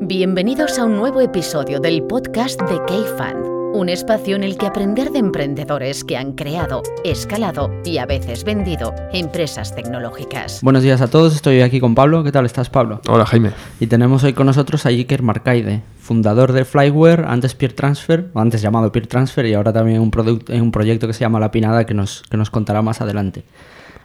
Bienvenidos 0.00 0.78
a 0.78 0.84
un 0.84 0.96
nuevo 0.96 1.20
episodio 1.20 1.80
del 1.80 2.04
podcast 2.04 2.60
de 2.62 2.76
K-Fund, 2.86 3.74
un 3.74 3.88
espacio 3.88 4.36
en 4.36 4.44
el 4.44 4.56
que 4.56 4.68
aprender 4.68 5.10
de 5.10 5.18
emprendedores 5.18 6.04
que 6.04 6.16
han 6.16 6.34
creado, 6.34 6.84
escalado 7.04 7.68
y 7.84 7.98
a 7.98 8.06
veces 8.06 8.44
vendido 8.44 8.94
empresas 9.12 9.74
tecnológicas. 9.74 10.60
Buenos 10.62 10.84
días 10.84 11.00
a 11.00 11.08
todos, 11.08 11.34
estoy 11.34 11.62
aquí 11.62 11.80
con 11.80 11.96
Pablo. 11.96 12.22
¿Qué 12.22 12.30
tal 12.30 12.46
estás, 12.46 12.70
Pablo? 12.70 13.00
Hola, 13.08 13.26
Jaime. 13.26 13.50
Y 13.80 13.88
tenemos 13.88 14.22
hoy 14.22 14.34
con 14.34 14.46
nosotros 14.46 14.86
a 14.86 14.90
Iker 14.90 15.22
Marcaide, 15.22 15.82
fundador 15.98 16.52
de 16.52 16.64
Flyware, 16.64 17.24
antes 17.26 17.56
Peer 17.56 17.72
Transfer, 17.72 18.30
o 18.34 18.38
antes 18.38 18.62
llamado 18.62 18.92
Peer 18.92 19.08
Transfer, 19.08 19.46
y 19.46 19.54
ahora 19.54 19.72
también 19.72 20.00
un, 20.00 20.12
producto, 20.12 20.52
un 20.52 20.70
proyecto 20.70 21.08
que 21.08 21.12
se 21.12 21.20
llama 21.20 21.40
La 21.40 21.50
Pinada 21.50 21.84
que 21.86 21.94
nos, 21.94 22.22
que 22.30 22.36
nos 22.36 22.50
contará 22.50 22.82
más 22.82 23.00
adelante. 23.00 23.42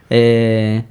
Eh, 0.09 0.83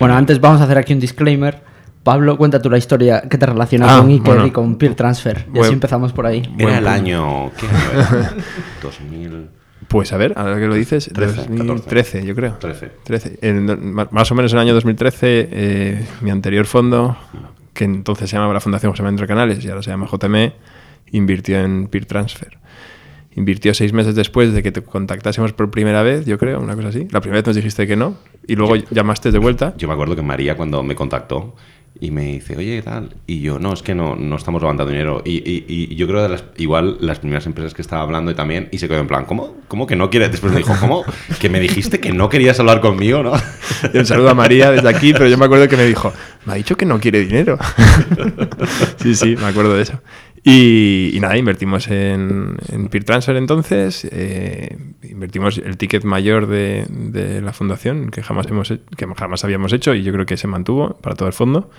bueno, 0.00 0.16
antes 0.16 0.40
vamos 0.40 0.60
a 0.60 0.64
hacer 0.64 0.78
aquí 0.78 0.92
un 0.92 1.00
disclaimer. 1.00 1.67
Pablo, 2.08 2.38
cuenta 2.38 2.62
tú 2.62 2.70
la 2.70 2.78
historia 2.78 3.20
que 3.28 3.36
te 3.36 3.44
relaciona 3.44 3.86
Ah, 3.96 4.00
con 4.00 4.08
Iker 4.08 4.24
bueno. 4.24 4.46
y 4.46 4.50
con 4.50 4.76
Peer 4.78 4.94
Transfer. 4.94 5.44
Y 5.46 5.50
Bueno. 5.50 5.64
así 5.66 5.74
empezamos 5.74 6.14
por 6.14 6.24
ahí. 6.24 6.42
Era 6.58 6.78
el 6.78 6.86
año. 6.86 7.50
¿Qué 7.58 7.66
año 7.66 7.78
era? 8.20 8.34
2013. 8.82 9.48
Pues 9.88 10.12
a 10.14 10.16
ver, 10.16 10.32
ahora 10.36 10.58
que 10.58 10.66
lo 10.66 10.74
dices, 10.74 11.10
13, 11.12 11.46
2013, 11.48 12.24
yo 12.26 12.34
creo. 12.34 12.54
13. 12.58 12.90
13. 13.04 13.38
En 13.42 13.66
do- 13.66 13.76
ma- 13.76 14.08
más 14.10 14.30
o 14.30 14.34
menos 14.34 14.50
en 14.52 14.58
el 14.58 14.62
año 14.62 14.74
2013, 14.74 15.48
eh, 15.52 16.06
mi 16.22 16.30
anterior 16.30 16.64
fondo, 16.66 17.16
que 17.74 17.84
entonces 17.84 18.30
se 18.30 18.36
llamaba 18.36 18.54
la 18.54 18.60
Fundación 18.60 18.92
José 18.92 19.02
Manuel 19.02 19.26
Canales 19.26 19.62
y 19.64 19.68
ahora 19.68 19.82
se 19.82 19.90
llama 19.90 20.06
JM, 20.06 20.52
invirtió 21.12 21.58
en 21.60 21.88
Peer 21.88 22.06
Transfer. 22.06 22.56
Invirtió 23.36 23.72
seis 23.72 23.92
meses 23.92 24.14
después 24.14 24.52
de 24.52 24.62
que 24.62 24.72
te 24.72 24.82
contactásemos 24.82 25.52
por 25.52 25.70
primera 25.70 26.02
vez, 26.02 26.24
yo 26.26 26.38
creo, 26.38 26.58
una 26.60 26.74
cosa 26.74 26.88
así. 26.88 27.06
La 27.10 27.20
primera 27.20 27.38
vez 27.40 27.46
nos 27.46 27.56
dijiste 27.56 27.86
que 27.86 27.96
no 27.96 28.14
y 28.46 28.56
luego 28.56 28.74
llamaste 28.90 29.30
de 29.30 29.38
vuelta. 29.38 29.74
Yo 29.78 29.86
me 29.88 29.94
acuerdo 29.94 30.16
que 30.16 30.22
María 30.22 30.56
cuando 30.56 30.82
me 30.82 30.94
contactó 30.96 31.54
y 32.00 32.10
me 32.12 32.22
dice, 32.26 32.56
oye, 32.56 32.76
¿qué 32.76 32.82
tal? 32.82 33.16
Y 33.26 33.40
yo, 33.40 33.58
no, 33.58 33.72
es 33.72 33.82
que 33.82 33.94
no, 33.94 34.14
no 34.14 34.36
estamos 34.36 34.62
levantando 34.62 34.90
dinero. 34.92 35.20
Y, 35.24 35.38
y- 35.38 35.64
y 35.68 35.94
yo 35.96 36.06
creo 36.06 36.22
de 36.22 36.28
las, 36.28 36.44
igual 36.56 36.96
las 37.00 37.18
primeras 37.18 37.44
empresas 37.46 37.74
que 37.74 37.82
estaba 37.82 38.02
hablando 38.02 38.30
y 38.30 38.34
también, 38.34 38.68
y 38.70 38.78
se 38.78 38.86
quedó 38.88 38.98
en 39.00 39.08
plan, 39.08 39.24
¿cómo? 39.24 39.56
¿Cómo 39.66 39.86
que 39.86 39.96
no 39.96 40.08
quiere? 40.08 40.28
Después 40.28 40.52
me 40.52 40.58
dijo, 40.58 40.74
¿cómo? 40.80 41.04
Que 41.40 41.48
me 41.48 41.58
dijiste 41.60 41.98
que 42.00 42.12
no 42.12 42.28
querías 42.28 42.60
hablar 42.60 42.80
conmigo, 42.80 43.22
¿no? 43.22 43.32
Un 43.94 44.06
saludo 44.06 44.30
a 44.30 44.34
María 44.34 44.70
desde 44.70 44.88
aquí, 44.88 45.12
pero 45.12 45.26
yo 45.28 45.36
me 45.38 45.46
acuerdo 45.46 45.68
que 45.68 45.76
me 45.76 45.84
dijo, 45.86 46.12
me 46.46 46.52
ha 46.52 46.56
dicho 46.56 46.76
que 46.76 46.86
no 46.86 47.00
quiere 47.00 47.20
dinero. 47.20 47.58
sí, 49.02 49.14
sí, 49.14 49.36
me 49.36 49.46
acuerdo 49.46 49.74
de 49.74 49.82
eso. 49.82 50.00
Y, 50.44 51.10
y 51.14 51.20
nada, 51.20 51.36
invertimos 51.36 51.88
en, 51.88 52.56
en 52.70 52.88
Peer 52.88 53.04
Transfer 53.04 53.36
entonces, 53.36 54.06
eh, 54.10 54.76
invertimos 55.02 55.58
el 55.58 55.76
ticket 55.76 56.04
mayor 56.04 56.46
de, 56.46 56.86
de 56.88 57.40
la 57.42 57.52
fundación 57.52 58.10
que 58.10 58.22
jamás, 58.22 58.46
hemos, 58.46 58.70
he- 58.70 58.80
que 58.96 59.06
jamás 59.16 59.44
habíamos 59.44 59.72
hecho 59.72 59.94
y 59.94 60.02
yo 60.02 60.12
creo 60.12 60.26
que 60.26 60.36
se 60.36 60.46
mantuvo 60.46 60.96
para 61.00 61.16
todo 61.16 61.26
el 61.28 61.34
fondo. 61.34 61.70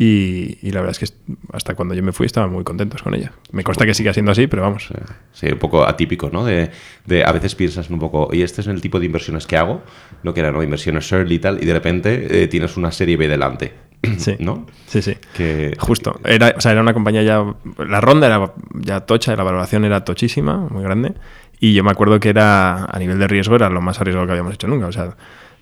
Y, 0.00 0.58
y 0.62 0.70
la 0.70 0.80
verdad 0.80 0.96
es 1.00 1.10
que 1.10 1.16
hasta 1.52 1.74
cuando 1.74 1.92
yo 1.92 2.04
me 2.04 2.12
fui 2.12 2.24
estaban 2.24 2.52
muy 2.52 2.62
contentos 2.62 3.02
con 3.02 3.14
ella. 3.16 3.32
Me 3.50 3.64
consta 3.64 3.84
que 3.84 3.94
siga 3.94 4.12
siendo 4.12 4.30
así, 4.30 4.46
pero 4.46 4.62
vamos. 4.62 4.88
Sí, 5.32 5.46
un 5.50 5.58
poco 5.58 5.82
atípico, 5.84 6.30
¿no? 6.32 6.44
De, 6.44 6.70
de 7.04 7.24
a 7.24 7.32
veces 7.32 7.56
piensas 7.56 7.90
un 7.90 7.98
poco, 7.98 8.28
y 8.32 8.42
este 8.42 8.60
es 8.60 8.68
el 8.68 8.80
tipo 8.80 9.00
de 9.00 9.06
inversiones 9.06 9.48
que 9.48 9.56
hago, 9.56 9.82
lo 10.22 10.32
que 10.34 10.40
era, 10.40 10.52
¿no? 10.52 10.62
Inversiones 10.62 11.10
early 11.10 11.34
y 11.34 11.38
tal, 11.40 11.60
y 11.60 11.66
de 11.66 11.72
repente 11.72 12.42
eh, 12.44 12.46
tienes 12.46 12.76
una 12.76 12.92
serie 12.92 13.16
B 13.16 13.26
delante, 13.26 13.72
Sí. 14.18 14.36
¿no? 14.38 14.66
Sí, 14.86 15.02
sí. 15.02 15.16
Que, 15.34 15.76
Justo. 15.78 16.20
Era, 16.24 16.54
o 16.56 16.60
sea, 16.60 16.72
era 16.72 16.80
una 16.80 16.94
compañía 16.94 17.22
ya. 17.22 17.44
La 17.78 18.00
ronda 18.00 18.26
era 18.26 18.52
ya 18.74 19.00
tocha, 19.00 19.34
la 19.36 19.42
valoración 19.42 19.84
era 19.84 20.04
tochísima, 20.04 20.68
muy 20.70 20.82
grande. 20.82 21.14
Y 21.60 21.74
yo 21.74 21.82
me 21.82 21.90
acuerdo 21.90 22.20
que 22.20 22.28
era, 22.28 22.84
a 22.84 22.98
nivel 22.98 23.18
de 23.18 23.26
riesgo, 23.26 23.56
era 23.56 23.68
lo 23.68 23.80
más 23.80 24.00
arriesgado 24.00 24.26
que 24.26 24.32
habíamos 24.32 24.54
hecho 24.54 24.68
nunca. 24.68 24.86
O 24.86 24.92
sea, 24.92 25.16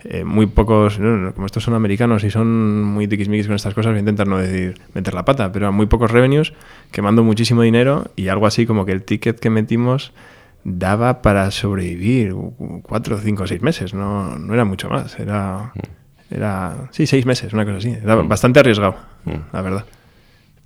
eh, 0.05 0.25
muy 0.25 0.47
pocos. 0.47 0.99
como 0.99 1.47
estos 1.47 1.65
son 1.65 1.75
americanos 1.75 2.23
y 2.25 2.31
son 2.31 2.83
muy 2.83 3.09
tiquismiquis 3.09 3.47
con 3.47 3.57
estas 3.57 3.75
cosas, 3.75 3.93
voy 3.93 3.99
a 3.99 4.01
intentar 4.01 4.27
no 4.29 4.39
decir 4.39 4.75
meter 4.95 5.15
la 5.15 5.25
pata, 5.25 5.51
pero 5.51 5.73
muy 5.73 5.87
pocos 5.87 6.11
revenues, 6.11 6.53
quemando 6.93 7.25
muchísimo 7.25 7.63
dinero 7.63 8.11
y 8.15 8.29
algo 8.29 8.47
así 8.47 8.67
como 8.67 8.85
que 8.85 8.93
el 8.93 9.03
ticket 9.03 9.41
que 9.41 9.51
metimos 9.51 10.13
daba 10.65 11.23
para 11.23 11.51
sobrevivir 11.51 12.35
cuatro, 12.83 13.19
cinco, 13.19 13.47
seis 13.47 13.63
meses. 13.63 13.95
No, 13.95 14.39
no 14.39 14.53
era 14.53 14.65
mucho 14.65 14.91
más. 14.91 15.19
Era. 15.19 15.73
Era. 16.31 16.89
Sí, 16.91 17.07
seis 17.07 17.25
meses, 17.27 17.53
una 17.53 17.65
cosa 17.65 17.79
así. 17.79 17.91
Era 17.91 18.17
Mm. 18.17 18.29
bastante 18.29 18.61
arriesgado, 18.61 18.97
Mm. 19.25 19.35
la 19.53 19.63
verdad. 19.63 19.85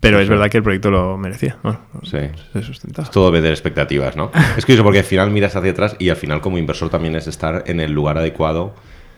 Pero 0.01 0.19
es 0.19 0.29
verdad 0.31 0.49
que 0.49 0.57
el 0.57 0.63
proyecto 0.63 0.91
lo 0.91 1.19
merecía. 1.19 1.59
¿no? 1.63 1.79
Sí. 2.05 2.17
Se 2.55 2.63
sustentaba. 2.63 3.05
Es 3.05 3.11
todo 3.11 3.31
vender 3.31 3.51
expectativas, 3.51 4.17
¿no? 4.17 4.31
Es 4.57 4.65
curioso 4.65 4.83
porque 4.83 5.01
al 5.01 5.05
final 5.05 5.31
miras 5.31 5.55
hacia 5.57 5.71
atrás 5.73 5.97
y 5.99 6.09
al 6.09 6.17
final 6.17 6.41
como 6.41 6.57
inversor 6.57 6.89
también 6.89 7.15
es 7.17 7.27
estar 7.27 7.65
en 7.67 7.81
el 7.81 7.93
lugar 7.93 8.17
adecuado, 8.17 8.75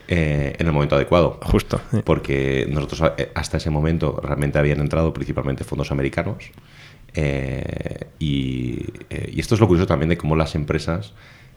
eh, 0.08 0.56
en 0.58 0.66
el 0.66 0.72
momento 0.72 0.97
adecuado. 0.97 1.38
Justo. 1.44 1.80
sí. 1.92 2.00
Porque 2.04 2.66
nosotros 2.69 3.12
eh, 3.16 3.30
hasta 3.36 3.59
ese 3.59 3.70
momento 3.70 4.19
realmente 4.20 4.59
habían 4.59 4.80
entrado 4.80 5.12
principalmente 5.14 5.62
fondos 5.62 5.92
americanos. 5.92 6.50
eh, 7.14 8.06
y, 8.19 8.86
eh, 9.10 9.30
y 9.34 9.41
esto 9.41 9.54
es 9.54 9.60
lo 9.60 9.69
curioso 9.69 9.86
también 9.86 10.09
de 10.09 10.16
cómo 10.16 10.34
las 10.34 10.54
empresas 10.54 11.12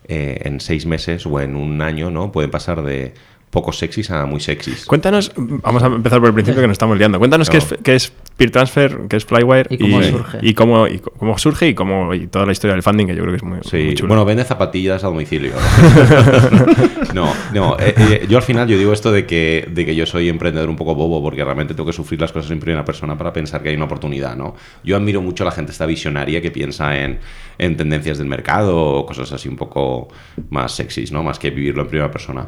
en 0.07 0.59
seis 0.59 0.85
meses 0.85 1.25
o 1.25 1.39
en 1.41 1.55
un 1.55 1.81
año 1.81 2.11
no 2.11 2.31
pueden 2.31 2.51
pasar 2.51 2.83
de 2.83 3.15
poco 3.55 3.71
sexys 3.71 4.11
a 4.11 4.25
muy 4.25 4.39
sexys. 4.41 4.85
Cuéntanos, 4.85 5.31
vamos 5.37 5.81
a 5.81 5.87
empezar 5.87 6.19
por 6.19 6.27
el 6.27 6.33
principio 6.33 6.59
que 6.61 6.67
nos 6.67 6.75
estamos 6.75 6.97
liando. 6.97 7.17
Cuéntanos 7.19 7.49
qué, 7.49 7.57
es, 7.57 7.71
No. 7.71 7.77
qué 7.81 7.95
es 7.95 8.11
Peer 8.35 8.51
Transfer, 8.51 8.99
qué 9.09 9.15
es 9.15 9.23
Flywire 9.25 9.67
Y 9.69 9.77
cómo 9.77 10.03
surge. 10.03 10.37
y 10.41 10.53
cómo, 10.53 10.87
y 10.87 10.99
cómo 10.99 11.37
surge 11.37 11.69
y, 11.69 11.73
cómo, 11.73 12.13
y 12.13 12.27
toda 12.27 12.45
la 12.45 12.51
historia 12.51 12.73
del 12.73 12.83
funding, 12.83 13.07
que 13.07 13.15
yo 13.15 13.21
creo 13.21 13.31
que 13.31 13.37
es 13.37 13.43
muy, 13.43 13.59
Sí, 13.63 13.77
muy 13.77 13.95
chula. 13.95 14.09
bueno, 14.09 14.25
vende 14.25 14.43
zapatillas 14.43 15.03
a 15.03 15.07
domicilio. 15.07 15.53
No, 17.13 17.31
no, 17.53 17.77
eh, 17.79 17.93
eh, 17.97 18.25
yo 18.29 18.35
al 18.37 18.43
final 18.43 18.67
yo 18.67 18.77
digo 18.77 18.91
esto 18.91 19.09
de 19.09 19.25
que, 19.25 19.69
de 19.71 19.85
que 19.85 19.95
yo 19.95 20.05
soy 20.05 20.27
emprendedor 20.27 20.67
un 20.69 20.75
poco 20.75 20.95
bobo 20.95 21.21
porque 21.23 21.45
realmente 21.45 21.73
tengo 21.73 21.87
que 21.87 21.93
sufrir 21.93 22.19
las 22.19 22.33
cosas 22.33 22.51
en 22.51 22.59
primera 22.59 22.83
persona 22.83 23.17
para 23.17 23.31
pensar 23.31 23.63
que 23.63 23.69
hay 23.69 23.75
una 23.75 23.85
oportunidad, 23.85 24.35
¿no? 24.35 24.53
Yo 24.83 24.97
admiro 24.97 25.21
mucho 25.21 25.43
a 25.43 25.45
la 25.45 25.51
gente 25.51 25.71
esta 25.71 25.85
visionaria 25.85 26.41
que 26.41 26.51
piensa 26.51 26.97
en, 27.01 27.19
en 27.57 27.77
tendencias 27.77 28.17
del 28.17 28.27
mercado 28.27 28.75
o 28.77 29.05
cosas 29.05 29.31
así 29.31 29.47
un 29.47 29.55
poco 29.55 30.09
más 30.49 30.73
sexys, 30.73 31.13
¿no? 31.13 31.23
Más 31.23 31.39
que 31.39 31.51
vivirlo 31.51 31.83
en 31.83 31.87
primera 31.87 32.11
persona. 32.11 32.47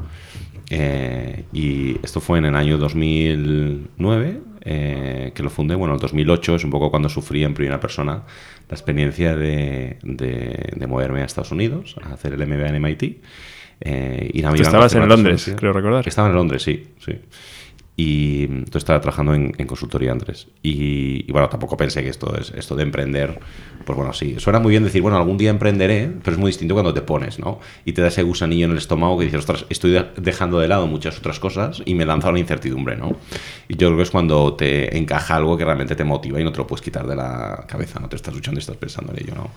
Eh, 0.70 1.46
y 1.54 1.96
esto 2.04 2.20
fue 2.20 2.40
en 2.40 2.46
el 2.46 2.56
año 2.56 2.78
2009 2.78 4.40
eh, 4.62 5.32
que 5.34 5.44
lo 5.44 5.50
fundé. 5.50 5.76
Bueno, 5.76 5.94
el 5.94 6.00
2008 6.00 6.56
es 6.56 6.64
un 6.64 6.72
poco 6.72 6.90
cuando 6.92 7.10
sufrí 7.10 7.44
en 7.44 7.54
primera 7.54 7.80
persona 7.80 8.24
la 8.70 8.76
experiencia 8.76 9.36
de, 9.36 9.98
de- 10.04 10.74
de 10.76 10.88
moverme 10.88 11.22
a 11.22 11.26
Estados 11.26 11.52
Unidos 11.52 11.96
a 12.04 12.14
hacer 12.14 12.34
el 12.34 12.46
MBA 12.46 12.68
en 12.70 12.76
MIT. 12.82 13.04
Eh, 13.80 14.30
ir 14.34 14.46
a 14.46 14.50
Tú 14.50 14.56
estabas 14.64 14.94
en 14.94 15.00
Londres, 15.10 15.44
creo 15.56 15.72
recordar. 15.74 16.08
Estaba 16.08 16.28
en 16.30 16.36
Londres, 16.36 16.64
sí, 16.64 16.84
sí. 17.00 17.14
Y 18.00 18.44
entonces 18.44 18.78
estaba 18.84 19.02
trabajando 19.02 19.34
en, 19.34 19.53
en 19.58 19.66
consultoría 19.68 20.12
antes. 20.12 20.47
Y, 20.62 21.25
y 21.28 21.31
bueno, 21.31 21.50
tampoco 21.50 21.75
pensé 21.75 22.03
que 22.03 22.09
esto 22.09 22.34
es 22.40 22.52
esto 22.52 22.75
de 22.75 22.84
emprender. 22.84 23.40
Pues 23.85 23.97
bueno, 23.97 24.13
sí, 24.13 24.35
suena 24.38 24.59
muy 24.59 24.69
bien 24.72 24.84
decir, 24.84 25.02
bueno, 25.02 25.18
algún 25.18 25.38
día 25.38 25.50
emprenderé, 25.50 26.12
pero 26.24 26.34
es 26.36 26.38
muy 26.40 26.50
distinto 26.50 26.75
cuando 26.75 26.94
te 26.94 27.02
pones, 27.02 27.40
¿no? 27.40 27.59
Y 27.86 27.94
te 27.94 28.02
da 28.03 28.09
ese 28.09 28.22
gusanillo 28.22 28.66
en 28.66 28.72
el 28.72 28.78
estómago 28.78 29.18
que 29.18 29.25
dices, 29.25 29.40
ostras, 29.40 29.66
estoy 29.69 29.91
de- 29.91 30.06
dejando 30.18 30.59
de 30.59 30.68
lado 30.68 30.86
muchas 30.88 31.18
otras 31.18 31.40
cosas 31.40 31.81
y 31.86 31.96
me 31.96 32.06
lanza 32.06 32.31
la 32.31 32.38
incertidumbre, 32.38 32.97
¿no? 32.97 33.16
Y 33.68 33.78
yo 33.78 33.88
creo 33.88 33.97
que 33.97 34.03
es 34.03 34.12
cuando 34.12 34.53
te 34.56 34.96
encaja 34.97 35.36
algo 35.38 35.57
que 35.57 35.66
realmente 35.66 35.96
te 35.96 36.03
motiva 36.03 36.40
y 36.40 36.44
no 36.44 36.52
te 36.52 36.57
lo 36.59 36.68
puedes 36.68 36.84
quitar 36.84 37.07
de 37.07 37.16
la 37.16 37.66
cabeza, 37.68 38.00
¿no? 38.00 38.09
Te 38.09 38.18
estás 38.18 38.34
luchando 38.36 38.59
y 38.59 38.62
estás 38.62 38.78
pensando 38.78 39.12
en 39.13 39.24
ello, 39.24 39.34
¿no? 39.36 39.50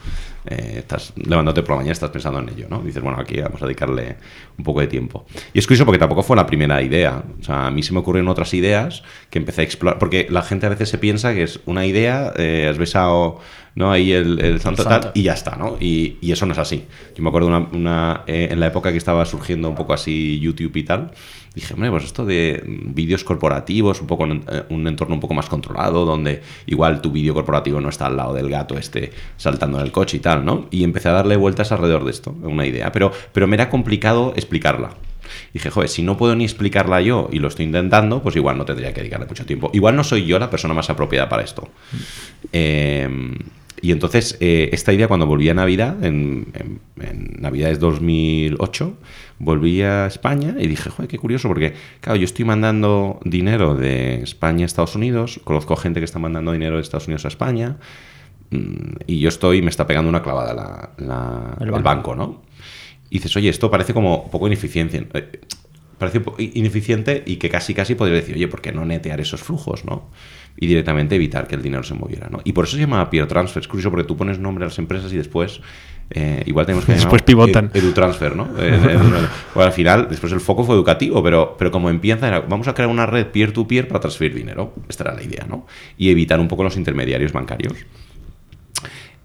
Eh, 0.47 0.77
estás 0.79 1.13
levantándote 1.17 1.63
por 1.63 1.71
la 1.73 1.77
mañana 1.77 1.91
y 1.91 1.93
estás 1.93 2.11
pensando 2.11 2.39
en 2.39 2.49
ello, 2.49 2.69
¿no? 2.71 2.81
Dices, 2.81 3.03
bueno, 3.03 3.19
aquí 3.21 3.39
vamos 3.41 3.61
a 3.61 3.67
dedicarle 3.67 4.17
un 4.57 4.65
poco 4.65 4.81
de 4.81 4.87
tiempo. 4.87 5.27
Y 5.53 5.59
es 5.59 5.67
curioso 5.67 5.85
porque 5.85 5.99
tampoco 5.99 6.23
fue 6.23 6.37
la 6.37 6.47
primera 6.47 6.81
idea. 6.81 7.23
O 7.41 7.43
sea, 7.45 7.67
a 7.67 7.71
mí 7.71 7.83
se 7.83 7.93
me 7.93 7.99
ocurrieron 7.99 8.30
otras 8.31 8.55
ideas 8.55 9.03
que 9.31 9.39
empecé 9.39 9.61
a 9.61 9.65
explorar. 9.65 9.99
Porque 9.99 10.27
la 10.31 10.43
gente 10.43 10.67
a 10.67 10.71
veces 10.71 10.89
se 10.89 10.99
piensa 10.99 11.35
que 11.35 11.43
es 11.43 11.61
una 11.67 11.85
idea, 11.87 12.33
eh, 12.37 12.69
has 12.71 12.79
besado 12.79 13.39
¿no? 13.75 13.93
ahí 13.93 14.13
el, 14.13 14.41
el 14.41 14.61
santo, 14.61 14.83
y 15.15 15.23
ya 15.23 15.33
está, 15.35 15.57
¿no? 15.57 15.77
Y, 15.81 16.17
y 16.21 16.33
eso 16.33 16.45
no 16.47 16.53
es 16.53 16.59
así. 16.59 16.85
Yo 17.17 17.23
me 17.23 17.29
acuerdo 17.29 17.49
una, 17.49 17.59
una, 17.59 18.23
eh, 18.27 18.49
en 18.51 18.59
la 18.61 18.67
época 18.67 18.91
que 18.91 18.99
estaba 18.99 19.25
surgiendo 19.25 19.69
un 19.69 19.75
poco 19.77 19.93
así 19.93 20.41
YouTube 20.41 20.77
y 20.77 20.83
tal, 20.83 21.13
dije, 21.55 21.75
hombre, 21.75 21.91
pues 21.91 22.05
esto 22.05 22.25
de 22.27 22.63
vídeos 22.67 23.23
corporativos, 23.25 24.01
un 24.01 24.07
poco 24.09 24.25
en- 24.25 24.45
eh, 24.51 24.65
un 24.71 24.87
entorno 24.89 25.15
un 25.15 25.21
poco 25.21 25.35
más 25.35 25.49
controlado, 25.49 26.05
donde 26.05 26.43
igual 26.67 27.01
tu 27.01 27.11
vídeo 27.13 27.33
corporativo 27.33 27.81
no 27.81 27.89
está 27.89 28.07
al 28.07 28.17
lado 28.17 28.35
del 28.35 28.49
gato 28.51 28.77
este 28.77 29.13
saltando 29.37 29.79
en 29.79 29.85
el 29.85 29.93
coche 29.93 30.17
y 30.17 30.21
tal, 30.21 30.45
¿no? 30.45 30.67
Y 30.71 30.83
empecé 30.85 31.09
a 31.09 31.13
darle 31.13 31.37
vueltas 31.37 31.71
alrededor 31.73 32.05
de 32.05 32.11
esto, 32.11 32.35
una 32.43 32.67
idea, 32.67 32.91
pero, 32.93 33.13
pero 33.33 33.47
me 33.47 33.55
era 33.55 33.71
complicado 33.71 34.33
explicarla. 34.37 34.91
Dije, 35.53 35.71
joder, 35.71 35.89
si 35.89 36.03
no 36.03 36.17
puedo 36.17 36.35
ni 36.37 36.45
explicarla 36.45 37.01
yo 37.01 37.29
y 37.33 37.39
lo 37.39 37.49
estoy 37.49 37.67
intentando, 37.67 38.23
pues 38.23 38.37
igual 38.37 38.59
no 38.59 38.65
tendría 38.65 38.93
que 38.93 39.01
dedicarle 39.01 39.27
mucho 39.27 39.45
tiempo. 39.47 39.71
Igual 39.73 39.97
no 39.97 40.05
soy 40.05 40.25
yo 40.27 40.39
la 40.39 40.51
persona 40.51 40.75
más 40.75 40.91
apropiada 40.91 41.29
para 41.29 41.43
esto. 41.43 41.69
Eh, 42.53 43.09
y 43.83 43.93
entonces, 43.93 44.37
eh, 44.41 44.69
esta 44.73 44.93
idea 44.93 45.09
cuando 45.09 45.27
volví 45.27 45.49
a 45.49 45.55
Navidad, 45.55 46.05
en, 46.05 46.49
en, 46.55 46.81
en 47.03 47.37
Navidades 47.41 47.79
2008, 47.81 48.95
volví 49.39 49.81
a 49.81 50.05
España 50.07 50.55
y 50.59 50.67
dije, 50.67 50.91
joder, 50.91 51.09
qué 51.09 51.17
curioso, 51.19 51.49
porque, 51.49 51.73
claro, 52.03 52.19
yo 52.19 52.25
estoy 52.27 52.45
mandando 52.45 53.21
dinero 53.25 53.75
de 53.75 54.17
España 54.23 54.65
a 54.65 54.67
Estados 54.67 54.97
Unidos, 54.97 55.41
conozco 55.45 55.77
gente 55.77 56.01
que 56.01 56.05
está 56.05 56.19
mandando 56.19 56.53
dinero 56.53 56.77
de 56.77 56.83
Estados 56.83 57.07
Unidos 57.07 57.25
a 57.25 57.29
España, 57.29 57.77
mm, 58.51 58.97
y 59.07 59.19
yo 59.21 59.31
estoy, 59.31 59.63
me 59.63 59.71
está 59.71 59.87
pegando 59.87 60.11
una 60.11 60.23
clavada 60.23 60.53
la- 60.53 60.91
la- 60.99 61.57
El 61.59 61.71
banco. 61.83 62.15
¿no? 62.15 62.43
Y 63.11 63.19
dices, 63.19 63.37
oye, 63.37 63.49
esto 63.49 63.71
parece 63.71 63.93
como 63.93 64.31
poco 64.31 64.47
ineficiencia. 64.47 65.05
eh, 65.13 65.41
parece 65.99 66.23
ineficiente 66.39 67.23
y 67.27 67.37
que 67.37 67.51
casi 67.51 67.75
casi 67.75 67.95
podría 67.95 68.17
decir, 68.17 68.35
oye, 68.35 68.49
¿por 68.49 68.63
qué 68.63 68.73
no 68.73 68.87
netear 68.87 69.21
esos 69.21 69.43
flujos, 69.43 69.85
no? 69.85 70.09
y 70.57 70.67
directamente 70.67 71.17
evitar 71.17 71.47
que 71.47 71.55
el 71.55 71.63
dinero 71.63 71.83
se 71.83 71.95
moviera. 71.95 72.29
¿no? 72.31 72.41
Y 72.45 72.53
por 72.53 72.65
eso 72.65 72.77
se 72.77 72.83
llama 72.83 73.09
peer 73.11 73.27
transfer. 73.27 73.63
Es 73.63 73.69
curioso 73.69 73.91
porque 73.91 74.05
tú 74.05 74.17
pones 74.17 74.39
nombre 74.39 74.65
a 74.65 74.69
las 74.69 74.79
empresas 74.79 75.13
y 75.13 75.17
después 75.17 75.61
eh, 76.11 76.43
igual 76.47 76.67
tenemos 76.67 76.85
que 76.85 76.93
después 76.95 77.23
pivotan. 77.23 77.71
EduTransfer, 77.73 78.37
¿no? 78.37 78.49
al 79.55 79.73
final, 79.73 80.09
después 80.11 80.33
el 80.33 80.41
foco 80.41 80.65
fue 80.65 80.75
educativo, 80.75 81.23
pero, 81.23 81.57
pero 81.59 81.71
como 81.71 81.89
empieza, 81.89 82.29
era, 82.29 82.41
vamos 82.41 82.69
a 82.69 82.75
crear 82.75 82.91
una 82.91 83.07
red 83.07 83.27
peer-to-peer 83.29 83.89
para 83.89 84.01
transferir 84.01 84.35
dinero. 84.35 84.75
Esta 84.89 85.05
era 85.05 85.15
la 85.15 85.23
idea, 85.23 85.47
¿no? 85.49 85.67
Y 85.97 86.11
evitar 86.11 86.41
un 86.41 86.49
poco 86.49 86.63
los 86.63 86.77
intermediarios 86.77 87.33
bancarios. 87.33 87.75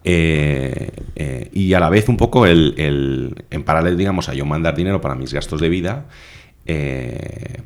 Eh, 0.07 0.91
eh, 1.15 1.49
y 1.51 1.73
a 1.73 1.79
la 1.79 1.89
vez 1.89 2.07
un 2.09 2.17
poco 2.17 2.45
el, 2.45 3.35
en 3.49 3.63
paralelo, 3.63 3.97
digamos, 3.97 4.29
a 4.29 4.33
yo 4.35 4.45
mandar 4.45 4.75
dinero 4.75 5.01
para 5.01 5.15
mis 5.15 5.33
gastos 5.33 5.59
de 5.59 5.69
vida, 5.69 6.05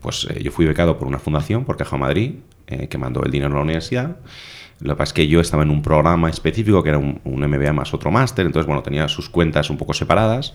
pues 0.01 0.27
yo 0.41 0.51
fui 0.51 0.65
becado 0.65 0.97
por 0.97 1.07
una 1.07 1.19
fundación, 1.19 1.65
por 1.65 1.77
Caja 1.77 1.97
Madrid, 1.97 2.35
que 2.89 2.97
mandó 2.97 3.23
el 3.23 3.31
dinero 3.31 3.51
a 3.53 3.55
la 3.57 3.63
universidad. 3.63 4.17
Lo 4.81 4.93
que 4.93 4.97
pasa 4.97 5.09
es 5.09 5.13
que 5.13 5.27
yo 5.27 5.41
estaba 5.41 5.63
en 5.63 5.71
un 5.71 5.81
programa 5.81 6.29
específico 6.29 6.81
que 6.81 6.89
era 6.89 6.97
un, 6.97 7.19
MBA 7.25 7.73
más 7.73 7.93
otro 7.93 8.11
máster, 8.11 8.45
entonces, 8.45 8.65
bueno, 8.65 8.81
tenía 8.81 9.07
sus 9.09 9.29
cuentas 9.29 9.69
un 9.69 9.77
poco 9.77 9.93
separadas 9.93 10.53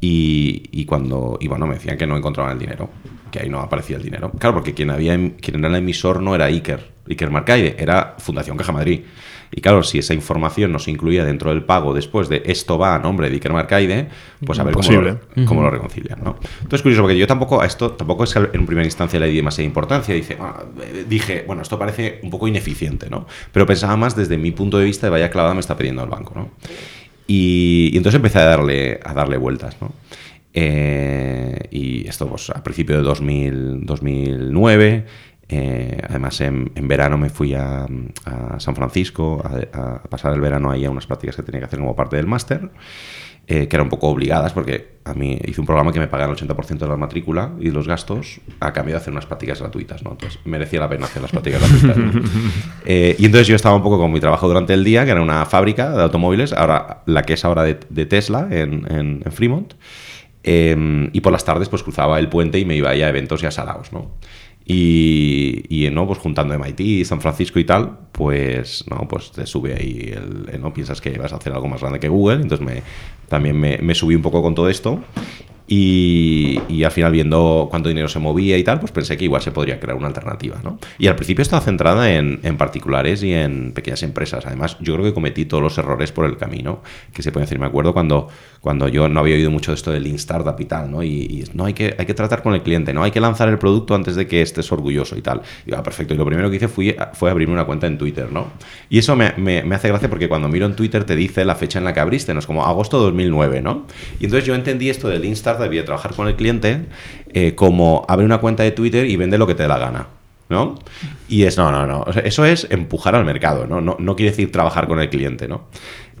y, 0.00 0.84
cuando, 0.86 1.36
y 1.40 1.48
bueno, 1.48 1.66
me 1.66 1.74
decían 1.74 1.98
que 1.98 2.06
no 2.06 2.16
encontraban 2.16 2.52
el 2.52 2.58
dinero, 2.58 2.88
que 3.30 3.40
ahí 3.40 3.50
no 3.50 3.60
aparecía 3.60 3.96
el 3.96 4.02
dinero. 4.02 4.32
Claro, 4.38 4.54
porque 4.54 4.72
quien, 4.72 4.90
había, 4.90 5.14
quien 5.36 5.58
era 5.58 5.68
el 5.68 5.74
emisor 5.74 6.22
no 6.22 6.34
era 6.34 6.46
Iker, 6.46 6.92
Iker 7.08 7.30
Marcaide, 7.30 7.76
era 7.78 8.14
Fundación 8.18 8.56
Caja 8.56 8.72
Madrid. 8.72 9.02
Y 9.50 9.60
claro, 9.60 9.82
si 9.82 9.98
esa 9.98 10.14
información 10.14 10.72
no 10.72 10.78
se 10.78 10.90
incluía 10.90 11.24
dentro 11.24 11.50
del 11.50 11.64
pago 11.64 11.94
después 11.94 12.28
de 12.28 12.42
esto 12.46 12.78
va 12.78 12.94
a 12.94 12.98
nombre 12.98 13.28
de 13.28 13.34
Iker 13.34 13.52
Marcaide, 13.52 14.08
pues 14.44 14.58
a 14.58 14.64
ver 14.64 14.74
cómo 14.74 14.90
lo, 14.92 15.20
cómo 15.46 15.62
lo, 15.62 15.70
reconcilian. 15.70 16.22
¿no? 16.22 16.36
Entonces, 16.58 16.82
curioso, 16.82 17.02
porque 17.02 17.16
yo 17.16 17.26
tampoco, 17.26 17.60
a 17.60 17.66
esto 17.66 17.92
tampoco 17.92 18.24
es 18.24 18.34
que 18.34 18.50
en 18.52 18.66
primera 18.66 18.84
instancia 18.86 19.18
le 19.18 19.28
di 19.28 19.36
demasiada 19.36 19.66
importancia. 19.66 20.14
Dice, 20.14 20.36
ah, 20.40 20.64
dije, 21.08 21.44
bueno, 21.46 21.62
esto 21.62 21.78
parece 21.78 22.20
un 22.22 22.30
poco 22.30 22.46
ineficiente, 22.48 23.08
¿no? 23.08 23.26
Pero 23.52 23.66
pensaba 23.66 23.96
más 23.96 24.14
desde 24.14 24.36
mi 24.36 24.50
punto 24.50 24.78
de 24.78 24.84
vista 24.84 25.06
de 25.06 25.10
vaya 25.10 25.30
clavada 25.30 25.54
me 25.54 25.60
está 25.60 25.76
pidiendo 25.76 26.02
el 26.02 26.10
banco, 26.10 26.32
¿no? 26.34 26.50
Y, 27.26 27.90
entonces 27.94 28.16
empecé 28.16 28.38
a 28.38 28.44
darle, 28.44 29.00
a 29.04 29.12
darle 29.12 29.36
vueltas, 29.36 29.76
¿no? 29.80 29.92
Eh, 30.54 31.68
y 31.70 32.08
esto 32.08 32.26
pues 32.26 32.50
a 32.50 32.62
principio 32.64 32.96
de 32.96 33.02
2000, 33.02 33.84
2009 33.84 35.04
eh, 35.48 35.98
además, 36.06 36.40
en, 36.42 36.70
verano 36.82 37.16
me 37.16 37.30
fui 37.30 37.54
a, 37.54 37.86
San 38.58 38.74
Francisco 38.74 39.42
a, 39.72 40.02
pasar 40.02 40.34
el 40.34 40.40
verano 40.40 40.70
ahí 40.70 40.84
a 40.84 40.90
unas 40.90 41.06
prácticas 41.06 41.36
que 41.36 41.42
tenía 41.42 41.60
que 41.60 41.66
hacer 41.66 41.78
como 41.78 41.96
parte 41.96 42.16
del 42.16 42.26
máster, 42.26 42.70
eh, 43.46 43.66
que 43.66 43.76
eran 43.76 43.86
un 43.86 43.90
poco 43.90 44.08
obligadas 44.08 44.52
porque 44.52 44.98
a 45.04 45.14
mí 45.14 45.38
hice 45.42 45.58
un 45.58 45.66
programa 45.66 45.90
que 45.90 45.98
me 45.98 46.06
pagaba 46.06 46.30
el 46.30 46.38
80% 46.38 46.78
de 46.80 46.86
la 46.86 46.98
matrícula 46.98 47.52
y 47.58 47.70
los 47.70 47.88
gastos 47.88 48.42
a 48.60 48.74
cambio 48.74 48.94
de 48.94 49.00
hacer 49.00 49.10
unas 49.10 49.24
prácticas 49.24 49.60
gratuitas. 49.60 50.02
¿no? 50.02 50.10
Entonces, 50.10 50.38
merecía 50.44 50.80
la 50.80 50.88
pena 50.90 51.06
hacer 51.06 51.22
las 51.22 51.30
prácticas 51.30 51.62
gratuitas. 51.62 51.96
Eh, 52.90 53.16
y 53.18 53.26
entonces 53.26 53.46
yo 53.46 53.54
estaba 53.54 53.76
un 53.76 53.82
poco 53.82 53.98
con 53.98 54.10
mi 54.10 54.18
trabajo 54.18 54.48
durante 54.48 54.72
el 54.72 54.82
día, 54.82 55.04
que 55.04 55.10
era 55.10 55.20
una 55.20 55.44
fábrica 55.44 55.90
de 55.90 56.02
automóviles, 56.02 56.54
ahora 56.54 57.02
la 57.04 57.22
que 57.22 57.34
es 57.34 57.44
ahora 57.44 57.62
de, 57.62 57.74
Tesla 58.06 58.48
en, 58.50 58.86
en, 58.90 59.32
Fremont. 59.32 59.74
y 60.42 61.20
por 61.20 61.32
las 61.32 61.44
tardes 61.44 61.68
pues 61.68 61.82
cruzaba 61.82 62.18
el 62.18 62.28
puente 62.30 62.58
y 62.58 62.64
me 62.64 62.76
iba 62.76 62.90
a 62.90 62.94
eventos 62.94 63.42
y 63.42 63.46
a 63.46 63.50
salaos, 63.50 63.92
¿no? 63.92 64.10
Y, 64.70 65.88
¿no? 65.90 66.06
pues 66.06 66.18
juntando 66.18 66.52
MIT, 66.58 67.06
San 67.06 67.22
Francisco 67.22 67.58
y 67.58 67.64
tal, 67.64 67.98
pues 68.12 68.84
no, 68.90 69.08
pues 69.08 69.32
te 69.32 69.46
sube 69.46 69.74
ahí 69.74 70.12
el, 70.14 70.60
no 70.60 70.74
piensas 70.74 71.00
que 71.00 71.16
vas 71.16 71.32
a 71.32 71.36
hacer 71.36 71.54
algo 71.54 71.68
más 71.68 71.80
grande 71.80 71.98
que 71.98 72.08
Google, 72.08 72.42
entonces 72.42 72.66
me, 72.66 72.82
también 73.28 73.58
me 73.58 73.94
subí 73.94 74.14
un 74.14 74.20
poco 74.20 74.42
con 74.42 74.54
todo 74.54 74.68
esto 74.68 75.02
y, 75.70 76.82
al 76.82 76.90
final, 76.90 77.12
viendo 77.12 77.68
cuánto 77.70 77.90
dinero 77.90 78.08
se 78.08 78.18
movía 78.18 78.56
y 78.56 78.64
tal, 78.64 78.80
pues 78.80 78.90
pensé 78.90 79.18
que 79.18 79.24
igual 79.24 79.42
se 79.42 79.52
podría 79.52 79.78
crear 79.78 79.98
una 79.98 80.06
alternativa. 80.06 80.56
¿no? 80.64 80.78
Y 80.98 81.08
al 81.08 81.16
principio 81.16 81.42
estaba 81.42 81.60
centrada 81.60 82.10
en, 82.10 82.38
particulares 82.56 83.22
y 83.22 83.34
en 83.34 83.72
pequeñas 83.72 84.02
empresas. 84.02 84.46
Además, 84.46 84.78
yo 84.80 84.94
creo 84.94 85.04
que 85.04 85.12
cometí 85.12 85.44
todos 85.44 85.62
los 85.62 85.76
errores 85.76 86.10
por 86.10 86.24
el 86.24 86.38
camino 86.38 86.82
que 87.12 87.22
se 87.22 87.32
pueden 87.32 87.44
decir. 87.44 87.58
Me 87.58 87.66
acuerdo 87.66 87.92
cuando, 87.92 88.28
cuando 88.62 88.88
yo 88.88 89.10
no 89.10 89.20
había 89.20 89.34
oído 89.34 89.50
mucho 89.50 89.70
de 89.70 89.74
esto 89.74 89.90
del 89.90 90.04
Lean 90.04 90.16
Startup 90.16 90.58
y 90.58 90.64
tal, 90.64 90.90
¿no? 90.90 91.02
Y, 91.02 91.44
no 91.52 91.66
hay 91.66 91.74
que, 91.74 91.94
hay 91.98 92.06
que 92.06 92.14
tratar 92.14 92.42
con 92.42 92.54
el 92.54 92.62
cliente, 92.62 92.94
no 92.94 93.02
hay 93.02 93.10
que 93.10 93.20
lanzar 93.20 93.48
el 93.50 93.58
producto 93.58 93.94
antes 93.94 94.16
de 94.16 94.26
que 94.26 94.40
estés 94.40 94.72
orgulloso 94.72 95.16
y 95.16 95.20
tal. 95.20 95.42
Y 95.66 95.74
ah, 95.74 95.82
perfecto. 95.82 96.14
Y 96.14 96.16
lo 96.16 96.24
primero 96.24 96.48
que 96.48 96.56
hice 96.56 96.68
fue, 96.68 96.96
fue 97.12 97.30
abrirme 97.30 97.52
una 97.52 97.64
cuenta 97.64 97.86
en 97.86 97.98
Twitter, 97.98 98.32
¿no? 98.32 98.46
Y 98.88 98.98
eso 98.98 99.14
me, 99.16 99.34
me, 99.36 99.74
hace 99.74 99.88
gracia 99.88 100.08
porque 100.08 100.28
cuando 100.28 100.48
miro 100.48 100.64
en 100.64 100.74
Twitter 100.74 101.04
te 101.04 101.14
dice 101.14 101.44
la 101.44 101.56
fecha 101.56 101.78
en 101.78 101.84
la 101.84 101.92
que 101.92 102.00
abriste, 102.00 102.32
¿no? 102.32 102.40
Es 102.40 102.46
como 102.46 102.64
agosto 102.64 102.98
de 102.98 103.04
2009, 103.04 103.60
¿no? 103.60 103.84
Y 104.18 104.24
entonces 104.24 104.46
yo 104.46 104.54
entendí 104.54 104.88
esto 104.88 105.08
del 105.08 105.22
Lean 105.22 105.36
de 105.58 105.82
trabajar 105.82 106.14
con 106.14 106.28
el 106.28 106.36
cliente 106.36 106.86
eh, 107.32 107.54
como 107.54 108.04
abre 108.08 108.24
una 108.24 108.38
cuenta 108.38 108.62
de 108.62 108.70
Twitter 108.70 109.06
y 109.06 109.16
vende 109.16 109.38
lo 109.38 109.46
que 109.46 109.54
te 109.54 109.64
dé 109.64 109.68
la 109.68 109.78
gana. 109.78 110.06
¿no? 110.48 110.76
Y 111.28 111.42
es, 111.42 111.58
no, 111.58 111.70
no, 111.70 111.86
no. 111.86 112.06
eso 112.24 112.44
es 112.44 112.66
empujar 112.70 113.14
al 113.14 113.24
mercado, 113.24 113.66
¿no? 113.66 113.80
No, 113.80 114.16
quiere 114.16 114.30
decir 114.30 114.50
trabajar 114.50 114.88
con 114.88 115.00
el 115.00 115.10
cliente, 115.10 115.46
¿no? 115.46 115.66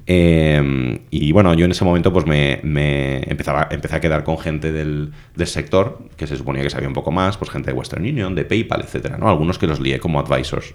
Eh, 0.06 1.00
y 1.10 1.32
bueno, 1.32 1.52
yo 1.54 1.66
en 1.66 1.70
ese 1.70 1.84
momento 1.84 2.12
pues 2.12 2.26
me, 2.26 2.60
empezaba, 3.30 3.68
empecé 3.70 3.96
a 3.96 4.00
quedar 4.00 4.24
con 4.24 4.38
gente 4.38 4.72
del, 4.72 5.12
sector 5.44 5.98
que 6.16 6.26
se 6.26 6.36
suponía 6.36 6.62
que 6.62 6.70
sabía 6.70 6.88
un 6.88 6.94
poco 6.94 7.10
más, 7.10 7.36
pues 7.36 7.50
gente 7.50 7.70
de 7.70 7.76
Western 7.76 8.02
Union, 8.02 8.34
de 8.34 8.44
PayPal, 8.44 8.82
etcétera, 8.82 9.18
¿no? 9.18 9.28
Algunos 9.28 9.58
que 9.58 9.66
los 9.66 9.80
lié 9.80 9.98
como 9.98 10.20
advisors. 10.20 10.74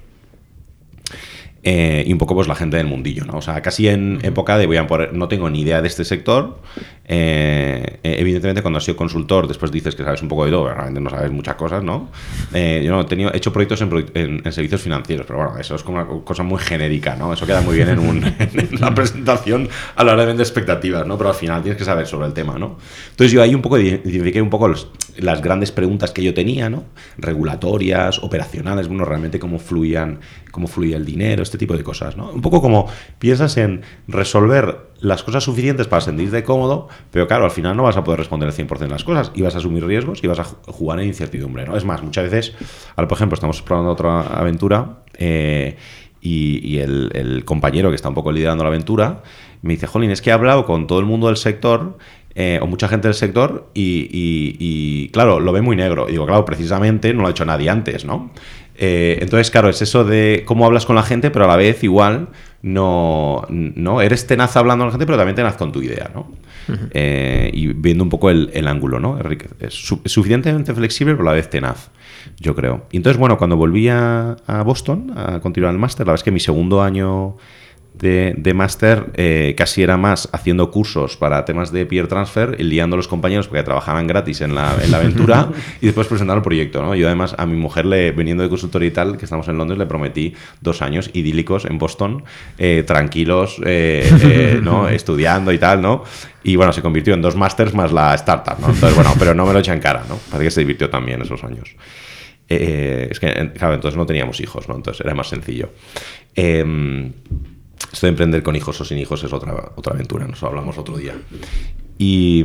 Eh, 1.66 2.04
y 2.06 2.12
un 2.12 2.20
poco 2.20 2.36
pues 2.36 2.48
la 2.48 2.56
gente 2.56 2.76
del 2.76 2.88
mundillo, 2.88 3.24
¿no? 3.24 3.38
O 3.38 3.42
sea, 3.42 3.62
casi 3.62 3.88
en 3.88 4.20
época 4.24 4.58
de 4.58 4.68
voy 4.68 4.78
a 4.78 4.86
poner, 4.86 5.14
no 5.14 5.30
tengo 5.30 5.50
ni 5.50 5.62
idea 5.62 5.82
de 5.82 5.88
este 5.88 6.04
sector. 6.04 6.60
Eh, 7.06 8.00
eh, 8.02 8.16
evidentemente, 8.20 8.62
cuando 8.62 8.78
has 8.78 8.86
sido 8.86 8.96
consultor, 8.96 9.48
después 9.48 9.72
dices 9.72 9.94
que 9.96 10.04
sabes 10.04 10.22
un 10.22 10.30
poco 10.30 10.46
de 10.46 10.52
todo, 10.52 10.68
realmente 10.74 11.02
no 11.02 11.10
sabes 11.10 11.32
muchas 11.32 11.56
cosas, 11.56 11.84
¿no? 11.84 12.10
yo 12.54 12.92
no 12.92 13.02
he, 13.02 13.06
tenido, 13.06 13.34
he 13.34 13.38
hecho 13.38 13.52
proyectos 13.52 13.82
en, 13.82 14.52
servicios 14.52 14.82
financieros, 14.82 15.26
pero 15.26 15.40
bueno, 15.40 15.58
eso 15.60 15.76
es 15.76 15.84
como 15.84 16.02
una 16.02 16.24
cosa 16.24 16.44
muy 16.44 16.60
genérica, 16.60 17.16
¿no? 17.16 17.34
Eso 17.34 17.46
queda 17.46 17.62
muy 17.62 17.76
bien 17.76 17.90
en, 17.90 18.00
una 18.78 18.96
presentación 18.96 19.68
a 19.96 20.04
la 20.04 20.14
hora 20.14 20.22
de 20.22 20.28
vender 20.28 20.46
expectativas, 20.46 21.06
¿no? 21.06 21.18
Pero 21.18 21.30
al 21.30 21.36
final 21.36 21.62
tienes 21.62 21.78
que 21.78 21.86
saber 21.86 22.08
sobre 22.08 22.28
el 22.28 22.34
tema, 22.34 22.58
¿no? 22.58 22.78
Entonces 23.12 23.32
yo 23.32 23.42
ahí 23.42 23.54
un 23.54 23.62
poco 23.62 23.80
identifiqué 23.80 24.42
un 24.42 24.50
poco 24.50 24.74
las 25.18 25.42
grandes 25.42 25.72
preguntas 25.72 26.12
que 26.12 26.24
yo 26.24 26.34
tenía, 26.34 26.70
¿no? 26.70 26.86
Regulatorias, 27.18 28.20
operacionales, 28.20 28.88
bueno, 28.88 29.06
realmente 29.06 29.40
cómo 29.40 29.60
fluían, 29.60 30.20
cómo 30.52 30.68
fluía 30.68 30.98
el 30.98 31.06
dinero, 31.06 31.44
este 31.44 31.58
tipo 31.58 31.76
de 31.76 31.84
cosas, 31.84 32.16
¿no? 32.16 32.32
Un 32.32 32.42
poco 32.42 32.62
como 32.62 32.88
piensas 33.20 33.58
en 33.58 33.82
resolver 34.08 34.94
las 35.00 35.22
cosas 35.22 35.44
suficientes 35.44 35.88
para 35.88 36.02
sentirte 36.02 36.44
cómodo, 36.44 36.88
pero 37.12 37.28
claro, 37.28 37.46
al 37.46 37.52
final 37.52 37.76
no 37.78 37.84
vas 37.84 37.98
a 37.98 38.04
poder 38.04 38.20
responder 38.20 38.50
el 38.50 38.56
100% 38.56 38.78
de 38.80 38.88
las 38.88 39.04
cosas 39.04 39.32
y 39.34 39.42
vas 39.42 39.56
a 39.56 39.60
asumir 39.60 39.86
riesgos 39.86 40.24
y 40.24 40.28
vas 40.28 40.40
a 40.40 40.44
jugar 40.44 41.00
en 41.00 41.08
incertidumbre, 41.08 41.66
¿no? 41.66 41.78
Es 41.78 41.86
más, 41.86 42.02
muchas 42.02 42.30
veces, 42.30 42.56
ahora 42.96 43.08
por 43.08 43.18
ejemplo, 43.18 43.36
estamos 43.36 43.58
explorando 43.58 43.92
otra 43.92 44.22
aventura 44.22 45.04
eh, 45.18 45.78
y, 46.22 46.78
el, 46.78 47.44
compañero 47.46 47.90
que 47.90 47.96
está 47.96 48.10
un 48.10 48.16
poco 48.16 48.32
liderando 48.32 48.64
la 48.64 48.70
aventura 48.70 49.24
me 49.62 49.74
dice, 49.74 49.88
Jolín, 49.88 50.12
es 50.12 50.22
que 50.22 50.30
he 50.30 50.34
hablado 50.34 50.66
con 50.66 50.88
todo 50.88 51.00
el 51.00 51.06
mundo 51.06 51.28
del 51.28 51.38
sector 51.38 51.98
eh, 52.36 52.60
o 52.62 52.68
mucha 52.68 52.88
gente 52.88 53.08
del 53.08 53.16
sector 53.16 53.70
y, 53.74 55.10
claro, 55.10 55.40
lo 55.40 55.52
ve 55.52 55.62
muy 55.62 55.76
negro. 55.76 56.08
Y 56.08 56.14
digo, 56.14 56.26
claro, 56.26 56.46
precisamente 56.46 57.14
no 57.14 57.22
lo 57.22 57.28
ha 57.28 57.32
hecho 57.32 57.46
nadie 57.46 57.70
antes, 57.70 58.06
¿no? 58.06 58.32
Eh, 58.76 59.20
entonces, 59.22 59.52
claro, 59.52 59.70
es 59.70 59.82
eso 59.82 60.04
de 60.04 60.44
cómo 60.46 60.66
hablas 60.66 60.86
con 60.86 60.96
la 60.96 61.04
gente, 61.04 61.32
pero 61.32 61.46
a 61.46 61.48
la 61.48 61.56
vez 61.56 61.84
igual 61.84 62.30
no, 62.64 63.46
no 63.50 64.02
eres 64.02 64.26
tenaz 64.26 64.56
hablando 64.56 64.84
con 64.84 64.88
la 64.88 64.92
gente, 64.94 65.06
pero 65.06 65.18
también 65.18 65.36
tenaz 65.36 65.58
con 65.58 65.72
tu 65.74 65.82
idea, 65.82 66.10
¿no? 66.14 66.32
Eh, 66.92 67.52
y 67.54 67.68
viendo 67.74 68.06
un 68.06 68.10
poco 68.10 68.30
el, 68.30 68.68
ángulo, 68.68 69.02
¿no? 69.02 69.20
Es, 69.60 69.74
suficientemente 69.74 70.74
flexible, 70.74 71.14
pero 71.14 71.28
a 71.28 71.32
la 71.32 71.36
vez 71.36 71.50
tenaz, 71.50 71.92
yo 72.40 72.56
creo. 72.56 72.88
Y 72.92 72.98
entonces, 72.98 73.20
bueno, 73.20 73.38
cuando 73.38 73.58
volví 73.58 73.90
a, 73.90 74.38
a 74.48 74.64
Boston 74.64 75.12
a 75.14 75.42
continuar 75.42 75.74
el 75.74 75.80
máster, 75.80 76.08
la 76.08 76.14
verdad 76.14 76.22
es 76.22 76.24
que 76.24 76.32
mi 76.32 76.40
segundo 76.40 76.82
año 76.82 77.36
de, 77.94 78.34
de 78.38 78.54
máster 78.54 79.12
eh, 79.14 79.54
casi 79.58 79.84
era 79.84 79.98
más 79.98 80.28
haciendo 80.32 80.72
cursos 80.72 81.16
para 81.16 81.46
temas 81.46 81.72
de 81.72 81.86
peer 81.86 82.08
transfer 82.08 82.56
y 82.60 82.64
liando 82.64 82.96
a 82.96 82.98
los 82.98 83.08
compañeros 83.08 83.48
porque 83.48 83.64
trabajaban 83.64 84.08
gratis 84.08 84.42
en 84.42 84.56
la, 84.56 84.76
en 84.84 84.92
la 84.92 84.98
aventura 84.98 85.50
y 85.82 85.86
después 85.86 86.08
presentar 86.08 86.38
el 86.38 86.44
proyecto. 86.44 86.82
¿no? 86.82 86.96
Yo 86.96 87.08
además 87.08 87.36
a 87.38 87.46
mi 87.46 87.56
mujer, 87.56 87.86
le, 87.86 88.12
veniendo 88.12 88.44
de 88.44 88.50
consultoría 88.50 88.88
y 88.88 88.92
tal, 88.92 89.18
que 89.18 89.26
estamos 89.26 89.48
en 89.48 89.58
Londres, 89.58 89.78
le 89.78 89.86
prometí 89.86 90.34
dos 90.62 90.82
años 90.82 91.12
idílicos 91.14 91.66
en 91.66 91.78
Boston, 91.78 92.24
eh, 92.58 92.84
tranquilos, 92.86 93.62
eh, 93.64 94.60
¿no? 94.64 94.90
estudiando 94.90 95.52
y 95.52 95.60
tal, 95.60 95.82
¿no? 95.82 96.04
Y 96.44 96.56
bueno, 96.58 96.74
se 96.74 96.82
convirtió 96.82 97.14
en 97.14 97.22
dos 97.22 97.36
másters 97.36 97.74
más 97.74 97.94
la 97.94 98.14
startup, 98.16 98.60
¿no? 98.60 98.68
Entonces, 98.68 98.96
bueno, 98.96 99.14
pero 99.18 99.34
no 99.34 99.46
me 99.46 99.54
lo 99.54 99.60
echa 99.60 99.74
en 99.74 99.80
cara, 99.80 100.04
¿no? 100.10 100.18
Parece 100.30 100.44
que 100.46 100.52
se 100.52 100.60
divirtió 100.60 100.90
también 100.90 101.22
esos 101.22 101.42
años. 101.44 101.74
es 102.50 103.18
que, 103.20 103.52
claro, 103.58 103.76
entonces 103.76 103.98
no 103.98 104.06
teníamos 104.06 104.42
hijos, 104.42 104.68
¿no? 104.68 104.76
Entonces 104.76 105.06
era 105.06 105.16
más 105.16 105.30
sencillo. 105.30 105.70
Em, 106.36 107.14
esto 107.94 108.08
de 108.08 108.10
emprender 108.10 108.42
con 108.44 108.56
hijos 108.56 108.82
o 108.82 108.86
sin 108.86 108.98
hijos 108.98 109.24
es 109.24 109.32
otra, 109.32 109.72
otra 109.76 109.94
aventura, 109.94 110.28
nos 110.28 110.42
hablamos 110.44 110.78
otro 110.78 110.98
día. 110.98 111.14
Y, 112.00 112.44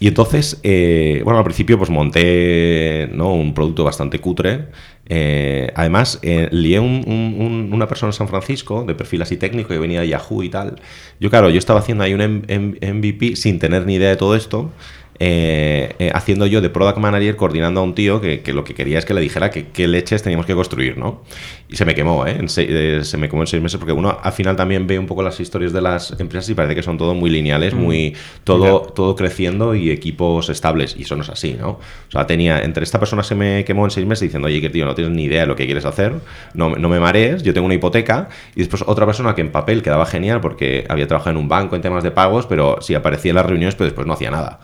y 0.00 0.08
entonces, 0.08 0.58
eh, 0.62 1.20
bueno, 1.24 1.38
al 1.38 1.44
principio 1.44 1.76
pues 1.78 1.90
monté 1.90 3.10
¿no? 3.12 3.34
un 3.34 3.52
producto 3.52 3.84
bastante 3.84 4.18
cutre. 4.18 4.68
Eh, 5.08 5.70
además, 5.74 6.18
eh, 6.22 6.48
lié 6.50 6.80
un, 6.80 7.70
una 7.70 7.86
persona 7.86 8.10
en 8.10 8.14
San 8.14 8.28
Francisco 8.28 8.84
de 8.84 8.94
perfil 8.94 9.22
así 9.22 9.36
técnico 9.36 9.68
que 9.68 9.78
venía 9.78 10.00
de 10.00 10.08
Yahoo 10.08 10.42
y 10.42 10.48
tal. 10.48 10.80
Yo, 11.20 11.28
claro, 11.28 11.50
yo 11.50 11.58
estaba 11.58 11.80
haciendo 11.80 12.02
ahí 12.02 12.14
un 12.14 12.22
MVP 12.22 13.36
sin 13.36 13.58
tener 13.58 13.84
ni 13.84 13.96
idea 13.96 14.08
de 14.08 14.16
todo 14.16 14.36
esto. 14.36 14.70
Eh, 15.18 15.94
eh, 15.98 16.10
haciendo 16.14 16.46
yo 16.46 16.60
de 16.60 16.68
product 16.68 16.98
manager, 16.98 17.36
coordinando 17.36 17.80
a 17.80 17.84
un 17.84 17.94
tío 17.94 18.20
que, 18.20 18.40
que 18.40 18.52
lo 18.52 18.64
que 18.64 18.74
quería 18.74 18.98
es 18.98 19.04
que 19.04 19.14
le 19.14 19.20
dijera 19.20 19.50
que 19.50 19.68
qué 19.68 19.88
leches 19.88 20.22
teníamos 20.22 20.46
que 20.46 20.54
construir, 20.54 20.98
¿no? 20.98 21.22
Y 21.68 21.76
se 21.76 21.84
me 21.84 21.94
quemó, 21.94 22.26
¿eh? 22.26 22.36
En 22.38 22.48
se, 22.48 22.66
eh, 22.98 23.04
se 23.04 23.16
me 23.16 23.28
quemó 23.28 23.42
en 23.42 23.46
seis 23.46 23.62
meses 23.62 23.78
porque 23.78 23.92
uno 23.92 24.18
al 24.22 24.32
final 24.32 24.56
también 24.56 24.86
ve 24.86 24.98
un 24.98 25.06
poco 25.06 25.22
las 25.22 25.40
historias 25.40 25.72
de 25.72 25.80
las 25.80 26.18
empresas 26.20 26.50
y 26.50 26.54
parece 26.54 26.74
que 26.74 26.82
son 26.82 26.98
todo 26.98 27.14
muy 27.14 27.30
lineales, 27.30 27.74
muy 27.74 28.14
todo, 28.44 28.80
todo 28.80 29.16
creciendo 29.16 29.74
y 29.74 29.90
equipos 29.90 30.48
estables. 30.50 30.94
Y 30.98 31.02
eso 31.02 31.16
no 31.16 31.22
es 31.22 31.30
así, 31.30 31.56
¿no? 31.58 31.70
O 31.70 32.10
sea, 32.10 32.26
tenía, 32.26 32.60
entre 32.62 32.84
esta 32.84 32.98
persona 32.98 33.22
se 33.22 33.34
me 33.34 33.64
quemó 33.64 33.84
en 33.84 33.90
seis 33.90 34.06
meses 34.06 34.22
diciendo, 34.22 34.48
oye, 34.48 34.60
que 34.60 34.70
tío, 34.70 34.84
no 34.84 34.94
tienes 34.94 35.14
ni 35.14 35.24
idea 35.24 35.40
de 35.40 35.46
lo 35.46 35.56
que 35.56 35.64
quieres 35.64 35.86
hacer, 35.86 36.14
no, 36.54 36.76
no 36.76 36.88
me 36.88 37.00
marees, 37.00 37.42
yo 37.42 37.54
tengo 37.54 37.66
una 37.66 37.74
hipoteca. 37.74 38.28
Y 38.54 38.60
después 38.60 38.84
otra 38.86 39.06
persona 39.06 39.34
que 39.34 39.40
en 39.40 39.50
papel 39.50 39.82
quedaba 39.82 40.04
genial 40.04 40.40
porque 40.40 40.84
había 40.88 41.06
trabajado 41.06 41.30
en 41.30 41.36
un 41.38 41.48
banco 41.48 41.74
en 41.74 41.82
temas 41.82 42.04
de 42.04 42.10
pagos, 42.10 42.46
pero 42.46 42.78
sí 42.80 42.94
aparecía 42.94 43.30
en 43.30 43.36
las 43.36 43.46
reuniones, 43.46 43.74
pero 43.74 43.86
después 43.86 44.06
no 44.06 44.12
hacía 44.12 44.30
nada. 44.30 44.60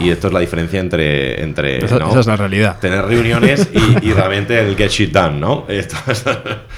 Y 0.00 0.08
esto 0.10 0.26
es 0.28 0.32
la 0.32 0.40
diferencia 0.40 0.80
entre, 0.80 1.42
entre 1.42 1.84
Esa, 1.84 1.98
¿no? 1.98 2.08
esa 2.10 2.20
es 2.20 2.26
la 2.26 2.36
realidad. 2.36 2.80
tener 2.80 3.04
reuniones 3.04 3.68
y, 4.02 4.08
y 4.08 4.12
realmente 4.12 4.58
el 4.58 4.74
get 4.76 4.90
shit 4.90 5.12
done, 5.12 5.38
¿no? 5.38 5.64
Esto 5.68 5.96
es- 6.10 6.24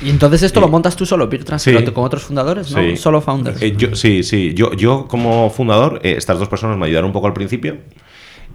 Y 0.02 0.11
entonces 0.11 0.42
esto 0.42 0.61
lo 0.61 0.68
montas 0.68 0.97
tú 0.97 1.06
solo, 1.06 1.28
Peer 1.28 1.44
Transfer, 1.44 1.78
Sí. 1.87 1.92
con 1.92 2.04
otros 2.04 2.25
fundadores, 2.25 2.71
¿no? 2.73 2.83
Sí. 2.83 2.97
Solo 2.97 3.21
founders. 3.21 3.62
Eh, 3.62 3.75
yo, 3.76 3.94
sí, 3.94 4.23
sí. 4.25 4.52
Yo, 4.54 4.73
yo 4.75 5.06
como 5.09 5.49
fundador, 5.50 6.00
eh, 6.02 6.14
estas 6.18 6.38
dos 6.38 6.49
personas 6.49 6.76
me 6.76 6.87
ayudaron 6.87 7.06
un 7.09 7.12
poco 7.12 7.26
al 7.28 7.33
principio. 7.35 7.78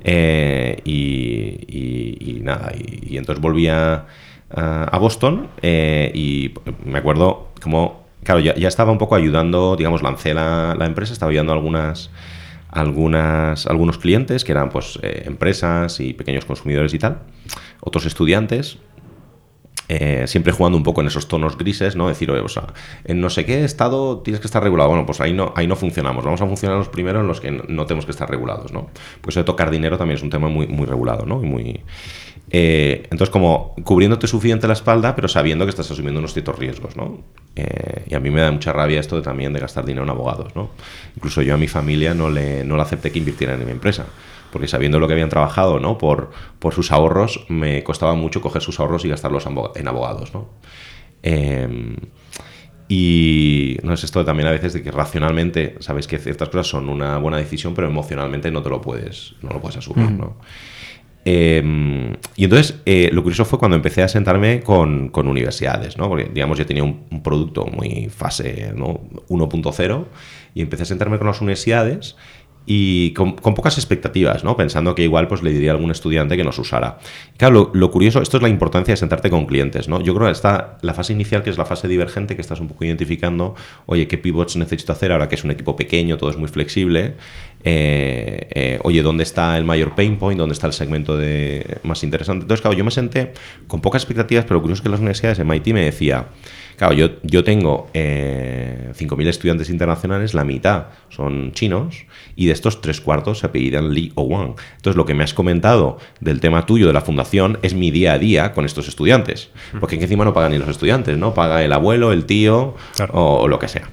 eh, 0.04 0.80
y, 0.86 1.58
y- 1.68 2.18
y 2.38 2.40
nada, 2.42 2.72
y, 2.78 3.14
y 3.16 3.18
entonces 3.18 3.42
volví 3.42 3.68
a, 3.68 4.06
a- 4.50 4.84
a 4.84 4.98
Boston 4.98 5.48
eh, 5.62 6.12
y 6.14 6.54
me 6.86 7.00
acuerdo 7.00 7.50
como, 7.62 8.06
claro, 8.24 8.40
ya, 8.40 8.56
ya 8.56 8.68
estaba 8.68 8.92
un 8.92 8.98
poco 8.98 9.16
ayudando, 9.16 9.76
digamos, 9.76 10.02
lancé 10.02 10.34
la, 10.34 10.76
la 10.78 10.86
empresa, 10.86 11.12
estaba 11.14 11.32
ayudando 11.32 11.52
a 11.54 11.56
algunas, 11.56 12.10
algunas, 12.70 13.68
algunos 13.68 13.98
clientes 13.98 14.44
que 14.44 14.52
eran 14.52 14.70
pues 14.70 15.00
eh, 15.02 15.24
empresas 15.26 16.00
y 16.00 16.14
pequeños 16.14 16.46
consumidores 16.46 16.94
y 16.94 17.00
tal, 17.00 17.24
otros 17.82 18.06
estudiantes, 18.06 18.78
eh, 19.92 20.28
siempre 20.28 20.54
jugando 20.54 20.78
un 20.78 20.84
poco 20.84 21.02
en 21.02 21.08
esos 21.08 21.28
tonos 21.28 21.58
grises, 21.58 21.96
¿no? 21.96 22.08
Decir, 22.08 22.30
oye, 22.30 22.42
o 22.42 22.48
sea, 22.48 22.68
en 23.06 23.20
no 23.20 23.32
sé 23.32 23.44
qué 23.44 23.64
estado 23.64 24.20
tienes 24.20 24.40
que 24.40 24.46
estar 24.46 24.62
regulado. 24.62 24.90
Bueno, 24.90 25.04
pues 25.04 25.20
ahí 25.20 25.34
no, 25.34 25.52
ahí 25.56 25.66
no 25.66 25.76
funcionamos. 25.76 26.24
Vamos 26.24 26.40
a 26.42 26.46
funcionar 26.46 26.78
los 26.78 26.90
primeros 26.90 27.22
en 27.22 27.28
los 27.28 27.42
que 27.42 27.50
no, 27.50 27.86
tenemos 27.88 28.06
que 28.06 28.12
estar 28.12 28.30
regulados, 28.30 28.72
¿no? 28.72 28.92
Pues 29.22 29.34
eso 29.34 29.40
de 29.40 29.46
tocar 29.46 29.72
dinero 29.72 29.98
también 29.98 30.18
es 30.18 30.24
un 30.24 30.30
tema 30.30 30.48
muy, 30.48 30.68
muy 30.68 30.86
regulado, 30.86 31.26
¿no? 31.26 31.44
Y 31.44 31.48
muy, 31.48 31.82
eh, 32.52 33.04
entonces, 33.12 33.30
como 33.30 33.76
cubriéndote 33.84 34.28
suficiente 34.28 34.68
la 34.68 34.74
espalda, 34.74 35.16
pero 35.16 35.28
sabiendo 35.28 35.66
que 35.66 35.70
estás 35.70 35.90
asumiendo 35.92 36.20
unos 36.20 36.34
ciertos 36.34 36.58
riesgos, 36.58 36.96
¿no? 36.96 37.22
Eh, 37.56 38.04
y 38.08 38.16
a 38.16 38.20
mí 38.20 38.30
me 38.32 38.42
da 38.42 38.52
mucha 38.52 38.72
rabia 38.74 39.00
esto 39.00 39.16
de, 39.16 39.22
también 39.22 39.54
de 39.54 39.60
gastar 39.60 39.86
dinero 39.86 40.04
en 40.04 40.10
abogados, 40.10 40.56
¿no? 40.56 40.70
Incluso 41.16 41.42
yo 41.42 41.54
a 41.54 41.58
mi 41.58 41.68
familia 41.68 42.14
no 42.14 42.30
le, 42.30 42.64
no 42.64 42.76
le 42.76 42.82
acepté 42.82 43.12
que 43.12 43.20
invirtieran 43.20 43.60
en 43.60 43.66
mi 43.66 43.72
empresa. 43.72 44.06
Porque 44.52 44.68
sabiendo 44.68 45.00
lo 45.00 45.08
que 45.08 45.14
habían 45.14 45.30
trabajado, 45.30 45.80
¿no? 45.80 46.00
Por, 46.00 46.32
por 46.58 46.74
sus 46.74 46.92
ahorros, 46.92 47.46
me 47.50 47.84
costaba 47.84 48.16
mucho 48.16 48.42
coger 48.42 48.64
sus 48.64 48.80
ahorros 48.80 49.06
y 49.06 49.10
gastarlos 49.10 49.46
en 49.46 49.56
abo- 49.56 49.72
en 49.76 49.88
abogados, 49.88 50.34
¿no? 50.34 50.50
Eh, 51.22 51.96
y 52.88 53.78
no 53.84 53.94
es 53.94 54.04
esto 54.04 54.26
también 54.26 54.48
a 54.48 54.52
veces 54.52 54.74
de 54.74 54.82
que 54.82 54.90
racionalmente 54.90 55.76
sabes 55.80 56.08
que 56.08 56.18
ciertas 56.18 56.50
cosas 56.50 56.66
son 56.68 56.90
una 56.90 57.18
buena 57.20 57.38
decisión, 57.38 57.76
pero 57.76 57.88
emocionalmente 57.88 58.50
no 58.50 58.64
te 58.64 58.70
lo 58.70 58.82
puedes, 58.82 59.36
no 59.44 59.50
lo 59.52 59.62
puedes 59.62 59.78
asumir, 59.78 60.10
¿no? 60.18 60.38
Eh, 61.26 61.62
y 62.36 62.44
entonces, 62.44 62.80
eh, 62.86 63.10
lo 63.12 63.22
curioso 63.24 63.46
fue 63.46 63.60
cuando 63.60 63.76
empecé 63.76 64.02
a 64.02 64.08
sentarme 64.08 64.62
con, 64.62 65.12
universidades, 65.14 65.98
¿no? 65.98 66.08
Porque, 66.08 66.30
digamos, 66.34 66.58
yo 66.58 66.66
tenía 66.66 66.84
un, 66.84 67.22
producto 67.22 67.66
muy 67.66 68.10
fase 68.10 68.72
¿no? 68.76 69.02
1.0 69.28 70.06
y 70.56 70.62
empecé 70.62 70.84
a 70.84 70.86
sentarme 70.86 71.18
con 71.18 71.28
las 71.28 71.42
universidades 71.42 72.16
y 72.66 73.14
con, 73.14 73.36
pocas 73.36 73.78
expectativas, 73.78 74.44
¿no? 74.44 74.56
Pensando 74.56 74.94
que 74.96 75.04
igual 75.04 75.28
pues 75.28 75.42
le 75.42 75.52
diría 75.52 75.72
a 75.72 75.74
algún 75.74 75.92
estudiante 75.92 76.38
que 76.38 76.44
nos 76.44 76.58
usara. 76.60 77.00
Claro, 77.36 77.54
lo, 77.54 77.72
lo 77.74 77.92
curioso, 77.92 78.22
esto 78.22 78.38
es 78.38 78.44
la 78.44 78.50
importancia 78.50 78.94
de 78.94 78.98
sentarte 78.98 79.30
con 79.30 79.46
clientes, 79.46 79.90
¿no? 79.90 80.02
Yo 80.02 80.14
creo 80.14 80.28
que 80.28 80.34
está 80.34 80.78
la 80.82 80.94
fase 80.94 81.14
inicial, 81.14 81.42
que 81.42 81.50
es 81.50 81.58
la 81.58 81.66
fase 81.66 81.88
divergente, 81.88 82.36
que 82.36 82.42
estás 82.42 82.60
un 82.60 82.68
poco 82.68 82.86
identificando, 82.86 83.56
oye, 83.88 84.08
¿qué 84.08 84.18
pivots 84.18 84.56
necesito 84.56 84.94
hacer 84.94 85.12
ahora 85.12 85.28
que 85.28 85.36
es 85.36 85.44
un 85.44 85.52
equipo 85.52 85.76
pequeño, 85.76 86.18
todo 86.18 86.30
es 86.30 86.38
muy 86.38 86.48
flexible? 86.48 87.16
Eh, 87.64 88.48
eh, 88.52 88.80
oye, 88.84 89.02
¿dónde 89.02 89.24
está 89.24 89.58
el 89.58 89.66
mayor 89.66 89.96
pain 89.96 90.18
point? 90.18 90.40
¿Dónde 90.40 90.54
está 90.54 90.68
el 90.68 90.74
segmento 90.74 91.18
de, 91.18 91.80
más 91.84 92.04
interesante? 92.04 92.44
Entonces, 92.44 92.62
claro, 92.62 92.78
yo 92.78 92.86
me 92.86 92.92
senté 92.92 93.34
con 93.68 93.82
pocas 93.82 94.02
expectativas, 94.02 94.46
pero 94.46 94.56
lo 94.56 94.62
curioso 94.62 94.80
es 94.80 94.84
que 94.84 94.90
las 94.90 95.00
universidades, 95.00 95.40
MIT 95.44 95.68
me 95.74 95.82
decía, 95.84 96.28
claro, 96.78 96.94
yo, 96.94 97.10
yo 97.24 97.44
tengo 97.44 97.90
eh, 97.94 98.92
5.000 98.98 99.28
estudiantes 99.28 99.70
internacionales, 99.70 100.34
la 100.34 100.46
mitad 100.46 100.86
son 101.10 101.52
chinos, 101.52 102.06
y 102.36 102.46
de 102.46 102.54
estos 102.54 102.80
tres 102.82 103.02
cuartos 103.02 103.40
se 103.40 103.48
apellidan 103.48 103.94
Li 103.94 104.14
o 104.16 104.22
Wang. 104.24 104.56
Entonces, 104.78 104.96
lo 104.96 105.06
que 105.06 105.14
me 105.14 105.24
has 105.26 105.34
comentado 105.34 105.98
del 106.22 106.40
tema 106.40 106.66
tuyo 106.66 106.88
de 106.88 106.94
la 106.94 107.02
fundación 107.02 107.60
es 107.62 107.74
mi 107.74 107.92
día 107.92 108.14
a 108.14 108.18
día 108.20 108.54
con 108.54 108.64
estos 108.66 108.88
estudiantes. 108.88 109.50
Porque 109.80 109.96
encima 109.96 110.24
no 110.24 110.34
pagan 110.34 110.52
ni 110.54 110.58
los 110.58 110.70
estudiantes, 110.70 111.18
¿no? 111.18 111.34
Paga 111.34 111.64
el 111.64 111.74
abuelo, 111.74 112.14
el 112.14 112.26
tío 112.26 112.76
Claro. 112.96 113.14
o, 113.16 113.42
o 113.42 113.48
lo 113.48 113.60
que 113.60 113.68
sea. 113.68 113.90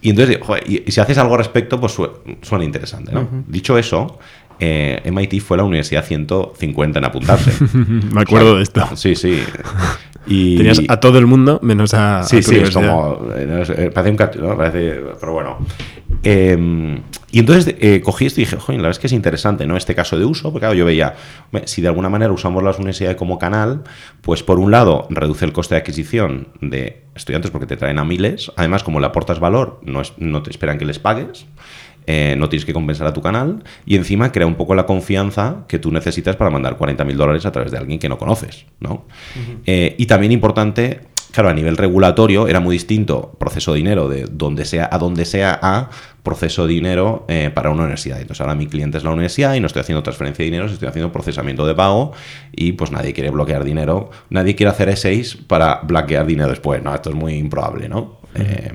Y 0.00 0.10
entonces, 0.10 0.38
joder, 0.40 0.62
y, 0.70 0.82
y 0.86 0.90
si 0.92 1.00
haces 1.00 1.18
algo 1.18 1.34
al 1.34 1.38
respecto, 1.38 1.80
pues 1.80 1.92
su- 1.92 2.08
suena 2.42 2.64
interesante, 2.64 3.12
¿no? 3.12 3.28
Dicho 3.48 3.76
eso, 3.78 4.18
eh, 4.60 5.00
MIT 5.10 5.40
fue 5.40 5.56
la 5.56 5.64
universidad 5.64 6.04
150 6.04 6.98
en 6.98 7.04
apuntarse. 7.04 7.52
Me 8.12 8.20
acuerdo 8.20 8.56
de 8.56 8.62
esto. 8.62 8.84
Sí, 8.96 9.14
sí. 9.14 9.42
Y, 10.30 10.58
Tenías 10.58 10.82
a 10.88 11.00
todo 11.00 11.16
el 11.18 11.24
mundo 11.26 11.58
menos 11.62 11.94
a, 11.94 12.18
a 12.18 12.22
Sí, 12.24 12.42
tu 12.42 12.50
sí, 12.50 12.56
es 12.56 12.70
como. 12.72 13.18
eh, 13.34 13.90
parece 13.94 14.10
un 14.10 14.16
cartel, 14.18 14.42
¿no? 14.42 14.58
Parece, 14.58 15.00
pero 15.18 15.32
bueno. 15.32 15.56
Eh, 16.22 17.00
y 17.30 17.38
entonces 17.38 17.74
eh, 17.78 18.02
cogí 18.04 18.26
esto 18.26 18.40
y 18.40 18.44
dije, 18.44 18.56
joder, 18.58 18.74
la 18.80 18.88
verdad 18.88 18.90
es 18.90 18.98
que 18.98 19.06
es 19.06 19.14
interesante, 19.14 19.66
¿no? 19.66 19.74
Este 19.78 19.94
caso 19.94 20.18
de 20.18 20.26
uso, 20.26 20.50
porque 20.52 20.64
claro, 20.64 20.74
yo 20.74 20.84
veía, 20.84 21.14
si 21.64 21.80
de 21.80 21.88
alguna 21.88 22.10
manera 22.10 22.30
usamos 22.30 22.62
las 22.62 22.76
universidades 22.76 23.16
como 23.16 23.38
canal, 23.38 23.84
pues 24.20 24.42
por 24.42 24.58
un 24.58 24.70
lado 24.70 25.06
reduce 25.08 25.46
el 25.46 25.52
coste 25.54 25.76
de 25.76 25.80
adquisición 25.80 26.48
de 26.60 27.04
estudiantes 27.14 27.50
porque 27.50 27.66
te 27.66 27.78
traen 27.78 27.98
a 27.98 28.04
miles, 28.04 28.52
además 28.56 28.82
como 28.82 29.00
le 29.00 29.06
aportas 29.06 29.40
valor, 29.40 29.80
no, 29.82 30.02
es- 30.02 30.12
no 30.18 30.42
te 30.42 30.50
esperan 30.50 30.76
que 30.76 30.84
les 30.84 30.98
pagues. 30.98 31.46
Eh, 32.10 32.36
no 32.38 32.48
tienes 32.48 32.64
que 32.64 32.72
compensar 32.72 33.06
a 33.06 33.12
tu 33.12 33.20
canal 33.20 33.62
y 33.84 33.94
encima 33.94 34.32
crea 34.32 34.46
un 34.46 34.54
poco 34.54 34.74
la 34.74 34.86
confianza 34.86 35.66
que 35.68 35.78
tú 35.78 35.92
necesitas 35.92 36.36
para 36.36 36.48
mandar 36.48 36.78
40.000 36.78 37.14
dólares 37.16 37.44
a 37.44 37.52
través 37.52 37.70
de 37.70 37.76
alguien 37.76 37.98
que 37.98 38.08
no 38.08 38.16
conoces. 38.16 38.64
¿no? 38.80 39.04
Eh, 39.66 39.94
y 39.98 40.06
también 40.06 40.32
importante, 40.32 41.02
claro, 41.32 41.50
a 41.50 41.52
nivel 41.52 41.76
regulatorio 41.76 42.48
era 42.48 42.60
muy 42.60 42.76
distinto 42.76 43.36
proceso 43.38 43.74
de 43.74 43.76
dinero 43.76 44.08
de 44.08 44.24
donde 44.24 44.64
sea 44.64 44.88
a 44.90 44.96
donde 44.96 45.26
sea 45.26 45.58
a 45.60 45.90
proceso 46.22 46.66
de 46.66 46.72
dinero 46.72 47.26
eh, 47.28 47.50
para 47.54 47.68
una 47.68 47.82
universidad. 47.82 48.22
Entonces 48.22 48.40
ahora 48.40 48.54
mi 48.54 48.68
cliente 48.68 48.96
es 48.96 49.04
la 49.04 49.10
universidad 49.10 49.52
y 49.52 49.60
no 49.60 49.66
estoy 49.66 49.80
haciendo 49.80 50.02
transferencia 50.02 50.42
de 50.44 50.50
dinero, 50.50 50.64
estoy 50.64 50.88
haciendo 50.88 51.12
procesamiento 51.12 51.66
de 51.66 51.74
pago 51.74 52.12
y 52.52 52.72
pues 52.72 52.90
nadie 52.90 53.12
quiere 53.12 53.28
bloquear 53.28 53.64
dinero, 53.64 54.08
nadie 54.30 54.54
quiere 54.54 54.70
hacer 54.70 54.88
essays 54.88 55.36
para 55.36 55.80
bloquear 55.82 56.24
dinero 56.24 56.48
después, 56.48 56.82
¿no? 56.82 56.94
Esto 56.94 57.10
es 57.10 57.16
muy 57.16 57.34
improbable, 57.34 57.86
¿no? 57.86 58.17
Eh, 58.38 58.74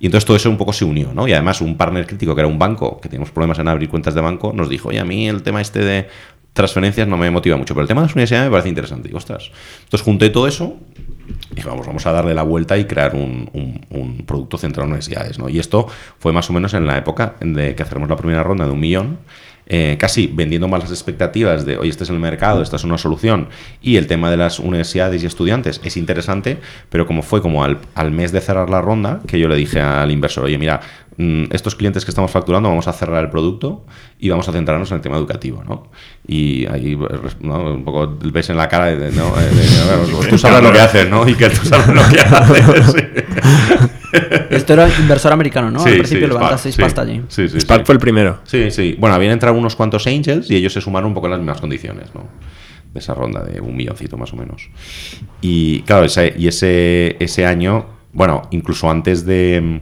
y 0.00 0.06
entonces 0.06 0.24
todo 0.24 0.36
eso 0.36 0.50
un 0.50 0.56
poco 0.56 0.72
se 0.72 0.84
unió, 0.84 1.12
¿no? 1.14 1.28
Y 1.28 1.32
además 1.32 1.60
un 1.60 1.76
partner 1.76 2.06
crítico 2.06 2.34
que 2.34 2.40
era 2.40 2.48
un 2.48 2.58
banco, 2.58 3.00
que 3.00 3.08
teníamos 3.08 3.30
problemas 3.30 3.58
en 3.58 3.68
abrir 3.68 3.88
cuentas 3.88 4.14
de 4.14 4.20
banco, 4.20 4.52
nos 4.54 4.68
dijo, 4.68 4.88
oye, 4.88 4.98
a 5.00 5.04
mí 5.04 5.28
el 5.28 5.42
tema 5.42 5.60
este 5.60 5.78
de 5.80 6.08
transferencias 6.52 7.08
no 7.08 7.16
me 7.16 7.30
motiva 7.30 7.56
mucho, 7.56 7.74
pero 7.74 7.82
el 7.82 7.88
tema 7.88 8.00
de 8.02 8.08
las 8.08 8.14
universidades 8.14 8.46
me 8.46 8.50
parece 8.50 8.68
interesante. 8.68 9.08
Y 9.10 9.14
ostras, 9.14 9.50
entonces 9.84 10.04
junté 10.04 10.28
todo 10.30 10.46
eso 10.46 10.76
y 11.56 11.62
vamos, 11.62 11.86
vamos 11.86 12.04
a 12.06 12.12
darle 12.12 12.34
la 12.34 12.42
vuelta 12.42 12.76
y 12.76 12.84
crear 12.84 13.14
un, 13.14 13.48
un- 13.54 13.86
un 13.90 14.26
producto 14.26 14.58
centrado 14.58 14.84
en 14.86 14.90
universidades, 14.90 15.38
¿no? 15.38 15.48
Y 15.48 15.58
esto 15.58 15.86
fue 16.18 16.32
más 16.32 16.50
o 16.50 16.52
menos 16.52 16.74
en 16.74 16.86
la 16.86 16.98
época 16.98 17.36
de 17.40 17.74
que 17.74 17.82
hacemos 17.82 18.08
la 18.08 18.16
primera 18.16 18.42
ronda 18.42 18.66
de 18.66 18.72
un 18.72 18.80
millón, 18.80 19.18
eh, 19.74 19.96
casi 19.98 20.26
vendiendo 20.26 20.68
más 20.68 20.80
las 20.82 20.90
expectativas 20.90 21.64
de, 21.64 21.78
oye, 21.78 21.88
este 21.88 22.04
es 22.04 22.10
el 22.10 22.18
mercado, 22.18 22.60
esta 22.62 22.76
es 22.76 22.84
una 22.84 22.98
solución, 22.98 23.48
y 23.80 23.96
el 23.96 24.06
tema 24.06 24.30
de 24.30 24.36
las 24.36 24.58
universidades 24.58 25.22
y 25.22 25.26
estudiantes 25.26 25.80
es 25.82 25.96
interesante, 25.96 26.58
pero 26.90 27.06
como 27.06 27.22
fue 27.22 27.40
como 27.40 27.64
al, 27.64 27.78
al 27.94 28.10
mes 28.10 28.32
de 28.32 28.40
cerrar 28.42 28.68
la 28.68 28.82
ronda, 28.82 29.20
que 29.26 29.38
yo 29.38 29.48
le 29.48 29.56
dije 29.56 29.80
al 29.80 30.10
inversor, 30.10 30.44
oye, 30.44 30.58
mira, 30.58 30.80
mm, 31.16 31.44
estos 31.52 31.74
clientes 31.74 32.04
que 32.04 32.10
estamos 32.10 32.30
facturando, 32.30 32.68
vamos 32.68 32.86
a 32.86 32.92
cerrar 32.92 33.24
el 33.24 33.30
producto 33.30 33.86
y 34.18 34.28
vamos 34.28 34.46
a 34.48 34.52
centrarnos 34.52 34.90
en 34.90 34.96
el 34.96 35.00
tema 35.02 35.16
educativo, 35.16 35.64
¿no? 35.66 35.90
Y 36.26 36.66
ahí, 36.66 36.96
¿no? 37.40 37.72
Un 37.74 37.84
poco 37.84 38.14
ves 38.30 38.50
en 38.50 38.58
la 38.58 38.68
cara 38.68 38.86
de, 38.94 39.10
¿no? 39.12 39.34
De- 39.36 39.48
de- 39.48 40.28
tú 40.28 40.36
sabes 40.38 40.62
lo 40.62 40.72
que 40.72 40.80
haces, 40.80 41.08
¿no? 41.08 41.26
Y 41.26 41.34
que 41.34 41.48
tú 41.48 41.64
sabes 41.66 41.88
lo 41.88 42.02
que 42.08 42.20
haces. 42.20 42.92
sí. 42.92 43.88
Esto 44.50 44.72
era 44.74 44.88
inversor 45.00 45.32
americano, 45.32 45.70
¿no? 45.70 45.80
Sí, 45.80 45.88
Al 45.90 45.94
principio 45.96 46.26
sí, 46.26 46.32
levantasteis 46.34 46.74
Spark, 46.74 46.88
pasta 46.88 47.02
allí. 47.02 47.22
Sí, 47.28 47.48
sí, 47.48 47.60
Spark 47.60 47.80
sí. 47.82 47.86
fue 47.86 47.94
el 47.94 47.98
primero. 48.00 48.40
Sí, 48.44 48.70
sí. 48.70 48.96
Bueno, 48.98 49.14
habían 49.16 49.32
entrado 49.32 49.56
unos 49.56 49.74
cuantos 49.76 50.06
angels 50.06 50.50
y 50.50 50.56
ellos 50.56 50.72
se 50.72 50.80
sumaron 50.80 51.08
un 51.08 51.14
poco 51.14 51.26
en 51.26 51.32
las 51.32 51.40
mismas 51.40 51.60
condiciones, 51.60 52.14
¿no? 52.14 52.28
De 52.92 53.00
esa 53.00 53.14
ronda 53.14 53.42
de 53.42 53.60
un 53.60 53.74
milloncito 53.74 54.16
más 54.18 54.32
o 54.32 54.36
menos. 54.36 54.68
Y 55.40 55.80
claro, 55.82 56.04
ese, 56.04 56.34
y 56.36 56.46
ese, 56.48 57.16
ese 57.20 57.46
año, 57.46 57.86
bueno, 58.12 58.42
incluso 58.50 58.90
antes 58.90 59.24
de, 59.24 59.80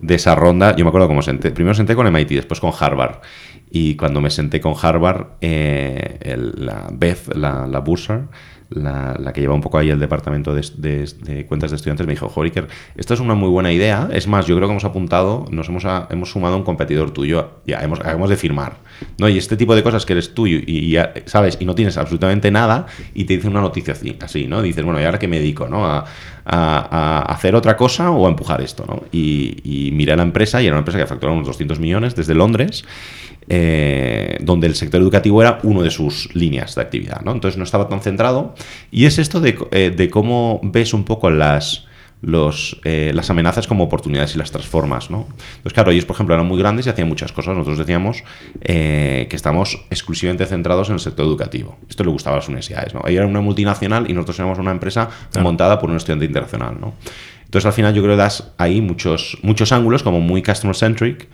de 0.00 0.14
esa 0.14 0.34
ronda, 0.34 0.74
yo 0.74 0.84
me 0.84 0.88
acuerdo 0.88 1.06
cómo 1.06 1.22
senté. 1.22 1.52
Primero 1.52 1.74
senté 1.74 1.94
con 1.94 2.06
MIT, 2.12 2.30
después 2.30 2.58
con 2.60 2.72
Harvard. 2.78 3.20
Y 3.70 3.94
cuando 3.94 4.20
me 4.20 4.30
senté 4.30 4.60
con 4.60 4.74
Harvard, 4.82 5.34
eh, 5.40 6.18
el- 6.22 6.54
la 6.66 6.88
Beth, 6.92 7.34
la, 7.36 7.68
la 7.68 7.78
Bursar, 7.78 8.24
la, 8.70 9.16
la 9.18 9.32
que 9.32 9.40
lleva 9.40 9.54
un 9.54 9.60
poco 9.60 9.78
ahí 9.78 9.90
el 9.90 9.98
departamento 9.98 10.54
de, 10.54 11.44
cuentas 11.48 11.70
de 11.70 11.76
estudiantes, 11.76 12.06
me 12.06 12.12
dijo, 12.12 12.28
Joriker, 12.28 12.68
esto 12.96 13.14
es 13.14 13.20
una 13.20 13.34
muy 13.34 13.48
buena 13.48 13.72
idea. 13.72 14.08
Es 14.12 14.28
más, 14.28 14.46
yo 14.46 14.56
creo 14.56 14.68
que 14.68 14.72
hemos 14.72 14.84
apuntado, 14.84 15.44
nos 15.50 15.68
hemos, 15.68 15.84
hemos 16.10 16.30
sumado 16.30 16.54
a 16.54 16.56
un 16.56 16.62
competidor 16.62 17.10
tuyo. 17.10 17.50
Ya, 17.66 17.80
hemos, 17.80 18.00
acabamos 18.00 18.30
de 18.30 18.36
firmar. 18.36 18.76
¿no? 19.18 19.28
Y 19.28 19.38
este 19.38 19.56
tipo 19.56 19.74
de 19.74 19.82
cosas 19.82 20.06
que 20.06 20.12
eres 20.12 20.34
tú 20.34 20.46
y, 20.46 20.96
¿sabes? 21.26 21.58
Y 21.60 21.64
no 21.64 21.74
tienes 21.74 21.96
absolutamente 21.96 22.50
nada 22.50 22.86
y 23.12 23.24
te 23.24 23.36
dicen 23.36 23.50
una 23.50 23.60
noticia 23.60 23.94
así, 23.94 24.16
así 24.20 24.46
¿no? 24.46 24.62
Dices, 24.62 24.84
bueno, 24.84 25.00
¿y 25.00 25.04
ahora 25.04 25.18
qué 25.18 25.28
me 25.28 25.38
dedico? 25.38 25.68
¿no? 25.68 25.86
A, 25.86 26.04
a- 26.52 27.22
hacer 27.32 27.54
otra 27.54 27.76
cosa 27.76 28.10
o 28.10 28.26
a 28.26 28.30
empujar 28.30 28.60
esto, 28.60 28.84
¿no? 28.86 29.02
Y, 29.12 29.56
y 29.64 29.92
miré 29.92 30.12
a 30.12 30.16
la 30.16 30.22
empresa 30.22 30.60
y 30.60 30.66
era 30.66 30.74
una 30.74 30.80
empresa 30.80 30.98
que 30.98 31.06
facturaba 31.06 31.34
unos 31.34 31.46
200 31.48 31.78
millones 31.78 32.14
desde 32.16 32.34
Londres 32.34 32.84
eh, 33.48 34.36
donde 34.40 34.66
el 34.66 34.74
sector 34.76 35.00
educativo 35.00 35.40
era 35.42 35.58
uno 35.64 35.82
de 35.82 35.90
sus 35.90 36.32
líneas 36.34 36.74
de 36.74 36.82
actividad. 36.82 37.22
¿no? 37.22 37.32
Entonces 37.32 37.58
no 37.58 37.64
estaba 37.64 37.88
tan 37.88 38.00
centrado. 38.00 38.54
Y 38.90 39.06
es 39.06 39.18
esto 39.18 39.40
de, 39.40 39.58
eh, 39.72 39.90
de 39.90 40.10
cómo 40.10 40.60
ves 40.62 40.94
un 40.94 41.04
poco 41.04 41.30
las, 41.30 41.86
los, 42.22 42.80
eh, 42.84 43.12
las 43.14 43.30
amenazas 43.30 43.66
como 43.66 43.84
oportunidades 43.84 44.34
y 44.34 44.38
las 44.38 44.50
transformas. 44.50 45.10
¿no? 45.10 45.26
Entonces, 45.56 45.72
claro, 45.72 45.90
ellos, 45.90 46.04
por 46.04 46.16
ejemplo, 46.16 46.34
eran 46.34 46.46
muy 46.46 46.58
grandes 46.58 46.86
y 46.86 46.90
hacían 46.90 47.08
muchas 47.08 47.32
cosas. 47.32 47.54
Nosotros 47.56 47.78
decíamos 47.78 48.22
eh, 48.62 49.26
que 49.30 49.36
estamos 49.36 49.84
exclusivamente 49.90 50.46
centrados 50.46 50.88
en 50.88 50.94
el 50.94 51.00
sector 51.00 51.24
educativo. 51.26 51.78
Esto 51.88 52.04
le 52.04 52.10
gustaba 52.10 52.36
a 52.36 52.38
las 52.40 52.48
universidades. 52.48 52.94
¿no? 52.94 53.00
Ellos 53.06 53.18
eran 53.18 53.30
una 53.30 53.40
multinacional 53.40 54.10
y 54.10 54.12
nosotros 54.12 54.38
éramos 54.38 54.58
una 54.58 54.70
empresa 54.70 55.08
montada 55.40 55.78
por 55.78 55.90
un 55.90 55.96
estudiante 55.96 56.24
internacional. 56.24 56.76
¿no? 56.80 56.94
Entonces, 57.44 57.66
al 57.66 57.72
final, 57.72 57.94
yo 57.94 58.02
creo 58.02 58.14
que 58.14 58.22
das 58.22 58.52
ahí 58.58 58.80
muchos, 58.80 59.38
muchos 59.42 59.72
ángulos, 59.72 60.02
como 60.02 60.20
muy 60.20 60.42
customer-centric, 60.42 61.28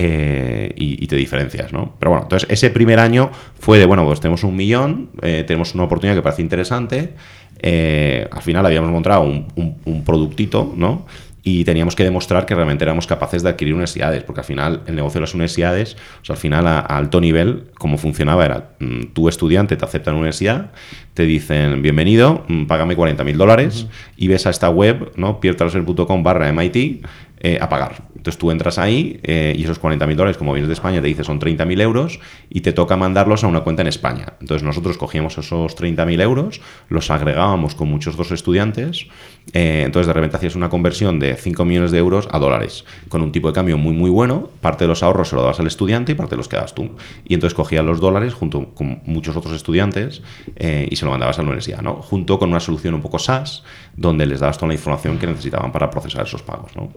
eh, 0.00 0.72
y, 0.76 1.02
y 1.02 1.08
te 1.08 1.16
diferencias, 1.16 1.72
¿no? 1.72 1.96
Pero 1.98 2.10
bueno, 2.10 2.22
entonces 2.22 2.48
ese 2.48 2.70
primer 2.70 3.00
año 3.00 3.32
fue 3.58 3.80
de, 3.80 3.84
bueno, 3.84 4.04
pues 4.04 4.20
tenemos 4.20 4.44
un 4.44 4.54
millón, 4.54 5.10
eh, 5.22 5.42
tenemos 5.44 5.74
una 5.74 5.82
oportunidad 5.82 6.14
que 6.14 6.22
parece 6.22 6.40
interesante, 6.40 7.14
eh, 7.60 8.28
al 8.30 8.42
final 8.42 8.64
habíamos 8.66 8.90
montado 8.90 9.22
un, 9.22 9.46
un- 9.56 9.76
un 9.84 10.04
productito, 10.04 10.72
¿no? 10.76 11.06
Y 11.42 11.64
teníamos 11.64 11.96
que 11.96 12.04
demostrar 12.04 12.44
que 12.44 12.54
realmente 12.54 12.84
éramos 12.84 13.06
capaces 13.06 13.42
de 13.42 13.48
adquirir 13.48 13.72
universidades, 13.72 14.22
porque 14.22 14.40
al 14.40 14.44
final 14.44 14.82
el 14.86 14.96
negocio 14.96 15.18
de 15.18 15.22
las 15.22 15.32
universidades, 15.34 15.96
o 16.20 16.24
sea, 16.24 16.34
al 16.34 16.40
final 16.40 16.66
a, 16.66 16.80
a 16.80 16.98
alto 16.98 17.20
nivel, 17.22 17.70
cómo 17.78 17.96
funcionaba 17.96 18.44
era, 18.44 18.70
mm, 18.80 19.12
tú 19.14 19.28
estudiante 19.30 19.76
te 19.76 19.84
aceptan 19.84 20.12
en 20.12 20.16
la 20.16 20.20
universidad, 20.20 20.72
te 21.14 21.22
dicen, 21.22 21.80
bienvenido, 21.80 22.44
mm, 22.48 22.66
págame 22.66 22.96
40.000 22.96 23.36
dólares, 23.38 23.86
y 24.16 24.28
ves 24.28 24.46
a 24.46 24.50
esta 24.50 24.68
web, 24.68 25.12
¿no? 25.16 25.40
piertraser.com 25.40 26.22
barra 26.22 26.48
MIT, 26.48 27.02
eh, 27.40 27.58
a 27.60 27.68
pagar. 27.68 28.02
Entonces 28.18 28.38
tú 28.38 28.50
entras 28.50 28.78
ahí 28.78 29.20
eh, 29.22 29.54
y 29.56 29.62
esos 29.62 29.80
40.000 29.80 30.14
dólares, 30.16 30.36
como 30.36 30.52
vienes 30.52 30.68
de 30.68 30.74
España, 30.74 31.00
te 31.00 31.06
dice 31.06 31.24
son 31.24 31.40
30.000 31.40 31.80
euros 31.80 32.20
y 32.50 32.60
te 32.60 32.72
toca 32.72 32.96
mandarlos 32.96 33.44
a 33.44 33.46
una 33.46 33.60
cuenta 33.60 33.82
en 33.82 33.88
España. 33.88 34.34
Entonces 34.40 34.64
nosotros 34.64 34.98
cogíamos 34.98 35.38
esos 35.38 35.76
30.000 35.76 36.20
euros, 36.20 36.60
los 36.88 37.10
agregábamos 37.10 37.76
con 37.76 37.88
muchos 37.88 38.14
otros 38.14 38.32
estudiantes, 38.32 39.06
eh, 39.54 39.82
entonces 39.86 40.06
de 40.06 40.12
repente 40.12 40.36
hacías 40.36 40.54
una 40.56 40.68
conversión 40.68 41.18
de 41.18 41.34
5 41.36 41.64
millones 41.64 41.90
de 41.90 41.98
euros 41.98 42.28
a 42.30 42.38
dólares, 42.38 42.84
con 43.08 43.22
un 43.22 43.32
tipo 43.32 43.48
de 43.48 43.54
cambio 43.54 43.78
muy 43.78 43.92
muy 43.94 44.10
bueno, 44.10 44.50
parte 44.60 44.84
de 44.84 44.88
los 44.88 45.02
ahorros 45.02 45.28
se 45.28 45.36
lo 45.36 45.42
dabas 45.42 45.58
al 45.60 45.66
estudiante 45.66 46.12
y 46.12 46.14
parte 46.14 46.36
los 46.36 46.48
quedabas 46.48 46.74
tú. 46.74 46.90
Y 47.26 47.34
entonces 47.34 47.54
cogías 47.54 47.84
los 47.84 48.00
dólares 48.00 48.34
junto 48.34 48.66
con 48.74 49.00
muchos 49.06 49.36
otros 49.36 49.54
estudiantes 49.54 50.22
eh, 50.56 50.86
y 50.90 50.96
se 50.96 51.04
lo 51.04 51.10
mandabas 51.10 51.38
a 51.38 51.42
la 51.42 51.48
universidad, 51.48 51.80
¿no? 51.82 51.94
Junto 51.94 52.38
con 52.38 52.50
una 52.50 52.60
solución 52.60 52.94
un 52.94 53.00
poco 53.02 53.18
SaaS, 53.18 53.62
donde 53.96 54.26
les 54.26 54.40
dabas 54.40 54.58
toda 54.58 54.68
la 54.68 54.74
información 54.74 55.18
que 55.18 55.26
necesitaban 55.26 55.72
para 55.72 55.90
procesar 55.90 56.26
esos 56.26 56.42
pagos, 56.42 56.76
¿no? 56.76 56.90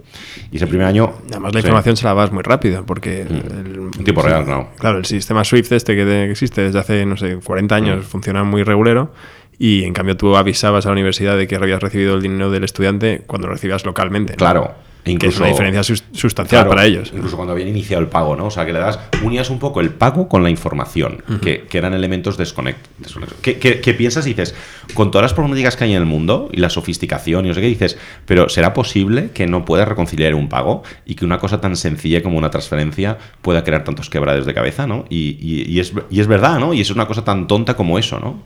Y 0.52 0.58
ese 0.58 0.68
primer 0.68 0.88
año... 0.88 1.12
Además, 1.32 1.54
la 1.54 1.62
sí. 1.62 1.66
información 1.68 1.96
se 1.98 2.06
la 2.06 2.14
vas 2.14 2.32
muy 2.32 2.44
rápido, 2.44 2.86
porque... 2.86 3.22
el- 3.22 3.90
En 3.98 4.04
tiempo 4.04 4.22
real, 4.22 4.44
claro. 4.46 4.70
Claro, 4.78 4.98
el 5.00 5.06
sistema 5.06 5.44
Swift 5.44 5.72
este 5.72 5.96
que 5.96 6.06
de- 6.06 6.30
existe 6.32 6.62
desde 6.62 6.80
hace, 6.80 7.06
no 7.06 7.18
sé, 7.18 7.38
40 7.38 7.76
años, 7.76 8.06
funciona 8.06 8.44
muy 8.44 8.64
regulero. 8.64 9.12
Y 9.60 9.84
en 9.84 9.94
cambio 9.94 10.18
tú 10.18 10.36
avisabas 10.36 10.86
a 10.86 10.90
la 10.90 10.94
universidad 10.94 11.38
de 11.38 11.48
que 11.48 11.56
habías 11.56 11.82
recibido 11.82 12.16
el 12.16 12.22
dinero 12.22 12.50
del 12.52 12.64
estudiante 12.64 13.24
cuando 13.28 13.48
lo 13.48 13.54
recibías 13.54 13.86
localmente. 13.86 14.34
¿no? 14.34 14.38
Claro. 14.38 14.72
E 15.04 15.18
que 15.18 15.26
es 15.30 15.38
una 15.40 15.48
diferencia 15.48 15.82
sus- 15.82 16.04
sustancial 16.12 16.60
Claro, 16.62 16.70
para 16.70 16.86
ellos. 16.86 17.12
Incluso 17.12 17.36
cuando 17.36 17.54
habían 17.54 17.70
iniciado 17.70 18.04
el 18.04 18.08
pago, 18.08 18.36
¿no? 18.36 18.46
O 18.46 18.52
sea, 18.52 18.68
que 18.68 18.72
le 18.74 18.78
das, 18.78 19.00
unías 19.24 19.50
un 19.50 19.58
poco 19.58 19.82
el 19.82 19.90
pago 19.90 20.30
con 20.30 20.44
la 20.44 20.52
información, 20.52 21.24
que, 21.42 21.62
que 21.68 21.78
eran 21.80 21.96
elementos 21.96 22.38
desconect, 22.38 22.86
desconexos. 23.00 23.40
Que, 23.42 23.58
que- 23.58 23.82
que 23.82 23.94
piensas 23.96 24.28
y 24.28 24.30
dices, 24.36 24.54
con 24.94 25.10
todas 25.10 25.24
las 25.24 25.34
problemáticas 25.34 25.76
que 25.76 25.86
hay 25.86 25.94
en 25.94 25.98
el 25.98 26.06
mundo 26.06 26.50
y 26.52 26.58
la 26.58 26.70
sofisticación 26.70 27.46
y 27.46 27.48
no 27.50 27.56
sé 27.56 27.62
qué, 27.62 27.68
dices, 27.68 27.98
pero 28.28 28.48
¿será 28.48 28.76
posible 28.76 29.32
que 29.34 29.48
no 29.48 29.66
puedas 29.66 29.88
reconciliar 29.88 30.36
un 30.36 30.50
pago 30.50 30.84
y 31.04 31.16
que 31.16 31.26
una 31.26 31.40
cosa 31.40 31.60
tan 31.60 31.76
sencilla 31.78 32.22
como 32.22 32.38
una 32.38 32.52
transferencia 32.52 33.18
pueda 33.42 33.64
crear 33.64 33.84
tantos 33.84 34.08
quebraderos 34.08 34.46
de 34.46 34.54
cabeza, 34.54 34.86
¿no? 34.86 35.06
Y, 35.10 35.36
y- 35.42 35.64
y 35.68 35.80
es, 35.80 35.94
y 36.12 36.20
es 36.20 36.28
verdad, 36.28 36.60
¿no? 36.60 36.76
Y 36.76 36.82
es 36.82 36.92
una 36.92 37.08
cosa 37.08 37.24
tan 37.24 37.48
tonta 37.48 37.74
como 37.76 37.98
eso, 37.98 38.20
¿no? 38.20 38.44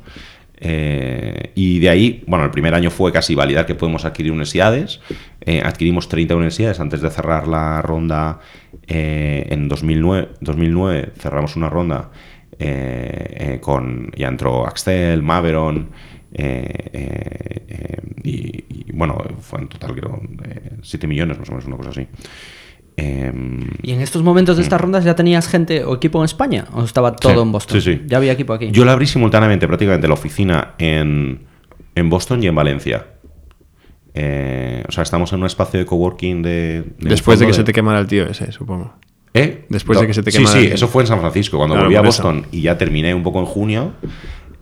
Eh, 0.58 1.52
y 1.56 1.80
de 1.80 1.90
ahí, 1.90 2.24
bueno, 2.28 2.46
el 2.46 2.52
primer 2.52 2.74
año 2.74 2.90
fue 2.90 3.12
casi 3.12 3.36
validar 3.36 3.66
que 3.66 3.76
podemos 3.76 4.06
adquirir 4.06 4.32
universidades. 4.32 5.00
Eh, 5.42 5.62
adquirimos 5.64 6.08
30 6.08 6.36
universidades 6.36 6.80
antes 6.80 7.02
de 7.02 7.10
cerrar 7.10 7.48
la 7.48 7.82
ronda 7.82 8.40
eh, 8.88 9.48
en 9.50 9.68
2009, 9.68 10.30
2009. 10.42 11.12
Cerramos 11.18 11.56
una 11.56 11.70
ronda 11.70 12.12
eh, 12.60 13.54
eh, 13.54 13.60
con, 13.62 14.12
ya 14.16 14.28
entró 14.28 14.66
Axel, 14.66 15.22
Maveron. 15.24 15.90
y, 18.24 18.30
y, 18.30 18.92
bueno, 18.94 19.18
fue 19.40 19.62
en 19.62 19.68
total 19.68 19.96
creo 19.96 20.22
7 20.82 21.08
millones 21.08 21.40
más 21.40 21.50
o 21.50 21.52
menos, 21.52 21.66
una 21.66 21.78
cosa 21.78 21.90
así. 21.92 22.08
Em, 22.98 23.60
¿Y 23.82 23.92
en 23.92 24.02
estos 24.02 24.24
momentos 24.24 24.56
de 24.58 24.64
estas 24.64 24.80
rondas 24.80 25.04
ya 25.04 25.16
tenías 25.16 25.48
gente 25.50 25.84
o 25.84 25.96
equipo 25.96 26.20
en 26.20 26.26
España? 26.26 26.66
¿O 26.74 26.84
estaba 26.84 27.16
todo 27.16 27.34
Sí, 27.34 27.40
en 27.40 27.52
Boston? 27.52 27.82
sí, 27.82 27.94
sí. 27.96 28.02
Ya 28.08 28.18
había 28.18 28.32
equipo 28.32 28.54
aquí. 28.54 28.70
Yo 28.72 28.86
la 28.86 28.94
abrí 28.94 29.06
simultáneamente, 29.06 29.68
prácticamente, 29.68 30.08
la 30.08 30.14
oficina 30.14 30.76
en, 30.78 31.42
en 31.94 32.10
Boston 32.10 32.42
y 32.44 32.48
en 32.48 32.56
Valencia. 32.56 33.06
Eh, 34.14 34.84
o 34.88 34.92
sea, 34.92 35.04
estamos 35.04 35.34
en 35.34 35.42
un 35.42 35.46
espacio 35.46 35.80
de 35.80 35.86
coworking 35.86 36.42
de... 36.42 36.84
de 37.00 37.10
Después 37.10 37.38
de 37.40 37.48
que 37.48 37.54
se 37.54 37.64
te 37.66 37.74
quemara 37.74 38.00
el 38.00 38.08
tío 38.08 38.26
ese, 38.28 38.52
supongo. 38.52 38.94
¿Eh? 39.34 39.66
después 39.68 40.00
de 40.00 40.08
que 40.08 40.14
se 40.14 40.24
te 40.24 40.32
Sí, 40.32 40.38
quemara 40.38 40.58
sí, 40.58 40.68
el- 40.68 40.72
eso 40.74 40.88
fue 40.88 41.04
en 41.04 41.08
San 41.08 41.20
Francisco. 41.20 41.58
Cuando 41.58 41.76
Claro, 41.76 41.88
volví 41.88 41.98
a 41.98 42.00
eso. 42.00 42.08
Boston 42.24 42.46
y 42.54 42.62
ya 42.62 42.78
terminé 42.78 43.14
un 43.14 43.24
poco 43.24 43.42
en 43.42 43.46
junio 43.46 43.92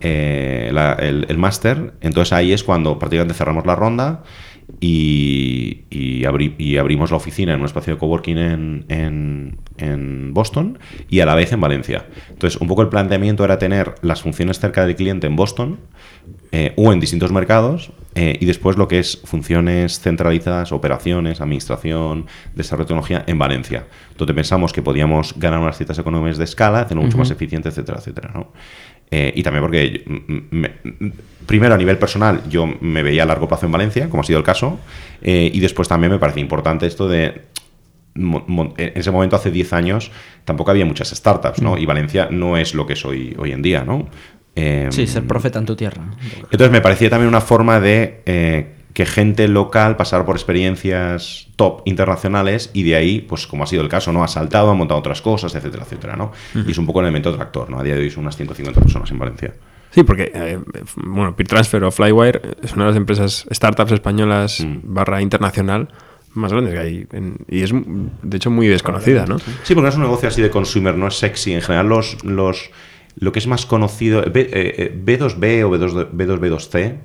eh, 0.00 0.70
la- 0.72 0.94
el, 0.94 1.26
el 1.28 1.38
máster, 1.38 1.94
entonces 2.00 2.32
ahí 2.32 2.52
es 2.52 2.64
cuando 2.64 2.98
prácticamente 2.98 3.34
cerramos 3.34 3.64
la 3.64 3.76
ronda 3.76 4.24
y, 4.80 5.84
y, 5.90 6.22
abri- 6.22 6.54
y 6.58 6.76
abrimos 6.78 7.10
la 7.10 7.16
oficina 7.16 7.54
en 7.54 7.60
un 7.60 7.66
espacio 7.66 7.94
de 7.94 7.98
coworking 7.98 8.38
en, 8.38 8.84
en, 8.88 9.56
en 9.78 10.34
Boston 10.34 10.78
y 11.08 11.20
a 11.20 11.26
la 11.26 11.34
vez 11.34 11.52
en 11.52 11.60
Valencia. 11.60 12.06
Entonces, 12.30 12.60
un 12.60 12.68
poco 12.68 12.82
el 12.82 12.88
planteamiento 12.88 13.44
era 13.44 13.58
tener 13.58 13.94
las 14.02 14.22
funciones 14.22 14.58
cerca 14.58 14.84
del 14.86 14.96
cliente 14.96 15.26
en 15.26 15.36
Boston 15.36 15.78
eh, 16.52 16.72
o 16.76 16.92
en 16.92 17.00
distintos 17.00 17.32
mercados 17.32 17.92
eh, 18.14 18.38
y 18.40 18.46
después 18.46 18.76
lo 18.76 18.86
que 18.86 19.00
es 19.00 19.20
funciones 19.24 20.00
centralizadas, 20.00 20.70
operaciones, 20.72 21.40
administración, 21.40 22.26
desarrollo 22.54 22.84
de 22.84 22.88
tecnología 22.88 23.24
en 23.26 23.38
Valencia, 23.38 23.86
donde 24.16 24.34
pensamos 24.34 24.72
que 24.72 24.80
podíamos 24.82 25.34
ganar 25.38 25.58
unas 25.58 25.76
ciertas 25.76 25.98
economías 25.98 26.38
de 26.38 26.44
escala, 26.44 26.80
hacerlo 26.82 27.02
mucho 27.02 27.18
más 27.18 27.30
eficiente, 27.30 27.68
etcétera, 27.68 27.98
etcétera. 27.98 28.30
¿no? 28.34 28.52
Eh, 29.10 29.32
y 29.36 29.42
también 29.42 29.62
porque, 29.62 30.04
yo- 30.06 30.68
primero 31.46 31.74
a 31.74 31.78
nivel 31.78 31.98
personal, 31.98 32.42
yo 32.48 32.66
me 32.80 33.02
veía 33.02 33.22
a 33.22 33.26
largo 33.26 33.46
plazo 33.48 33.66
en 33.66 33.72
Valencia, 33.72 34.08
como 34.08 34.22
ha 34.22 34.26
sido 34.26 34.38
el 34.38 34.44
caso, 34.44 34.80
eh, 35.22 35.50
y 35.52 35.60
después 35.60 35.88
también 35.88 36.10
me 36.12 36.18
parece 36.18 36.40
importante 36.40 36.86
esto 36.86 37.06
de 37.08 37.42
en 38.16 38.92
ese 38.94 39.10
momento, 39.10 39.34
hace 39.34 39.50
10 39.50 39.72
años, 39.72 40.12
tampoco 40.44 40.70
había 40.70 40.84
muchas 40.86 41.10
startups, 41.10 41.60
¿no? 41.60 41.76
Y 41.76 41.84
Valencia 41.84 42.28
no 42.30 42.56
es 42.56 42.72
lo 42.74 42.86
que 42.86 42.94
soy 42.94 43.34
hoy 43.38 43.50
en 43.50 43.60
día, 43.60 43.82
¿no? 43.84 44.08
Eh, 44.54 44.86
Sí, 44.90 45.08
ser 45.08 45.24
profeta 45.26 45.58
en 45.58 45.66
tu 45.66 45.74
tierra. 45.74 46.04
entonces 46.44 46.70
me 46.70 46.80
parecía 46.80 47.10
también 47.10 47.28
una 47.28 47.40
forma 47.40 47.80
de 47.80 48.22
eh, 48.24 48.66
que 48.94 49.04
gente 49.06 49.46
local 49.48 49.96
pasara 49.96 50.24
por 50.24 50.36
experiencias 50.36 51.48
top 51.56 51.82
internacionales 51.84 52.70
y 52.72 52.84
de 52.84 52.94
ahí, 52.96 53.20
pues 53.20 53.46
como 53.46 53.64
ha 53.64 53.66
sido 53.66 53.82
el 53.82 53.88
caso, 53.88 54.12
¿no? 54.12 54.24
Ha 54.24 54.28
saltado, 54.28 54.70
ha 54.70 54.74
montado 54.74 55.00
otras 55.00 55.20
cosas, 55.20 55.54
etcétera, 55.54 55.82
etcétera, 55.84 56.16
¿no? 56.16 56.32
Y 56.66 56.70
es 56.70 56.78
un 56.78 56.86
poco 56.86 57.00
el 57.00 57.06
elemento 57.06 57.34
tractor, 57.34 57.68
¿no? 57.70 57.78
A 57.80 57.82
día 57.82 57.94
de 57.94 58.00
hoy 58.00 58.10
son 58.10 58.22
unas 58.24 58.36
150 58.36 58.80
personas 58.80 59.10
en 59.10 59.18
Valencia. 59.18 59.52
Sí, 59.90 60.02
porque, 60.02 60.30
eh, 60.34 60.58
bueno, 60.96 61.36
PeerTransfer 61.36 61.84
o 61.84 61.90
Flywire 61.90 62.40
es 62.62 62.72
una 62.72 62.84
de 62.84 62.90
las 62.90 62.96
empresas, 62.96 63.46
startups 63.52 63.92
españolas 63.92 64.60
Mm. 64.64 64.78
barra 64.84 65.20
internacional 65.22 65.88
más 66.34 66.52
grandes 66.52 66.74
que 66.74 66.80
hay. 66.80 67.06
en- 67.12 67.36
y 67.48 67.62
es, 67.62 67.70
de 67.72 68.36
hecho, 68.36 68.50
muy 68.50 68.66
desconocida, 68.66 69.24
¿no? 69.26 69.38
Sí, 69.38 69.74
porque 69.74 69.82
no 69.82 69.88
es 69.88 69.94
un 69.96 70.02
negocio 70.02 70.28
así 70.28 70.42
de 70.42 70.50
consumer, 70.50 70.96
no 70.96 71.06
es 71.06 71.14
sexy. 71.16 71.52
En 71.52 71.62
general, 71.62 71.88
los, 71.88 72.24
los, 72.24 72.70
lo 73.16 73.30
que 73.30 73.38
es 73.38 73.46
más 73.46 73.66
conocido, 73.66 74.22
B, 74.22 74.40
eh, 74.40 74.48
eh, 74.52 75.00
B2B 75.04 75.62
o 75.64 75.70
B2, 75.70 76.08
B2B2C, 76.12 76.76
n- 76.80 76.98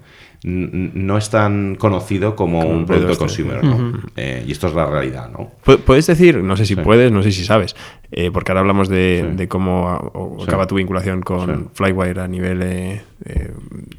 no 0.43 1.17
es 1.17 1.29
tan 1.29 1.75
conocido 1.75 2.35
como, 2.35 2.61
Como 2.61 2.73
un 2.73 2.85
producto 2.85 3.13
B2C. 3.13 3.17
consumer, 3.17 3.63
¿no? 3.63 3.99
Eh, 4.15 4.45
y 4.47 4.51
esto 4.53 4.67
es 4.67 4.73
la 4.73 4.85
realidad, 4.85 5.29
¿no? 5.29 5.51
Pu- 5.65 5.79
¿Puedes 5.79 6.07
decir, 6.07 6.37
no 6.37 6.55
sé 6.55 6.65
si 6.65 6.75
Sí. 6.75 6.81
puedes, 6.81 7.11
no 7.11 7.21
sé 7.23 7.31
si 7.33 7.43
sabes, 7.43 7.75
eh, 8.11 8.31
porque 8.31 8.51
ahora 8.51 8.61
hablamos 8.61 8.87
de, 8.87 9.25
Sí. 9.31 9.35
de 9.35 9.47
cómo 9.49 9.89
a- 9.89 9.97
o- 9.97 10.37
Sí. 10.39 10.45
acaba 10.47 10.65
tu 10.65 10.75
vinculación 10.75 11.21
con 11.21 11.47
Sí. 11.47 11.65
Flywire 11.73 12.21
a 12.21 12.27
nivel 12.29 12.61
eh, 12.61 13.01
eh, 13.25 13.51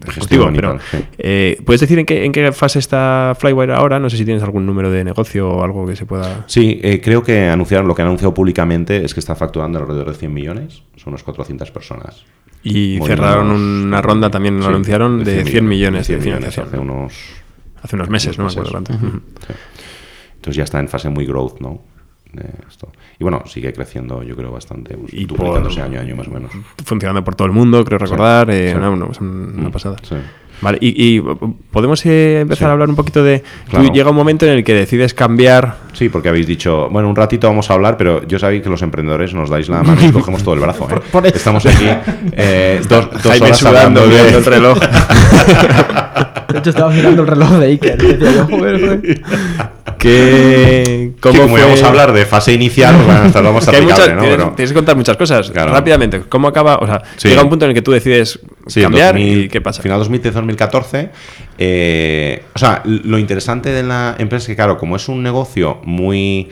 ejecutivo, 0.09 0.49
pero 0.55 0.79
eh, 1.19 1.61
¿puedes 1.67 1.83
decir 1.83 1.99
en 1.99 2.07
qué, 2.07 2.25
en 2.25 2.33
qué 2.33 2.51
fase 2.53 2.79
está 2.79 3.37
Flywire 3.39 3.75
ahora? 3.75 3.99
No 3.99 4.09
sé 4.09 4.17
si 4.17 4.25
tienes 4.25 4.43
algún 4.43 4.65
número 4.65 4.91
de 4.91 5.05
negocio 5.05 5.47
o 5.51 5.63
algo 5.63 5.87
que 5.87 5.95
se 5.95 6.07
pueda... 6.07 6.45
Sí, 6.47 6.81
eh, 6.83 7.03
creo 7.05 7.23
que 7.23 7.49
anunciaron, 7.49 7.87
lo 7.87 7.95
que 7.95 8.01
han 8.01 8.09
anunciado 8.09 8.33
públicamente 8.33 9.05
es 9.05 9.13
que 9.13 9.21
está 9.21 9.35
facturando 9.35 9.79
alrededor 9.79 10.09
de 10.11 10.15
100 10.15 10.33
millones, 10.33 10.83
son 10.97 11.11
unas 11.13 11.23
400 11.23 11.71
personas. 11.71 12.25
Y 12.63 12.99
cerraron 13.05 13.51
una 13.51 14.03
ronda, 14.03 14.31
también 14.31 14.57
lo 14.59 14.63
sí, 14.65 14.69
anunciaron, 14.69 15.25
de 15.25 15.45
100 15.45 15.67
millones 15.67 16.07
de 16.07 16.15
100 16.15 16.21
millones 16.21 16.55
financiación. 16.55 16.67
hace 16.69 16.79
unos, 16.79 17.15
Hace 17.83 17.97
unos 17.97 18.09
meses, 18.11 18.37
no 18.39 18.45
me 18.45 18.51
unos 18.53 18.57
acuerdo 18.59 18.81
meses. 18.81 18.97
cuánto. 19.01 19.17
Ujú. 19.17 19.23
Sí. 19.47 19.53
Entonces 20.37 20.57
ya 20.57 20.65
está 20.65 20.81
en 20.81 20.89
fase 20.89 21.09
muy 21.09 21.25
growth, 21.27 21.61
¿no? 21.61 21.83
Esto. 22.69 22.93
Y 23.19 23.25
bueno, 23.25 23.43
sigue 23.47 23.73
creciendo, 23.73 24.23
yo 24.23 24.37
creo, 24.37 24.53
bastante. 24.53 24.97
Pues, 24.97 25.13
Y 25.13 25.25
duplicándose 25.25 25.77
por- 25.81 25.85
año 25.85 25.99
a 25.99 26.03
año 26.03 26.15
más 26.17 26.29
o 26.29 26.31
menos. 26.31 26.53
Funcionando 26.85 27.25
por 27.25 27.35
todo 27.35 27.47
el 27.47 27.53
mundo, 27.53 27.85
creo 27.85 27.99
recordar. 27.99 28.49
eh, 28.51 28.73
sí. 28.73 28.79
no, 28.79 28.95
no, 28.95 29.11
es 29.11 29.21
un- 29.21 29.55
una 29.59 29.69
Mm, 29.69 29.73
pasada. 29.73 29.97
Vale, 30.63 30.79
y, 30.81 31.17
y, 31.17 31.23
podemos 31.73 32.05
eh, 32.05 32.41
empezar 32.41 32.67
Sí. 32.67 32.69
a 32.69 32.73
hablar 32.73 32.89
un 32.91 32.97
poquito 32.97 33.25
de... 33.25 33.43
Claro. 33.71 33.87
Tú 33.87 33.93
llega 33.95 34.11
un 34.11 34.17
momento 34.17 34.45
en 34.47 34.53
el 34.53 34.63
que 34.65 34.75
decides 34.75 35.15
cambiar... 35.15 35.77
Sí, 35.95 36.09
porque 36.11 36.29
habéis 36.29 36.47
dicho, 36.47 36.89
bueno, 36.91 37.09
un 37.09 37.17
ratito 37.17 37.47
vamos 37.49 37.71
a 37.71 37.75
hablar, 37.75 37.97
pero 37.97 38.27
yo 38.27 38.39
sabéis 38.39 38.63
que 38.63 38.69
los 38.69 38.83
emprendedores 38.83 39.33
nos 39.35 39.49
dais 39.49 39.69
la 39.69 39.83
mano 39.83 40.01
y 40.07 40.11
cogemos 40.13 40.43
todo 40.43 40.55
el 40.55 40.61
brazo. 40.61 40.87
¿eh? 40.91 41.01
por. 41.13 41.27
Estamos 41.27 41.65
aquí 41.67 41.87
eh, 42.33 42.81
dos, 42.89 43.11
dos 43.23 43.23
Jaime 43.23 43.47
horas 43.47 43.59
sudando, 43.59 44.01
hablando 44.03 44.07
de... 44.07 44.37
el 44.37 44.45
reloj. 44.45 44.79
De 46.49 46.59
hecho, 46.59 46.71
estaba 46.71 46.91
mirando 46.91 47.23
el 47.23 47.29
reloj 47.29 47.51
de 47.59 47.67
Iker. 47.67 48.03
y 48.03 48.07
decía 48.07 48.33
yo, 48.33 48.47
joder, 48.57 48.81
joder. 48.81 49.01
que, 49.99 51.13
Que 51.21 51.21
como 51.21 51.59
íbamos 51.59 51.83
a 51.83 51.89
hablar 51.89 52.13
de 52.13 52.27
fase 52.27 52.53
inicial, 52.53 52.95
pues 52.95 53.07
bueno, 53.07 53.25
esta 53.27 53.41
vamos 53.41 53.67
a 53.69 53.71
que 53.71 53.77
hay 53.79 53.83
muchas, 53.85 53.99
¿no? 54.15 54.21
tienes, 54.21 54.37
Pero- 54.37 54.51
tienes 54.57 54.71
que 54.71 54.75
contar 54.77 54.97
muchas 54.97 55.17
cosas. 55.17 55.51
Claro. 55.51 55.73
Rápidamente, 55.73 56.21
¿cómo 56.29 56.49
acaba? 56.49 56.77
O 56.79 56.87
sea, 56.87 57.03
Sí. 57.17 57.29
llega 57.29 57.43
un 57.43 57.49
punto 57.51 57.65
en 57.67 57.71
el 57.71 57.75
que 57.75 57.83
tú 57.83 57.93
decides 57.93 58.41
Sí, 58.67 58.83
cambiar 58.83 59.15
2000, 59.15 59.45
y 59.45 59.49
¿qué 59.49 59.61
pasa? 59.61 59.83
Final 59.83 60.01
2013-2014. 60.03 61.11
eh, 61.59 62.43
o 62.55 62.59
sea, 62.59 62.83
lo 62.85 63.19
interesante 63.19 63.71
de 63.71 63.83
la 63.83 64.17
empresa 64.19 64.45
es 64.45 64.49
que, 64.49 64.57
claro, 64.57 64.77
como 64.79 64.97
es 64.97 65.09
un 65.09 65.23
negocio 65.23 65.81
muy 65.85 66.49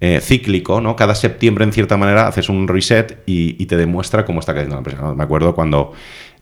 eh, 0.00 0.20
cíclico, 0.22 0.80
¿no? 0.80 0.96
Cada 0.96 1.14
septiembre, 1.14 1.64
en 1.64 1.72
cierta 1.72 1.96
manera, 1.96 2.26
haces 2.28 2.48
un 2.48 2.66
reset 2.68 3.22
y, 3.26 3.60
y 3.62 3.66
te 3.66 3.76
demuestra 3.76 4.24
cómo 4.24 4.40
está 4.40 4.52
creciendo 4.52 4.76
la 4.76 4.80
empresa. 4.80 5.02
¿no? 5.02 5.14
Me 5.14 5.24
acuerdo 5.24 5.54
cuando, 5.54 5.92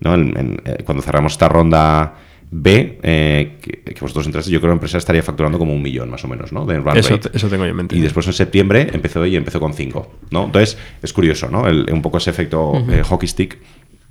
¿no? 0.00 0.14
En- 0.14 0.36
en- 0.38 0.62
eh, 0.64 0.82
cuando 0.84 1.02
cerramos 1.02 1.32
esta 1.32 1.48
ronda 1.48 2.14
B, 2.50 2.98
eh, 3.02 3.56
que, 3.60 3.82
que 3.94 4.00
vosotros 4.00 4.24
entraste, 4.26 4.50
yo 4.50 4.58
creo 4.60 4.68
que 4.68 4.74
la 4.74 4.74
empresa 4.74 4.96
estaría 4.98 5.22
facturando 5.22 5.58
como 5.58 5.74
un 5.74 5.82
millón, 5.82 6.08
más 6.08 6.24
o 6.24 6.28
menos, 6.28 6.50
¿no? 6.52 6.64
De 6.64 6.78
run 6.78 6.96
Eso, 6.96 7.16
rate. 7.16 7.30
eso 7.34 7.48
tengo 7.48 7.64
yo 7.64 7.70
en 7.72 7.76
mente. 7.76 7.96
Y 7.96 8.00
después 8.00 8.26
en 8.26 8.32
septiembre 8.32 8.88
empezó 8.92 9.26
y 9.26 9.36
empezó 9.36 9.58
con 9.60 9.74
5, 9.74 10.10
¿no? 10.30 10.44
Entonces, 10.44 10.78
es 11.02 11.12
curioso, 11.12 11.48
¿no? 11.50 11.66
El- 11.66 11.90
un 11.92 12.00
poco 12.00 12.18
ese 12.18 12.30
efecto 12.30 12.72
eh, 12.90 13.02
hockey 13.02 13.28
stick. 13.28 13.58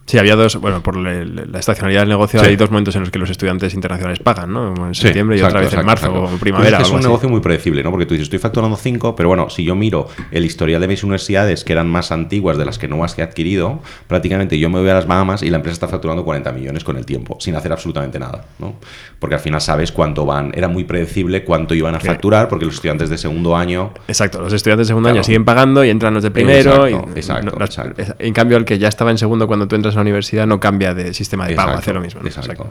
Sí, 0.08 0.18
había 0.18 0.38
dos, 0.38 0.56
bueno, 0.56 0.82
por 0.82 0.96
le- 0.96 1.26
la 1.26 1.60
estacionalidad 1.60 2.02
del 2.02 2.10
negocio 2.10 2.40
Sí. 2.40 2.46
hay 2.46 2.56
dos 2.56 2.72
momentos 2.72 2.96
en 2.96 3.02
los 3.02 3.12
que 3.12 3.20
los 3.20 3.30
estudiantes 3.30 3.74
internacionales 3.74 4.20
pagan, 4.20 4.54
¿no? 4.54 4.88
En 4.88 4.96
Sí, 4.96 5.02
septiembre 5.02 5.36
y 5.36 5.40
otra 5.42 5.60
exacto, 5.60 5.70
vez 5.76 5.80
en 5.82 5.86
marzo 5.86 6.06
exacto. 6.08 6.36
o 6.36 6.38
primavera. 6.40 6.70
Pues 6.70 6.72
es, 6.72 6.78
que 6.78 6.82
es 6.82 6.86
algo 6.88 6.94
un 6.96 7.00
así. 7.00 7.08
negocio 7.08 7.30
muy 7.30 7.42
predecible, 7.42 7.84
¿no? 7.84 7.92
Porque 7.92 8.06
tú 8.06 8.14
dices, 8.14 8.28
estoy 8.28 8.40
facturando 8.40 8.78
5, 8.78 9.16
pero 9.18 9.28
bueno, 9.28 9.50
si 9.50 9.66
yo 9.66 9.76
miro 9.76 10.08
el 10.32 10.46
historial 10.46 10.80
de 10.80 10.88
mis 10.88 11.04
universidades, 11.04 11.66
que 11.66 11.74
eran 11.74 11.90
más 11.90 12.14
antiguas 12.14 12.58
de 12.58 12.64
las 12.64 12.80
que 12.80 12.88
nuevas 12.88 13.16
que 13.16 13.22
he 13.22 13.26
adquirido, 13.26 13.82
prácticamente 14.08 14.58
yo 14.58 14.70
me 14.70 14.80
voy 14.80 14.90
a 14.90 14.94
las 14.94 15.08
Bahamas 15.08 15.44
y 15.44 15.50
la 15.50 15.58
empresa 15.58 15.74
está 15.74 15.88
facturando 15.90 16.24
40 16.24 16.54
millones 16.54 16.86
con 16.86 16.96
el 16.96 17.06
tiempo, 17.06 17.36
sin 17.42 17.56
hacer 17.56 17.74
absolutamente 17.74 18.18
nada, 18.18 18.46
¿no? 18.60 18.76
Porque 19.20 19.36
al 19.36 19.42
final 19.42 19.60
sabes 19.60 19.92
cuánto 19.92 20.26
van, 20.26 20.52
era 20.56 20.70
muy 20.70 20.86
predecible 20.86 21.44
cuánto 21.44 21.76
iban 21.76 21.96
a 21.96 22.00
facturar, 22.00 22.48
porque 22.48 22.64
los 22.64 22.76
estudiantes 22.76 23.10
de 23.10 23.18
segundo 23.18 23.58
año 23.58 23.92
Exacto, 24.08 24.40
los 24.40 24.54
estudiantes 24.54 24.88
de 24.88 24.92
segundo 24.92 25.08
Claro. 25.10 25.18
año 25.18 25.24
siguen 25.26 25.44
pagando 25.44 25.84
y 25.84 25.90
entran 25.90 26.14
los 26.14 26.24
de 26.24 26.32
primero. 26.32 26.88
Exacto, 26.88 27.10
y 27.14 27.20
exacto, 27.20 27.58
no- 27.60 28.16
En 28.20 28.34
cambio, 28.34 28.56
el 28.56 28.64
que 28.64 28.80
ya 28.80 28.88
estaba 28.88 29.12
en 29.12 29.18
segundo 29.18 29.48
cuando 29.48 29.68
tú 29.68 29.76
entras 29.76 29.97
la 29.98 30.02
universidad 30.04 30.48
no 30.48 30.60
cambia 30.60 30.94
de 30.94 31.14
sistema 31.14 31.46
de 31.48 31.56
pago, 31.56 31.70
hace 31.80 31.94
lo 31.94 32.02
mismo. 32.02 32.22
¿no? 32.22 32.28
Exacto. 32.28 32.70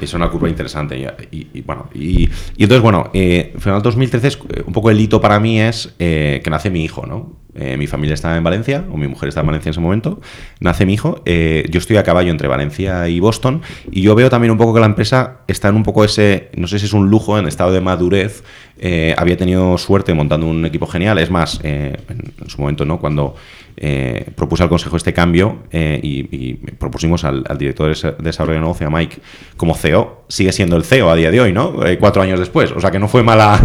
Es 0.00 0.14
una 0.14 0.28
curva 0.30 0.48
interesante. 0.48 0.96
Y, 0.98 1.04
y- 1.36 1.46
y 1.54 1.60
bueno, 1.62 1.88
y, 1.94 2.24
y 2.56 2.62
entonces, 2.62 2.82
bueno, 2.82 3.10
eh, 3.12 3.54
final 3.58 3.82
2013, 3.82 4.28
es, 4.28 4.36
eh, 4.36 4.62
un 4.66 4.72
poco 4.72 4.90
el 4.90 5.00
hito 5.00 5.20
para 5.20 5.40
mí 5.40 5.60
es 5.60 5.94
eh, 5.98 6.40
que 6.44 6.50
nace 6.50 6.70
mi 6.70 6.84
hijo, 6.84 7.06
¿no? 7.06 7.38
Eh, 7.56 7.76
mi 7.76 7.88
familia 7.88 8.14
estaba 8.14 8.36
en 8.36 8.44
Valencia, 8.44 8.84
o 8.92 8.96
mi 8.96 9.08
mujer 9.08 9.28
estaba 9.28 9.42
en 9.42 9.46
Valencia 9.48 9.70
en 9.70 9.72
ese 9.72 9.80
momento. 9.80 10.20
Nace 10.60 10.86
mi 10.86 10.94
hijo. 10.94 11.20
eh, 11.26 11.66
yo 11.70 11.78
estoy 11.78 11.96
a 11.96 12.04
caballo 12.04 12.30
entre 12.30 12.46
Valencia 12.46 13.08
y 13.08 13.18
Boston. 13.18 13.62
Y 13.90 14.02
yo 14.02 14.14
veo 14.14 14.30
también 14.30 14.52
un 14.52 14.56
poco 14.58 14.72
que 14.72 14.78
la 14.80 14.86
empresa 14.86 15.38
está 15.48 15.68
en 15.68 15.74
un 15.74 15.82
poco 15.82 16.04
ese, 16.04 16.50
no 16.56 16.68
sé 16.68 16.78
si 16.78 16.86
es 16.86 16.92
un 16.92 17.10
lujo, 17.10 17.38
en 17.38 17.48
estado 17.48 17.72
de 17.72 17.80
madurez. 17.80 18.44
Eh, 18.82 19.14
había 19.18 19.36
tenido 19.36 19.76
suerte 19.76 20.14
montando 20.14 20.46
un 20.46 20.64
equipo 20.64 20.86
genial. 20.86 21.18
Es 21.18 21.30
más, 21.30 21.60
eh, 21.62 21.96
en, 22.08 22.32
en 22.40 22.50
su 22.50 22.60
momento, 22.60 22.86
¿no? 22.86 22.98
Cuando 22.98 23.36
eh, 23.76 24.26
propuse 24.34 24.62
al 24.62 24.68
consejo 24.70 24.96
este 24.96 25.12
cambio 25.12 25.58
eh, 25.70 26.00
y, 26.02 26.28
y 26.34 26.54
propusimos 26.54 27.24
al, 27.24 27.44
al 27.46 27.58
director 27.58 27.94
de 27.94 28.12
desarrollo 28.22 28.54
de 28.54 28.60
negocio, 28.60 28.86
a 28.86 28.90
Mike, 28.90 29.18
como 29.56 29.74
CEO, 29.74 30.19
sigue 30.30 30.52
siendo 30.52 30.76
el 30.76 30.84
CEO 30.84 31.10
a 31.10 31.16
día 31.16 31.30
de 31.32 31.40
hoy, 31.40 31.52
¿no? 31.52 31.84
Eh, 31.84 31.98
cuatro 31.98 32.22
años 32.22 32.38
después. 32.38 32.70
O 32.70 32.80
sea 32.80 32.90
que 32.92 32.98
no 33.00 33.08
fue 33.08 33.22
mala. 33.24 33.60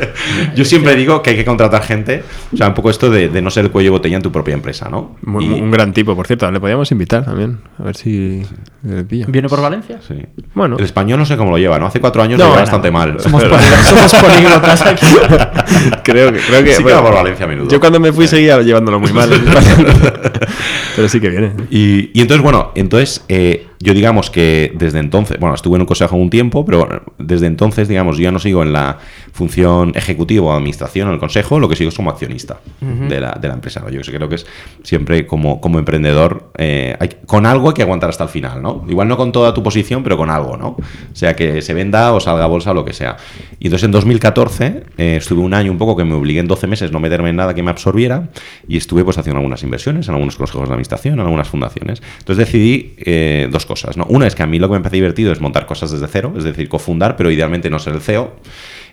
Yo 0.54 0.64
siempre 0.66 0.94
digo 0.94 1.22
que 1.22 1.30
hay 1.30 1.36
que 1.36 1.44
contratar 1.46 1.82
gente. 1.82 2.22
O 2.52 2.56
sea, 2.58 2.68
un 2.68 2.74
poco 2.74 2.90
esto 2.90 3.08
de, 3.10 3.28
de 3.30 3.40
no 3.40 3.50
ser 3.50 3.64
el 3.64 3.70
cuello 3.70 3.90
botella 3.92 4.16
en 4.16 4.22
tu 4.22 4.30
propia 4.30 4.52
empresa, 4.52 4.88
¿no? 4.90 5.16
Muy- 5.22 5.46
Y- 5.46 5.60
Un 5.60 5.70
gran 5.70 5.92
tipo, 5.94 6.14
por 6.14 6.26
cierto. 6.26 6.50
Le 6.50 6.60
podíamos 6.60 6.92
invitar 6.92 7.24
también. 7.24 7.58
A 7.78 7.82
ver 7.84 7.96
si 7.96 8.42
le 8.82 9.02
pillo. 9.04 9.26
¿Viene 9.28 9.48
por 9.48 9.62
Valencia? 9.62 9.98
sí. 10.06 10.14
Bueno. 10.54 10.76
El 10.78 10.84
español 10.84 11.18
no 11.18 11.24
sé 11.24 11.36
cómo 11.38 11.50
lo 11.52 11.58
lleva, 11.58 11.78
¿no? 11.78 11.86
Hace 11.86 12.00
cuatro 12.00 12.22
años 12.22 12.38
No, 12.38 12.44
lo 12.44 12.50
lleva 12.50 12.56
no, 12.60 12.62
bastante 12.64 12.90
mal. 12.90 13.18
Somos, 13.18 13.42
Pero- 13.42 13.56
políglotas, 13.56 13.88
somos 13.88 14.14
políglotas 14.14 14.82
aquí. 14.82 15.06
creo 16.04 16.32
que, 16.32 16.38
creo 16.40 16.64
que 16.64 16.70
Sí 16.72 16.76
que 16.78 16.82
bueno, 16.82 16.98
va 16.98 17.04
por 17.06 17.14
Valencia 17.14 17.46
a 17.46 17.48
menudo. 17.48 17.68
Yo 17.70 17.80
cuando 17.80 17.98
me 17.98 18.12
fui 18.12 18.26
seguía 18.28 18.60
llevándolo 18.60 19.00
muy 19.00 19.12
mal. 19.12 19.30
Pero 20.96 21.08
sí 21.08 21.20
que 21.20 21.28
viene. 21.30 21.52
Y, 21.70 22.10
y 22.18 22.20
entonces, 22.20 22.42
bueno, 22.42 22.72
entonces 22.74 23.24
eh, 23.28 23.66
yo 23.82 23.94
digamos 23.94 24.30
que 24.30 24.72
desde 24.74 24.98
entonces, 24.98 25.38
bueno, 25.40 25.54
estuve 25.54 25.76
en 25.76 25.82
un 25.82 25.86
consejo 25.86 26.14
un 26.14 26.28
tiempo, 26.28 26.66
pero 26.66 27.02
desde 27.18 27.46
entonces, 27.46 27.88
digamos, 27.88 28.18
yo 28.18 28.24
ya 28.24 28.30
no 28.30 28.38
sigo 28.38 28.62
en 28.62 28.74
la 28.74 28.98
función 29.32 29.92
ejecutiva 29.94 30.46
o 30.46 30.52
administración 30.52 31.08
o 31.08 31.12
el 31.12 31.18
consejo, 31.18 31.58
lo 31.58 31.68
que 31.68 31.76
sigo 31.76 31.88
es 31.88 31.94
como 31.96 32.10
accionista 32.10 32.60
de, 32.80 33.20
la, 33.20 33.32
de 33.40 33.48
la 33.48 33.54
empresa. 33.54 33.80
¿no? 33.80 33.88
Yo 33.90 34.00
creo 34.02 34.28
que 34.28 34.34
es 34.36 34.46
siempre 34.82 35.26
como, 35.26 35.60
como 35.60 35.78
emprendedor, 35.78 36.50
eh, 36.58 36.96
hay- 36.98 37.10
con 37.26 37.46
algo 37.46 37.68
hay 37.68 37.74
que 37.74 37.82
aguantar 37.82 38.10
hasta 38.10 38.24
el 38.24 38.30
final, 38.30 38.60
¿no? 38.62 38.84
Igual 38.88 39.08
no 39.08 39.16
con 39.16 39.32
toda 39.32 39.54
tu 39.54 39.62
posición, 39.62 40.02
pero 40.02 40.16
con 40.16 40.30
algo, 40.30 40.56
¿no? 40.56 40.68
O 40.68 40.76
sea, 41.14 41.34
que 41.36 41.62
se 41.62 41.74
venda 41.74 42.12
o 42.12 42.20
salga 42.20 42.44
a 42.44 42.46
bolsa 42.46 42.70
o 42.72 42.74
lo 42.74 42.84
que 42.84 42.92
sea. 42.92 43.16
Y 43.58 43.66
entonces 43.66 43.84
en 43.86 43.92
2014 43.92 44.84
eh, 44.98 45.16
estuve 45.16 45.40
un 45.40 45.54
año 45.54 45.70
un 45.72 45.78
poco 45.78 45.96
que 45.96 46.04
me 46.04 46.14
obligué 46.14 46.40
en 46.40 46.46
12 46.48 46.66
meses 46.66 46.92
no 46.92 47.00
meterme 47.00 47.30
en 47.30 47.36
nada 47.36 47.54
que 47.54 47.62
me 47.62 47.70
absorbiera 47.70 48.28
y 48.68 48.76
estuve 48.76 49.04
pues 49.04 49.18
haciendo 49.18 49.38
algunas 49.38 49.62
inversiones 49.62 50.08
en 50.08 50.14
algunos 50.14 50.36
consejos 50.36 50.68
de 50.68 50.72
administración, 50.74 51.14
en 51.14 51.20
algunas 51.20 51.48
fundaciones. 51.48 52.02
Entonces 52.18 52.46
decidí 52.46 52.94
eh, 52.98 53.48
dos 53.50 53.66
cosas, 53.66 53.96
¿no? 53.96 54.04
Una 54.08 54.26
es 54.26 54.34
que 54.34 54.42
a 54.42 54.46
mí 54.46 54.58
lo 54.58 54.68
que 54.68 54.74
me 54.74 54.80
parece 54.80 54.96
divertido 54.96 55.32
es 55.32 55.40
montar 55.40 55.66
cosas 55.66 55.90
desde 55.90 56.06
cero, 56.08 56.32
es 56.36 56.44
decir, 56.44 56.68
cofundar, 56.68 57.16
pero 57.16 57.30
idealmente 57.30 57.70
no 57.70 57.78
ser 57.78 57.94
el 57.94 58.00
CEO. 58.00 58.32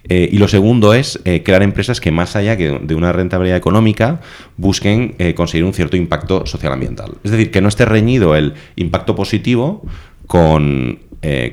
Eh, 0.03 0.29
y 0.31 0.37
lo 0.37 0.47
segundo 0.47 0.93
es 0.93 1.19
eh, 1.25 1.43
crear 1.43 1.63
empresas 1.63 1.99
que 1.99 2.11
más 2.11 2.35
allá 2.35 2.55
de 2.55 2.95
una 2.95 3.11
rentabilidad 3.11 3.57
económica 3.57 4.21
busquen 4.55 5.15
eh, 5.19 5.33
conseguir 5.33 5.65
un 5.65 5.73
cierto 5.73 5.97
impacto 5.97 6.45
social 6.45 6.73
ambiental. 6.73 7.15
Es 7.23 7.31
decir, 7.31 7.51
que 7.51 7.61
no 7.61 7.67
esté 7.67 7.85
reñido 7.85 8.35
el 8.35 8.53
impacto 8.75 9.15
positivo 9.15 9.83
con, 10.27 10.99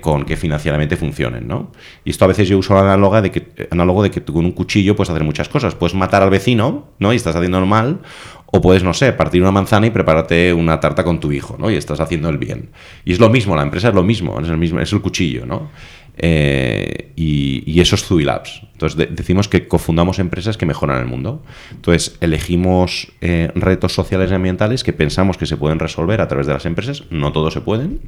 con 0.00 0.24
que 0.24 0.37
financieramente 0.37 0.96
funcionen, 0.96 1.48
¿no? 1.48 1.72
Y 2.04 2.11
esto 2.11 2.24
a 2.24 2.28
veces 2.28 2.48
yo 2.48 2.59
uso 2.59 2.74
el 2.74 2.85
análogo 2.85 3.20
de 3.20 3.30
que, 3.30 3.68
análogo 3.70 4.02
de 4.02 4.11
que 4.11 4.22
con 4.22 4.44
un 4.44 4.52
cuchillo 4.52 4.94
puedes 4.94 5.11
hacer 5.11 5.24
muchas 5.24 5.48
cosas. 5.48 5.74
Puedes 5.74 5.94
matar 5.94 6.22
al 6.22 6.30
vecino, 6.30 6.88
¿no? 6.98 7.12
Y 7.12 7.16
estás 7.16 7.35
haciendo 7.35 7.59
el 7.59 7.66
mal. 7.66 8.00
O 8.46 8.61
puedes, 8.61 8.85
no 8.85 8.94
sé, 8.94 9.12
partir 9.12 9.42
una 9.42 9.50
manzana 9.50 9.88
y 9.88 9.90
prepararte 9.90 10.54
una 10.54 10.78
tarta 10.78 11.02
con 11.02 11.18
tu 11.18 11.33
hijo, 11.33 11.57
¿no? 11.59 11.72
Y 11.72 11.74
estás 11.74 11.98
haciendo 11.98 12.28
el 12.28 12.38
bien. 12.38 12.70
Y 13.04 13.12
es 13.12 13.18
lo 13.18 13.28
mismo, 13.28 13.57
la 13.57 13.62
empresa 13.62 13.88
es 13.88 13.94
lo 13.94 14.04
mismo, 14.04 14.38
es 14.38 14.48
el, 14.48 14.59
mismo, 14.59 14.78
es 14.78 14.92
el 14.92 15.00
cuchillo, 15.00 15.44
¿no? 15.44 15.70
Eh, 16.16 17.12
y, 17.16 17.62
y 17.70 17.81
eso. 17.81 18.61
Entonces 18.74 18.98
de- 18.98 19.06
decimos 19.06 19.48
que 19.48 19.66
cofundamos 19.66 20.18
empresas 20.18 20.56
que 20.56 20.66
mejoran 20.66 21.00
el 21.00 21.06
mundo. 21.06 21.42
Entonces 21.70 22.16
elegimos 22.20 23.08
eh, 23.20 23.50
retos 23.54 23.94
sociales 23.94 24.30
y 24.30 24.34
ambientales 24.34 24.84
que 24.84 24.92
pensamos 24.92 25.38
que 25.38 25.46
se 25.46 25.56
pueden 25.56 25.78
resolver 25.78 26.20
a 26.20 26.28
través 26.28 26.46
de 26.46 26.52
las 26.52 26.66
empresas. 26.66 27.04
No 27.10 27.32
todos 27.32 27.54
se 27.54 27.60
pueden. 27.60 28.00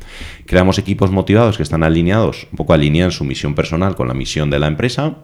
Creamos 0.45 0.79
equipos 0.79 1.11
motivados 1.11 1.57
que 1.57 1.63
están 1.63 1.83
alineados, 1.83 2.47
un 2.51 2.57
poco 2.57 2.73
alinean 2.75 3.13
su 3.13 3.25
misión 3.25 3.55
personal 3.55 3.95
con 3.95 4.09
la 4.09 4.15
misión 4.15 4.51
de 4.51 4.59
la 4.59 4.67
empresa 4.67 5.17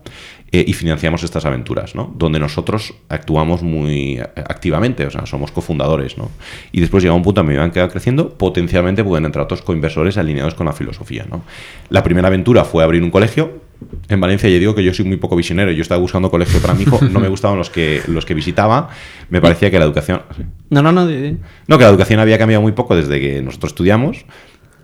eh, 0.52 0.64
y 0.66 0.72
financiamos 0.74 1.22
estas 1.24 1.44
aventuras, 1.44 1.94
¿no? 1.94 2.14
Donde 2.16 2.38
nosotros 2.38 2.94
actuamos 3.08 3.62
muy 3.62 4.18
eh, 4.18 4.22
activamente, 4.36 5.06
o 5.06 5.10
sea, 5.10 5.26
somos 5.26 5.50
cofundadores, 5.50 6.16
¿no? 6.18 6.30
Y 6.72 6.80
después 6.80 7.02
llega 7.02 7.14
un 7.14 7.22
punto 7.22 7.40
a 7.40 7.44
medida 7.44 7.68
que 7.70 7.80
va 7.80 7.88
creciendo, 7.88 8.30
potencialmente 8.30 9.02
pueden 9.02 9.24
entrar 9.24 9.44
otros 9.44 9.62
coinversores 9.62 10.18
alineados 10.18 10.54
con 10.54 10.66
la 10.66 10.72
filosofía, 10.72 11.26
¿no? 11.28 11.42
La 11.88 12.02
primera 12.02 12.28
aventura 12.28 12.64
fue 12.64 12.84
abrir 12.84 13.02
un 13.02 13.10
colegio. 13.10 13.71
En 14.08 14.20
Valencia 14.20 14.48
yo 14.48 14.58
digo 14.58 14.74
que 14.74 14.82
yo 14.84 14.92
soy 14.94 15.04
muy 15.04 15.16
poco 15.16 15.36
visionario. 15.36 15.72
Yo 15.72 15.82
estaba 15.82 16.00
buscando 16.00 16.30
colegio 16.30 16.60
para 16.60 16.74
mi 16.74 16.82
hijo, 16.82 17.00
no 17.10 17.20
me 17.20 17.28
gustaban 17.30 17.58
los 17.58 17.70
que, 17.70 18.02
los 18.08 18.24
que 18.26 18.34
visitaba. 18.34 18.90
Me 19.30 19.40
parecía 19.40 19.70
que 19.70 19.78
la 19.78 19.84
educación... 19.84 20.22
No, 20.70 20.82
no, 20.82 20.92
no. 20.92 21.06
di. 21.06 21.36
No, 21.68 21.78
que 21.78 21.84
la 21.84 21.90
educación 21.90 22.20
había 22.20 22.38
cambiado 22.38 22.62
muy 22.62 22.72
poco 22.72 22.96
desde 22.96 23.20
que 23.20 23.42
nosotros 23.42 23.72
estudiamos. 23.72 24.24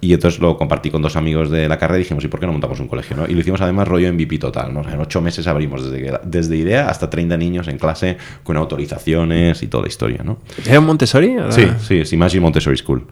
Y 0.01 0.13
entonces 0.13 0.39
lo 0.41 0.57
compartí 0.57 0.91
con 0.93 1.03
dos 1.03 1.17
amigos 1.17 1.51
de 1.51 1.69
la 1.69 1.77
carrera 1.77 1.99
y 1.99 2.03
dijimos, 2.05 2.23
¿y 2.23 2.29
por 2.29 2.39
qué 2.39 2.47
no 2.47 2.53
montamos 2.53 2.79
un 2.79 2.87
colegio? 2.87 3.17
no? 3.17 3.27
Y 3.27 3.33
lo 3.35 3.41
hicimos 3.41 3.61
además 3.61 3.89
rollo 3.89 4.13
MVP 4.13 4.39
total. 4.39 4.73
¿no? 4.73 4.81
O 4.81 4.85
sea, 4.85 4.93
en 4.95 5.01
ocho 5.01 5.21
meses 5.21 5.49
abrimos 5.49 5.91
desde, 5.91 6.21
desde 6.25 6.57
idea 6.57 6.89
hasta 6.89 7.11
30 7.11 7.37
niños 7.37 7.67
en 7.67 7.79
clase 7.79 8.17
con 8.45 8.57
autorizaciones 8.57 9.61
y 9.63 9.67
toda 9.67 9.83
la 9.83 9.89
historia. 9.89 10.23
¿no? 10.25 10.39
¿Era 10.67 10.79
un 10.79 10.87
Montessori? 10.87 11.33
Ahora- 11.37 11.51
Sí, 11.51 11.67
sí, 11.81 11.99
es 11.99 12.13
Imagine 12.13 12.41
Montessori 12.43 12.77
School. 12.77 13.07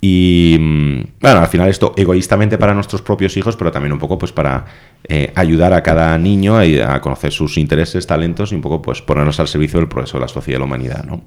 Y 0.00 0.56
mm, 0.58 1.02
bueno, 1.20 1.40
al 1.40 1.48
final 1.48 1.68
esto 1.68 1.92
egoístamente 1.96 2.56
para 2.56 2.74
nuestros 2.74 3.02
propios 3.02 3.36
hijos, 3.36 3.56
pero 3.56 3.72
también 3.72 3.92
un 3.92 3.98
poco 3.98 4.16
pues 4.16 4.32
para 4.32 4.64
eh, 5.04 5.32
ayudar 5.34 5.72
a 5.72 5.82
cada 5.82 6.16
niño 6.18 6.56
a, 6.56 7.00
conocer 7.00 7.32
sus 7.32 7.58
intereses, 7.58 8.06
talentos 8.06 8.52
y 8.52 8.54
un 8.54 8.60
poco 8.60 8.80
pues 8.80 9.02
ponernos 9.02 9.40
al 9.40 9.48
servicio 9.48 9.80
del 9.80 9.88
progreso 9.88 10.18
de 10.18 10.22
la 10.22 10.28
sociedad 10.28 10.58
y 10.58 10.60
la 10.60 10.64
humanidad, 10.66 11.04
¿no? 11.04 11.24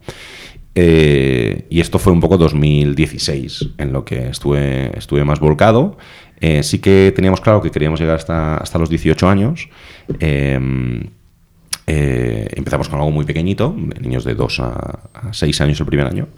Eh, 0.73 1.65
y 1.69 1.81
esto 1.81 1.99
fue 1.99 2.13
un 2.13 2.21
poco 2.21 2.37
2016, 2.37 3.71
en 3.77 3.91
lo 3.91 4.05
que 4.05 4.29
estuve, 4.29 4.97
estuve 4.97 5.25
más 5.25 5.41
volcado. 5.41 5.97
Eh, 6.39 6.63
sí 6.63 6.79
que 6.79 7.11
teníamos 7.13 7.41
claro 7.41 7.61
que 7.61 7.71
queríamos 7.71 7.99
llegar 7.99 8.15
hasta, 8.15 8.55
hasta 8.55 8.79
los 8.79 8.89
18 8.89 9.27
años. 9.27 9.67
Em, 10.19 11.09
empezamos 11.85 12.87
con 12.87 12.99
algo 12.99 13.11
muy 13.11 13.25
pequeñito, 13.25 13.75
niños 13.99 14.23
de 14.23 14.33
2 14.33 14.59
a, 14.61 14.99
a 15.13 15.33
6 15.33 15.59
años 15.59 15.79
el 15.81 15.85
primer 15.85 16.07
año. 16.07 16.29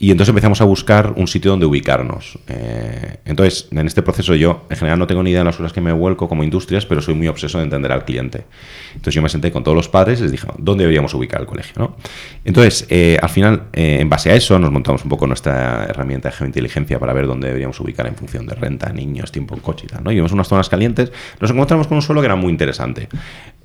Y 0.00 0.12
entonces 0.12 0.28
empezamos 0.28 0.60
a 0.60 0.64
buscar 0.64 1.14
un 1.16 1.26
sitio 1.26 1.50
donde 1.50 1.66
ubicarnos. 1.66 2.38
Eh, 2.46 3.16
entonces, 3.24 3.66
en 3.72 3.84
este 3.84 4.00
proceso 4.00 4.36
yo, 4.36 4.64
en 4.70 4.76
general, 4.76 4.96
no 4.96 5.08
tengo 5.08 5.24
ni 5.24 5.30
idea 5.30 5.40
de 5.40 5.46
las 5.46 5.56
cosas 5.56 5.72
que 5.72 5.80
me 5.80 5.92
vuelco 5.92 6.28
como 6.28 6.44
industrias, 6.44 6.86
pero 6.86 7.02
soy 7.02 7.14
muy 7.14 7.26
obseso 7.26 7.58
de 7.58 7.64
entender 7.64 7.90
al 7.90 8.04
cliente. 8.04 8.44
Entonces 8.90 9.14
yo 9.14 9.22
me 9.22 9.28
senté 9.28 9.50
con 9.50 9.64
todos 9.64 9.74
los 9.74 9.88
padres 9.88 10.20
y 10.20 10.22
les 10.22 10.30
dije, 10.30 10.46
¿dónde 10.56 10.84
deberíamos 10.84 11.14
ubicar 11.14 11.40
el 11.40 11.48
colegio? 11.48 11.74
¿no? 11.78 11.96
Entonces, 12.44 12.86
eh, 12.90 13.18
al 13.20 13.28
final, 13.28 13.64
eh, 13.72 13.98
en 14.00 14.08
base 14.08 14.30
a 14.30 14.36
eso, 14.36 14.56
nos 14.60 14.70
montamos 14.70 15.02
un 15.02 15.10
poco 15.10 15.26
nuestra 15.26 15.86
herramienta 15.86 16.28
de 16.28 16.36
geointeligencia 16.36 17.00
para 17.00 17.12
ver 17.12 17.26
dónde 17.26 17.48
deberíamos 17.48 17.80
ubicar 17.80 18.06
en 18.06 18.14
función 18.14 18.46
de 18.46 18.54
renta, 18.54 18.92
niños, 18.92 19.32
tiempo 19.32 19.56
en 19.56 19.60
coche 19.60 19.86
y 19.86 19.88
tal. 19.88 20.04
¿no? 20.04 20.12
Y 20.12 20.14
vimos 20.14 20.30
unas 20.30 20.46
zonas 20.46 20.68
calientes, 20.68 21.10
nos 21.40 21.50
encontramos 21.50 21.88
con 21.88 21.96
un 21.96 22.02
suelo 22.02 22.20
que 22.20 22.26
era 22.26 22.36
muy 22.36 22.52
interesante, 22.52 23.08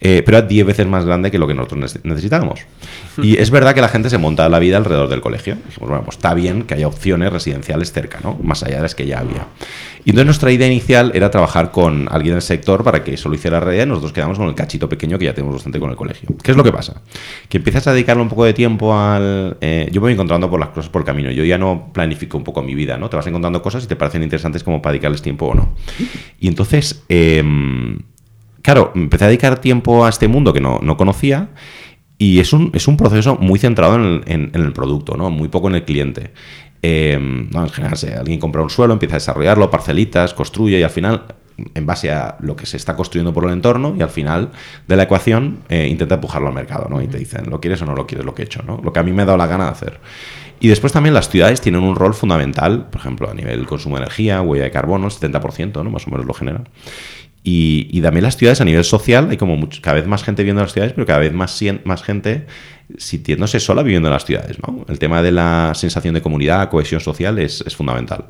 pero 0.04 0.38
era 0.38 0.48
10 0.48 0.66
veces 0.66 0.86
más 0.86 1.06
grande 1.06 1.32
que 1.32 1.40
lo 1.40 1.48
que 1.48 1.54
nosotros 1.54 2.00
necesitábamos. 2.04 2.60
Y 3.22 3.38
es 3.38 3.52
verdad 3.52 3.74
que 3.74 3.82
la 3.82 3.88
gente 3.88 4.10
se 4.10 4.18
monta 4.18 4.50
la 4.50 4.60
vida 4.60 4.78
alrededor 4.78 5.08
del 5.08 5.22
colegio. 5.22 5.56
Dijimos, 5.66 5.90
bueno, 5.90 6.04
pues 6.04 6.18
está 6.18 6.34
bien 6.34 6.64
que 6.64 6.74
haya 6.74 6.88
opciones 6.88 7.32
residenciales 7.32 7.92
cerca, 7.92 8.20
¿no? 8.24 8.38
Más 8.44 8.64
allá 8.64 8.78
de 8.78 8.82
las 8.82 8.96
que 8.96 9.06
ya 9.06 9.20
había. 9.20 9.48
Y 10.06 10.10
entonces 10.10 10.26
nuestra 10.26 10.52
idea 10.52 10.68
inicial 10.68 11.12
era 11.14 11.32
trabajar 11.32 11.72
con 11.72 12.08
alguien 12.12 12.36
del 12.36 12.42
sector 12.42 12.84
para 12.84 13.04
que 13.04 13.14
eso 13.14 13.30
lo 13.30 13.36
hiciera 13.36 13.60
realidad 13.60 13.86
y 13.86 13.90
nosotros 13.90 14.12
quedamos 14.12 14.38
con 14.38 14.48
el 14.48 14.56
cachito 14.56 14.90
pequeño 14.90 15.18
que 15.18 15.26
ya 15.26 15.34
tenemos 15.34 15.56
bastante 15.56 15.80
con 15.80 15.90
el 15.90 15.96
colegio. 15.96 16.30
¿Qué 16.44 16.52
es 16.52 16.58
lo 16.58 16.64
que 16.64 16.74
pasa? 16.74 17.02
Que 17.48 17.58
empiezas 17.58 17.88
a 17.88 17.94
dedicarle 17.94 18.22
un 18.22 18.30
poco 18.30 18.44
de 18.44 18.54
tiempo 18.54 18.98
al... 18.98 19.58
Eh, 19.62 19.90
yo 19.92 20.02
me 20.02 20.06
voy 20.06 20.14
encontrando 20.14 20.50
por 20.50 20.60
las 20.60 20.70
cosas 20.70 20.90
por 20.90 21.02
el 21.02 21.06
camino. 21.06 21.32
Yo 21.32 21.46
ya 21.46 21.58
no 21.58 21.92
planifico 21.94 22.38
un 22.38 22.44
poco 22.44 22.62
mi 22.62 22.76
vida, 22.76 22.98
¿no? 22.98 23.10
Te 23.10 23.16
vas 23.16 23.28
encontrando 23.28 23.62
cosas 23.62 23.86
y 23.86 23.88
te 23.88 23.96
parecen 23.96 24.24
interesantes 24.24 24.64
como 24.64 24.82
para 24.82 24.94
dedicarles 24.94 25.22
tiempo 25.22 25.46
o 25.48 25.56
no. 25.56 25.74
Y 26.40 26.48
entonces... 26.48 27.04
Eh, 27.08 27.44
claro, 28.64 28.92
empecé 28.96 29.26
a 29.26 29.28
dedicar 29.28 29.60
tiempo 29.60 30.06
a 30.06 30.10
este 30.10 30.28
mundo 30.28 30.52
que 30.54 30.62
no, 30.62 30.80
no 30.82 30.98
conocía 30.98 31.50
y 32.18 32.40
es 32.40 32.54
un, 32.54 32.72
es 32.74 32.88
un 32.88 32.98
proceso 32.98 33.36
muy 33.36 33.60
centrado 33.60 33.96
en 33.96 34.02
el, 34.02 34.24
en, 34.26 34.52
el 34.54 34.74
producto, 34.74 35.16
¿no? 35.16 35.30
muy 35.30 35.50
poco 35.50 35.68
en 35.68 35.76
el 35.76 35.84
cliente. 35.84 36.32
Eh, 36.82 37.18
no, 37.20 37.64
en 37.64 37.70
general, 37.70 37.98
si 37.98 38.08
alguien 38.08 38.40
compra 38.40 38.62
un 38.62 38.70
suelo, 38.70 38.94
empieza 38.94 39.16
a 39.16 39.20
desarrollarlo, 39.20 39.70
parcelitas, 39.70 40.34
construye 40.34 40.80
y 40.80 40.84
al 40.84 40.90
final, 40.90 41.26
en 41.76 41.86
base 41.86 42.12
a 42.12 42.38
lo 42.40 42.56
que 42.56 42.66
se 42.66 42.78
está 42.78 42.96
construyendo 42.96 43.34
por 43.34 43.46
el 43.46 43.52
entorno, 43.52 43.96
y 43.98 44.02
al 44.02 44.10
final 44.10 44.52
de 44.88 44.96
la 44.96 45.04
ecuación 45.04 45.60
eh, 45.70 45.88
intenta 45.90 46.16
empujarlo 46.16 46.48
al 46.48 46.54
mercado. 46.54 46.88
¿no? 46.90 47.02
Y 47.02 47.08
te 47.08 47.18
dicen, 47.18 47.50
¿lo 47.50 47.60
quieres 47.60 47.82
o 47.82 47.86
no 47.86 47.94
lo 47.94 48.08
quieres 48.08 48.26
lo 48.26 48.34
que 48.34 48.44
he 48.44 48.46
hecho? 48.46 48.64
¿no? 48.66 48.80
Lo 48.84 48.94
que 48.94 49.00
a 49.00 49.04
mí 49.04 49.12
me 49.12 49.24
ha 49.24 49.26
dado 49.26 49.38
la 49.38 49.48
gana 49.48 49.66
de 49.66 49.72
hacer. 49.72 50.00
Y 50.60 50.70
después 50.70 50.94
también 50.94 51.14
las 51.14 51.30
ciudades 51.30 51.60
tienen 51.60 51.82
un 51.82 51.96
rol 51.96 52.14
fundamental, 52.14 52.86
por 52.86 53.02
ejemplo, 53.02 53.30
a 53.30 53.34
nivel 53.34 53.66
consumo 53.66 53.98
de 53.98 54.04
energía, 54.04 54.42
huella 54.42 54.64
de 54.64 54.72
carbono, 54.72 55.08
70%, 55.10 55.84
¿no? 55.84 55.90
más 55.90 56.08
o 56.08 56.12
menos 56.12 56.26
lo 56.26 56.34
genera. 56.34 56.64
Y, 57.46 58.02
también 58.02 58.24
las 58.24 58.38
ciudades 58.38 58.62
a 58.62 58.66
nivel 58.66 58.86
social, 58.86 59.28
hay 59.30 59.38
como 59.38 59.68
cada 59.82 59.96
vez 59.96 60.08
más 60.08 60.24
gente 60.24 60.44
viviendo 60.44 60.62
en 60.62 60.66
las 60.66 60.74
ciudades, 60.74 60.94
pero 60.94 61.06
cada 61.06 61.20
vez 61.20 61.34
más, 61.34 61.62
más 61.84 62.02
gente 62.02 62.46
sintiéndose 62.98 63.60
sola 63.60 63.84
viviendo 63.84 64.08
en 64.08 64.14
las 64.14 64.24
ciudades. 64.24 64.58
¿no? 64.66 64.86
El 64.88 64.98
tema 64.98 65.22
de 65.22 65.32
la 65.32 65.74
sensación 65.76 66.14
de 66.14 66.22
comunidad, 66.22 66.70
cohesión 66.70 67.02
social 67.02 67.38
es, 67.40 67.64
fundamental. 67.76 68.26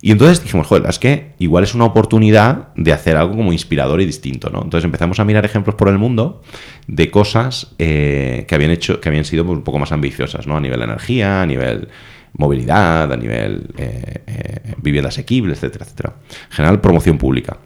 Y 0.00 0.12
entonces 0.12 0.42
dijimos, 0.42 0.68
joder, 0.68 0.88
es 0.88 0.98
que 0.98 1.32
igual 1.38 1.64
es 1.64 1.74
una 1.74 1.86
oportunidad 1.86 2.68
de 2.76 2.92
hacer 2.92 3.16
algo 3.16 3.36
como 3.36 3.52
inspirador 3.52 4.00
y 4.00 4.06
distinto. 4.06 4.50
¿no? 4.50 4.62
Entonces 4.62 4.84
empezamos 4.84 5.18
a 5.18 5.24
mirar 5.24 5.44
ejemplos 5.44 5.74
por 5.74 5.88
el 5.88 5.98
mundo 5.98 6.42
de 6.86 7.10
cosas 7.10 7.74
eh, 7.78 8.44
que 8.46 8.54
habían 8.54 8.70
hecho, 8.70 9.00
que 9.00 9.08
habían 9.08 9.24
sido 9.24 9.44
un 9.44 9.62
poco 9.62 9.78
más 9.78 9.90
ambiciosas, 9.90 10.46
¿no? 10.46 10.56
A 10.56 10.60
nivel 10.60 10.82
energía, 10.82 11.42
a 11.42 11.46
nivel 11.46 11.88
movilidad, 12.34 13.10
a 13.10 13.16
nivel 13.16 13.68
eh, 13.78 14.22
eh, 14.26 14.74
vivienda 14.82 15.08
asequible, 15.08 15.54
etcétera, 15.54 15.84
etcétera. 15.84 16.14
En 16.50 16.52
general, 16.52 16.80
promoción 16.80 17.16
pública. 17.16 17.56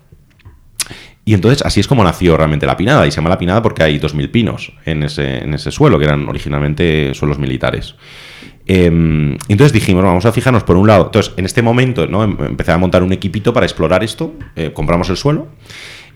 Y 1.29 1.35
entonces 1.35 1.61
así 1.61 1.81
es 1.81 1.87
como 1.87 2.03
nació 2.03 2.39
realmente 2.39 2.65
la 2.65 2.75
pinada. 2.75 3.07
Y 3.07 3.11
se 3.11 3.17
llama 3.17 3.29
la 3.29 3.37
pinada 3.37 3.61
porque 3.61 3.83
hay 3.83 3.99
2.000 3.99 4.31
pinos 4.31 4.73
en 4.87 5.03
ese, 5.03 5.45
en 5.45 5.53
ese 5.53 5.71
suelo, 5.71 5.99
que 5.99 6.07
eran 6.07 6.27
originalmente 6.27 7.13
suelos 7.13 7.39
militares. 7.39 7.97
Em, 8.65 9.37
entonces 9.47 9.75
dijimos, 9.75 10.03
vamos 10.05 10.25
a 10.25 10.33
fijarnos 10.33 10.65
por 10.65 10.79
un 10.79 10.87
lado. 10.87 11.05
Entonces, 11.05 11.35
en 11.37 11.45
este 11.45 11.61
momento, 11.61 12.07
¿no? 12.07 12.25
Em, 12.25 12.35
empecé 12.41 12.73
a 12.73 12.79
montar 12.79 13.03
un 13.03 13.13
equipito 13.13 13.53
para 13.53 13.67
explorar 13.67 14.03
esto. 14.03 14.33
Eh, 14.57 14.73
compramos 14.73 15.11
el 15.11 15.19
suelo. 15.19 15.49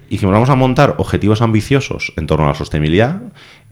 Y 0.09 0.12
dijimos, 0.12 0.33
vamos 0.33 0.48
a 0.48 0.55
montar 0.55 0.94
objetivos 0.96 1.42
ambiciosos 1.42 2.14
en 2.16 2.27
torno 2.27 2.46
a 2.46 2.48
la 2.48 2.55
sostenibilidad, 2.55 3.20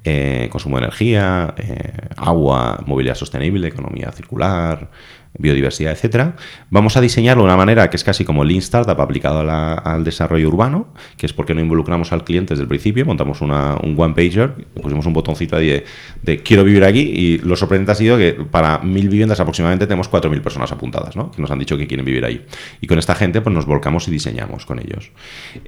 eh, 0.04 0.46
consumo 0.52 0.76
de 0.76 0.84
energía, 0.84 1.54
eh, 1.56 1.92
agua, 2.18 2.82
movilidad 2.84 3.14
sostenible, 3.14 3.66
economía 3.66 4.12
circular, 4.12 4.90
biodiversidad, 5.38 5.92
etcétera, 5.92 6.36
vamos 6.70 6.96
a 6.96 7.00
diseñarlo 7.00 7.42
de 7.42 7.46
una 7.46 7.56
manera 7.56 7.88
que 7.88 7.96
es 7.96 8.04
casi 8.04 8.24
como 8.24 8.44
Lean 8.44 8.58
Startup 8.58 9.00
aplicado 9.00 9.40
al 9.48 10.04
desarrollo 10.04 10.48
urbano, 10.48 10.92
que 11.16 11.26
es 11.26 11.32
porque 11.32 11.54
no 11.54 11.60
involucramos 11.60 12.12
al 12.12 12.24
cliente 12.24 12.54
desde 12.54 12.62
el 12.62 12.68
principio, 12.68 13.06
montamos 13.06 13.40
una, 13.40 13.76
un 13.82 13.94
one 13.98 14.14
pager, 14.14 14.66
pusimos 14.80 15.06
un 15.06 15.12
botoncito 15.12 15.56
ahí 15.56 15.82
de, 16.22 16.42
quiero 16.42 16.64
vivir 16.64 16.84
aquí 16.84 17.00
y 17.00 17.38
lo 17.38 17.56
sorprendente 17.56 17.92
ha 17.92 17.94
sido 17.94 18.18
que 18.18 18.32
para 18.32 18.78
mil 18.78 19.08
viviendas 19.08 19.40
aproximadamente 19.40 19.86
tenemos 19.86 20.08
cuatro 20.08 20.30
mil 20.30 20.42
personas 20.42 20.72
apuntadas, 20.72 21.16
¿no? 21.16 21.30
que 21.30 21.40
nos 21.40 21.50
han 21.50 21.58
dicho 21.58 21.78
que 21.78 21.86
quieren 21.86 22.04
vivir 22.04 22.24
ahí. 22.24 22.44
Y 22.80 22.86
con 22.86 22.98
esta 22.98 23.14
gente 23.14 23.40
pues 23.40 23.54
nos 23.54 23.66
volcamos 23.66 24.08
y 24.08 24.10
diseñamos 24.10 24.66
con 24.66 24.80
ellos. 24.80 25.10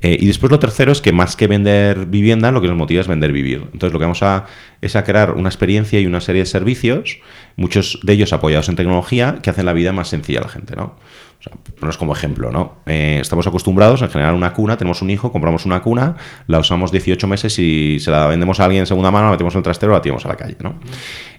Eh, 0.01 0.16
y 0.20 0.27
después 0.27 0.51
lo 0.51 0.59
tercero 0.59 0.92
es 0.92 1.01
que 1.01 1.12
más 1.12 1.37
que 1.37 1.46
vender 1.46 2.07
vivienda, 2.07 2.51
lo 2.51 2.61
que 2.61 2.68
nos 2.68 2.77
motiva 2.77 3.01
es 3.01 3.09
vender 3.09 3.33
vivir. 3.33 3.62
Entonces 3.72 3.92
lo 3.92 3.98
que 3.98 4.05
vamos 4.05 4.22
a 4.22 4.46
es 4.82 4.96
a 4.96 5.04
crear 5.04 5.32
una 5.32 5.48
experiencia 5.48 5.98
y 6.00 6.06
una 6.06 6.20
serie 6.20 6.42
de 6.42 6.46
servicios, 6.46 7.20
muchos 7.56 8.00
de 8.02 8.12
ellos 8.12 8.32
apoyados 8.32 8.68
en 8.68 8.76
tecnología, 8.76 9.38
que 9.42 9.48
hacen 9.48 9.64
la 9.64 9.72
vida 9.72 9.92
más 9.92 10.08
sencilla 10.08 10.40
a 10.40 10.42
la 10.42 10.48
gente, 10.48 10.76
¿no? 10.76 10.96
O 11.40 11.90
sea, 11.90 11.98
como 11.98 12.12
ejemplo, 12.12 12.52
¿no? 12.52 12.76
Eh, 12.86 13.18
estamos 13.20 13.46
acostumbrados 13.46 14.02
a 14.02 14.08
generar 14.08 14.34
una 14.34 14.52
cuna, 14.52 14.76
tenemos 14.76 15.02
un 15.02 15.10
hijo, 15.10 15.32
compramos 15.32 15.66
una 15.66 15.82
cuna, 15.82 16.16
la 16.46 16.58
usamos 16.60 16.92
18 16.92 17.26
meses 17.26 17.58
y 17.58 17.98
se 17.98 18.10
la 18.10 18.26
vendemos 18.26 18.60
a 18.60 18.64
alguien 18.64 18.80
en 18.80 18.86
segunda 18.86 19.10
mano, 19.10 19.26
la 19.26 19.32
metemos 19.32 19.54
en 19.54 19.58
el 19.58 19.64
trastero, 19.64 19.92
la 19.92 20.02
tiramos 20.02 20.24
a 20.24 20.28
la 20.28 20.36
calle, 20.36 20.56
¿no? 20.60 20.78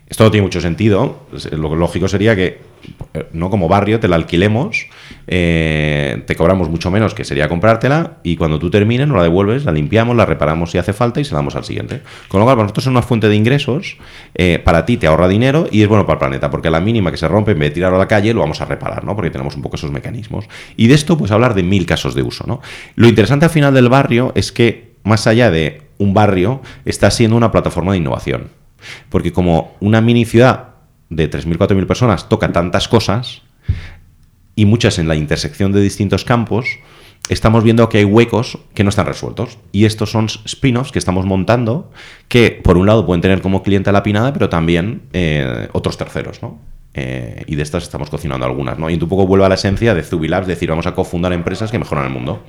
Esto 0.10 0.26
no 0.26 0.32
tiene 0.32 0.44
mucho 0.44 0.62
sentido. 0.62 1.26
Lo 1.52 1.76
lógico 1.76 2.08
sería 2.08 2.36
que, 2.36 2.60
eh, 3.14 3.28
no 3.34 3.50
como 3.50 3.68
barrio, 3.68 4.00
te 4.00 4.08
la 4.08 4.16
alquilemos, 4.16 4.88
eh, 5.28 6.24
te 6.28 6.36
cobramos 6.36 6.70
mucho 6.70 6.92
menos 6.92 7.14
que 7.14 7.24
sería 7.24 7.48
comprártela 7.48 8.18
y 8.22 8.36
cuando 8.36 8.60
tú 8.60 8.70
termines 8.70 9.08
nos 9.08 9.18
la 9.18 9.24
devuelves, 9.24 9.66
la 9.66 9.72
limpiamos, 9.72 10.16
la 10.16 10.26
reparamos 10.26 10.72
si 10.72 10.78
hace 10.78 10.94
falta 10.94 11.20
y 11.20 11.26
se 11.26 11.32
la 11.32 11.38
damos 11.38 11.56
al 11.56 11.64
siguiente. 11.64 12.02
Con 12.28 12.40
lo 12.40 12.46
cual, 12.46 12.58
para 12.58 12.64
nosotros 12.64 12.86
es 12.86 12.92
una 12.92 13.02
fuente 13.02 13.30
de 13.30 13.36
ingresos, 13.36 13.98
eh, 14.36 14.60
para 14.64 14.86
ti 14.86 14.98
te 14.98 15.08
ahorra 15.08 15.28
dinero 15.28 15.68
y 15.72 15.82
es 15.82 15.88
bueno 15.88 16.06
para 16.06 16.16
el 16.16 16.20
planeta, 16.20 16.52
porque 16.52 16.70
la 16.70 16.82
mínima 16.82 17.10
que 17.10 17.18
se 17.18 17.28
rompe, 17.28 17.54
en 17.54 17.60
vez 17.60 17.70
de 17.70 17.76
tirarlo 17.76 17.96
a 17.96 18.00
la 18.00 18.08
calle, 18.08 18.34
lo 18.34 18.42
vamos 18.42 18.62
a 18.62 18.66
reparar, 18.66 19.06
¿no? 19.06 19.16
Porque 19.16 19.32
tenemos 19.32 19.56
un 19.56 19.62
poco 19.62 19.78
esos 19.78 19.92
mecanismos. 19.92 20.46
Y 20.76 20.88
de 20.88 20.96
esto, 20.96 21.18
pues 21.18 21.32
hablar 21.32 21.54
de 21.54 21.64
mil 21.64 21.86
casos 21.86 22.14
de 22.14 22.24
uso, 22.24 22.44
¿no? 22.46 22.62
Lo 22.96 23.08
interesante 23.08 23.46
al 23.46 23.52
final 23.52 23.74
del 23.74 23.90
barrio 23.90 24.32
es 24.36 24.52
que, 24.52 24.94
más 25.04 25.28
allá 25.28 25.50
de 25.50 25.82
un 25.98 26.14
barrio, 26.14 26.62
está 26.86 27.10
siendo 27.10 27.38
una 27.38 27.52
plataforma 27.52 27.94
de 27.94 28.00
innovación. 28.00 28.63
Porque 29.10 29.32
como 29.32 29.76
una 29.80 30.02
mini 30.02 30.26
ciudad 30.26 30.70
de 31.10 31.30
3.000, 31.30 31.58
4.000 31.58 31.88
personas 31.88 32.30
toca 32.30 32.52
tantas 32.52 32.88
cosas, 32.88 33.44
y 34.56 34.66
muchas 34.66 35.00
en 35.00 35.08
la 35.08 35.16
intersección 35.16 35.72
de 35.72 35.82
distintos 35.82 36.26
campos, 36.26 36.68
estamos 37.30 37.64
viendo 37.64 37.88
que 37.90 38.00
hay 38.00 38.06
huecos 38.06 38.60
que 38.74 38.84
no 38.84 38.90
están 38.90 39.06
resueltos. 39.06 39.58
Y 39.72 39.86
estos 39.86 40.12
son 40.12 40.26
spin-offs 40.26 40.92
que 40.92 41.00
estamos 41.00 41.26
montando, 41.26 41.92
que 42.28 42.60
por 42.64 42.78
un 42.78 42.86
lado 42.86 43.06
pueden 43.06 43.22
tener 43.22 43.42
como 43.42 43.64
cliente 43.64 43.90
a 43.90 43.94
la 43.94 44.04
pinada, 44.04 44.34
pero 44.34 44.50
también 44.50 45.04
eh, 45.14 45.70
otros 45.74 45.98
terceros, 45.98 46.42
¿no? 46.42 46.60
Eh, 46.96 47.44
y 47.48 47.56
de 47.56 47.64
estas 47.64 47.82
estamos 47.82 48.12
cocinando 48.12 48.46
algunas, 48.46 48.78
¿no? 48.78 48.88
Y 48.88 48.94
un 48.94 49.10
poco 49.10 49.26
vuelve 49.26 49.46
a 49.46 49.50
la 49.50 49.56
esencia 49.56 49.96
de 49.96 50.04
Zubilabs, 50.04 50.46
decir, 50.46 50.70
vamos 50.70 50.86
a 50.86 50.94
cofundar 50.94 51.34
empresas 51.34 51.72
que 51.72 51.80
mejoran 51.80 52.06
el 52.06 52.12
mundo. 52.12 52.44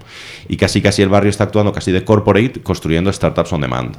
Y 0.48 0.58
casi 0.58 0.82
casi 0.82 1.00
el 1.00 1.08
barrio 1.08 1.30
está 1.30 1.44
actuando 1.44 1.72
casi 1.72 1.92
de 1.92 2.04
corporate, 2.04 2.60
construyendo 2.62 3.10
startups 3.10 3.52
on 3.54 3.62
demand. 3.62 3.96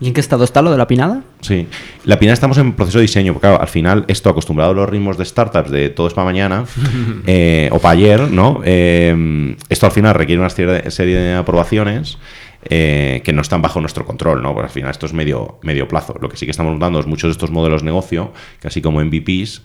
¿Y 0.00 0.06
en 0.08 0.14
qué 0.14 0.20
estado 0.20 0.44
está 0.44 0.62
lo 0.62 0.70
de 0.70 0.78
la 0.78 0.86
pinada? 0.86 1.24
Sí, 1.40 1.66
la 2.04 2.18
pinada 2.18 2.34
estamos 2.34 2.56
en 2.58 2.72
proceso 2.72 2.98
de 2.98 3.02
diseño, 3.02 3.32
porque 3.32 3.48
al 3.48 3.68
final 3.68 4.04
esto 4.08 4.30
acostumbrado 4.30 4.70
a 4.70 4.74
los 4.74 4.88
ritmos 4.88 5.18
de 5.18 5.24
startups 5.24 5.70
de 5.70 5.90
todo 5.90 6.06
es 6.06 6.14
para 6.14 6.24
mañana 6.24 6.64
eh, 7.26 7.68
o 7.72 7.80
para 7.80 7.92
ayer, 7.92 8.30
¿no? 8.30 8.60
Eh, 8.64 9.56
esto 9.68 9.86
al 9.86 9.92
final 9.92 10.14
requiere 10.14 10.40
una 10.40 10.50
serie 10.50 11.16
de 11.16 11.34
aprobaciones 11.34 12.18
eh, 12.62 13.22
que 13.24 13.32
no 13.32 13.42
están 13.42 13.60
bajo 13.60 13.80
nuestro 13.80 14.04
control, 14.04 14.40
¿no? 14.40 14.54
Porque 14.54 14.66
al 14.66 14.72
final 14.72 14.90
esto 14.90 15.06
es 15.06 15.12
medio, 15.12 15.58
medio 15.62 15.88
plazo. 15.88 16.14
Lo 16.20 16.28
que 16.28 16.36
sí 16.36 16.46
que 16.46 16.52
estamos 16.52 16.70
montando 16.70 17.00
es 17.00 17.06
muchos 17.06 17.28
de 17.28 17.32
estos 17.32 17.50
modelos 17.50 17.82
de 17.82 17.86
negocio, 17.86 18.32
casi 18.60 18.80
como 18.80 19.02
MVPs, 19.04 19.62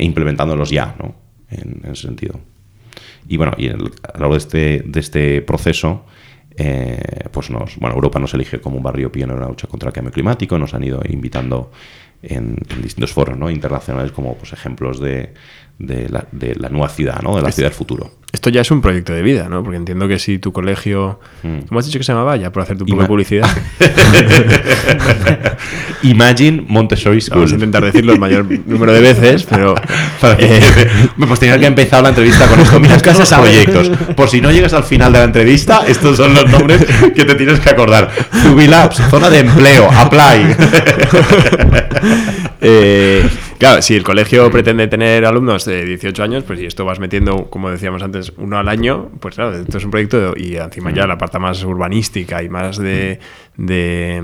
implementándolos 0.00 0.70
ya, 0.70 0.94
¿no? 1.00 1.14
En, 1.50 1.82
ese 1.90 2.02
sentido. 2.02 2.38
Y 3.28 3.36
bueno, 3.36 3.52
y 3.58 3.68
a 3.68 3.76
lo 3.76 3.90
largo 4.14 4.34
de 4.34 4.38
este, 4.38 4.82
de 4.84 5.00
este 5.00 5.42
proceso 5.42 6.04
eh, 6.56 7.28
pues 7.30 7.50
nos, 7.50 7.76
bueno, 7.76 7.94
Europa 7.94 8.18
nos 8.18 8.34
elige 8.34 8.60
como 8.60 8.76
un 8.78 8.82
barrio 8.82 9.12
pionero 9.12 9.38
en 9.38 9.42
la 9.42 9.48
lucha 9.48 9.66
contra 9.66 9.88
el 9.88 9.92
cambio 9.92 10.12
climático, 10.12 10.58
nos 10.58 10.74
han 10.74 10.84
ido 10.84 11.02
invitando 11.08 11.70
en, 12.22 12.56
en 12.68 12.82
distintos 12.82 13.12
foros 13.12 13.36
¿no? 13.36 13.50
internacionales 13.50 14.12
como 14.12 14.34
pues, 14.36 14.52
ejemplos 14.52 15.00
de, 15.00 15.34
de, 15.78 16.08
la, 16.08 16.26
de 16.32 16.54
la 16.56 16.68
nueva 16.68 16.88
ciudad, 16.88 17.20
¿no? 17.22 17.36
de 17.36 17.42
la 17.42 17.52
ciudad 17.52 17.68
del 17.70 17.76
futuro. 17.76 18.10
Esto 18.32 18.50
ya 18.50 18.60
es 18.60 18.70
un 18.70 18.82
proyecto 18.82 19.14
de 19.14 19.22
vida, 19.22 19.48
¿no? 19.48 19.62
Porque 19.62 19.76
entiendo 19.78 20.08
que 20.08 20.18
si 20.18 20.38
tu 20.38 20.52
colegio... 20.52 21.20
¿Cómo 21.68 21.78
has 21.78 21.86
dicho 21.86 21.98
que 21.98 22.04
se 22.04 22.12
llamaba? 22.12 22.36
Ya 22.36 22.52
por 22.52 22.62
hacer 22.62 22.76
tu 22.76 22.84
Ima- 22.84 23.06
publicidad. 23.06 23.48
Imagine 26.02 26.62
Montessori 26.68 27.20
School. 27.20 27.38
Vamos 27.38 27.52
a 27.52 27.54
intentar 27.54 27.84
decirlo 27.84 28.12
el 28.12 28.20
mayor 28.20 28.44
número 28.66 28.92
de 28.92 29.00
veces, 29.00 29.44
pero... 29.44 29.74
Para 30.20 30.36
eh, 30.38 30.60
pues 31.16 31.40
tenía 31.40 31.58
que 31.58 31.66
empezado 31.66 32.02
la 32.02 32.10
entrevista 32.10 32.46
con 32.46 32.60
esto. 32.60 32.78
Mira, 32.78 32.96
estos 32.96 33.26
son 33.28 33.40
proyectos. 33.40 33.88
Por 34.14 34.28
si 34.28 34.40
no 34.42 34.50
llegas 34.50 34.74
al 34.74 34.84
final 34.84 35.12
de 35.12 35.18
la 35.20 35.24
entrevista, 35.24 35.84
estos 35.86 36.16
son 36.18 36.34
los 36.34 36.46
nombres 36.50 36.84
que 37.14 37.24
te 37.24 37.34
tienes 37.36 37.58
que 37.60 37.70
acordar. 37.70 38.10
Zubilabs, 38.42 38.96
zona 39.10 39.30
de 39.30 39.38
empleo, 39.40 39.88
apply. 39.90 40.56
Eh, 42.68 43.28
claro, 43.58 43.82
si 43.82 43.94
el 43.96 44.02
colegio 44.02 44.50
pretende 44.50 44.86
tener 44.88 45.24
alumnos 45.24 45.64
de 45.64 45.84
18 45.84 46.22
años, 46.22 46.44
pues 46.44 46.58
si 46.58 46.66
esto 46.66 46.84
vas 46.84 46.98
metiendo, 47.00 47.48
como 47.50 47.70
decíamos 47.70 48.02
antes, 48.02 48.32
uno 48.36 48.58
al 48.58 48.68
año, 48.68 49.10
pues 49.20 49.34
claro, 49.34 49.56
esto 49.56 49.78
es 49.78 49.84
un 49.84 49.90
proyecto 49.90 50.32
de- 50.32 50.40
y 50.42 50.56
encima 50.56 50.90
ya 50.92 51.06
la 51.06 51.18
parte 51.18 51.38
más 51.38 51.62
urbanística 51.64 52.42
y 52.42 52.48
más 52.48 52.76
de, 52.78 53.18
de, 53.56 54.22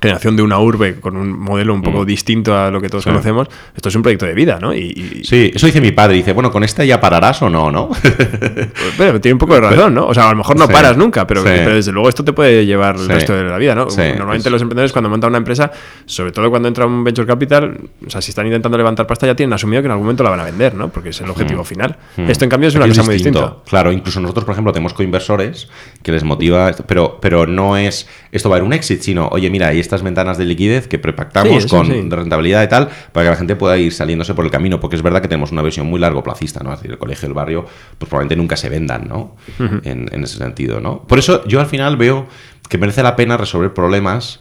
generación 0.00 0.36
de 0.36 0.42
una 0.42 0.58
urbe 0.58 1.00
con 1.00 1.16
un 1.16 1.38
modelo 1.38 1.74
un 1.74 1.82
poco 1.82 2.04
distinto 2.04 2.56
a 2.56 2.70
lo 2.70 2.80
que 2.80 2.88
todos 2.88 3.04
Sí. 3.04 3.10
conocemos, 3.10 3.48
esto 3.74 3.88
es 3.88 3.94
un 3.96 4.02
proyecto 4.02 4.26
de 4.26 4.34
vida, 4.34 4.58
¿no? 4.60 4.74
Y, 4.74 4.80
y- 5.20 5.24
Sí, 5.24 5.50
eso 5.54 5.66
dice 5.66 5.80
mi 5.80 5.92
padre. 5.92 6.14
Dice, 6.16 6.32
bueno, 6.32 6.50
¿con 6.50 6.64
esta 6.64 6.84
ya 6.84 7.00
pararás 7.00 7.42
o 7.42 7.50
no, 7.50 7.70
no? 7.70 7.90
pero 8.98 9.20
tiene 9.20 9.34
un 9.34 9.38
poco 9.38 9.54
de 9.54 9.60
razón, 9.60 9.94
¿no? 9.94 10.06
O 10.06 10.14
sea, 10.14 10.28
a 10.28 10.30
lo 10.32 10.38
mejor 10.38 10.58
no 10.58 10.66
Sí. 10.66 10.72
paras 10.72 10.96
nunca, 10.96 11.26
pero, 11.26 11.42
Sí. 11.42 11.48
pero 11.50 11.74
desde 11.74 11.92
luego 11.92 12.08
esto 12.08 12.24
te 12.24 12.32
puede 12.32 12.64
llevar 12.66 12.96
el 12.96 13.08
resto 13.08 13.32
de 13.34 13.44
la 13.44 13.58
vida, 13.58 13.74
¿no? 13.74 13.86
Normalmente 13.86 14.50
los 14.50 14.62
emprendedores 14.62 14.92
cuando 14.92 15.08
montan 15.08 15.28
una 15.30 15.38
empresa, 15.38 15.70
sobre 16.06 16.32
todo 16.32 16.50
cuando 16.50 16.68
entra 16.68 16.86
un 16.86 17.04
venture 17.04 17.26
capital, 17.26 17.78
o 18.06 18.10
sea, 18.10 18.20
si 18.20 18.30
están 18.30 18.46
intentando 18.46 18.76
levantar 18.78 19.06
pasta 19.06 19.26
ya 19.26 19.34
tienen 19.34 19.52
asumido 19.52 19.82
que 19.82 19.86
en 19.86 19.92
algún 19.92 20.06
momento 20.06 20.22
la 20.22 20.30
van 20.30 20.40
a 20.40 20.44
vender, 20.44 20.74
¿no? 20.74 20.88
Porque 20.88 21.10
es 21.10 21.20
el 21.20 21.30
objetivo 21.30 21.64
final. 21.64 21.96
Esto 22.16 22.44
en 22.44 22.50
cambio 22.50 22.68
es 22.68 22.74
una 22.74 22.86
Mm. 22.86 22.88
Cosa 22.92 23.02
muy 23.04 23.14
distinta. 23.14 23.54
Claro, 23.66 23.90
incluso 23.92 24.20
nosotros, 24.20 24.44
por 24.44 24.52
ejemplo, 24.52 24.72
tenemos 24.72 24.92
coinversores 24.92 25.68
que 26.02 26.12
les 26.12 26.24
motiva, 26.24 26.70
pero, 26.86 27.18
pero 27.20 27.46
no 27.46 27.76
es 27.76 28.08
esto 28.32 28.48
va 28.48 28.56
a 28.56 28.58
haber 28.58 28.66
un 28.66 28.72
exit, 28.72 29.00
sino, 29.02 29.28
oye, 29.28 29.50
mira, 29.50 29.72
estas 29.82 30.02
ventanas 30.02 30.38
de 30.38 30.46
liquidez 30.46 30.88
que 30.88 30.98
prepactamos 30.98 31.64
Sí, 31.64 31.68
con 31.68 31.86
sí. 31.86 32.08
rentabilidad 32.08 32.62
y 32.62 32.68
tal, 32.68 32.88
para 33.12 33.26
que 33.26 33.30
la 33.30 33.36
gente 33.36 33.56
pueda 33.56 33.76
ir 33.76 33.92
saliéndose 33.92 34.32
por 34.32 34.44
el 34.46 34.50
camino, 34.50 34.80
porque 34.80 34.96
es 34.96 35.02
verdad 35.02 35.20
que 35.20 35.28
tenemos 35.28 35.52
una 35.52 35.60
visión 35.62 35.86
muy 35.86 36.00
largo 36.00 36.22
placista, 36.22 36.60
¿no? 36.62 36.72
Es 36.72 36.78
decir, 36.78 36.90
el 36.92 36.98
colegio, 36.98 37.28
el 37.28 37.34
barrio, 37.34 37.66
pues 37.98 38.08
probablemente 38.08 38.36
nunca 38.36 38.56
se 38.56 38.68
vendan, 38.70 39.06
¿no? 39.08 39.36
en, 39.58 40.08
en 40.12 40.24
ese 40.24 40.38
sentido, 40.38 40.80
¿no? 40.80 41.02
Por 41.02 41.18
eso 41.18 41.44
yo 41.46 41.60
al 41.60 41.66
final 41.66 41.96
veo 41.96 42.26
que 42.68 42.78
merece 42.78 43.02
la 43.02 43.16
pena 43.16 43.36
resolver 43.36 43.74
problemas 43.74 44.40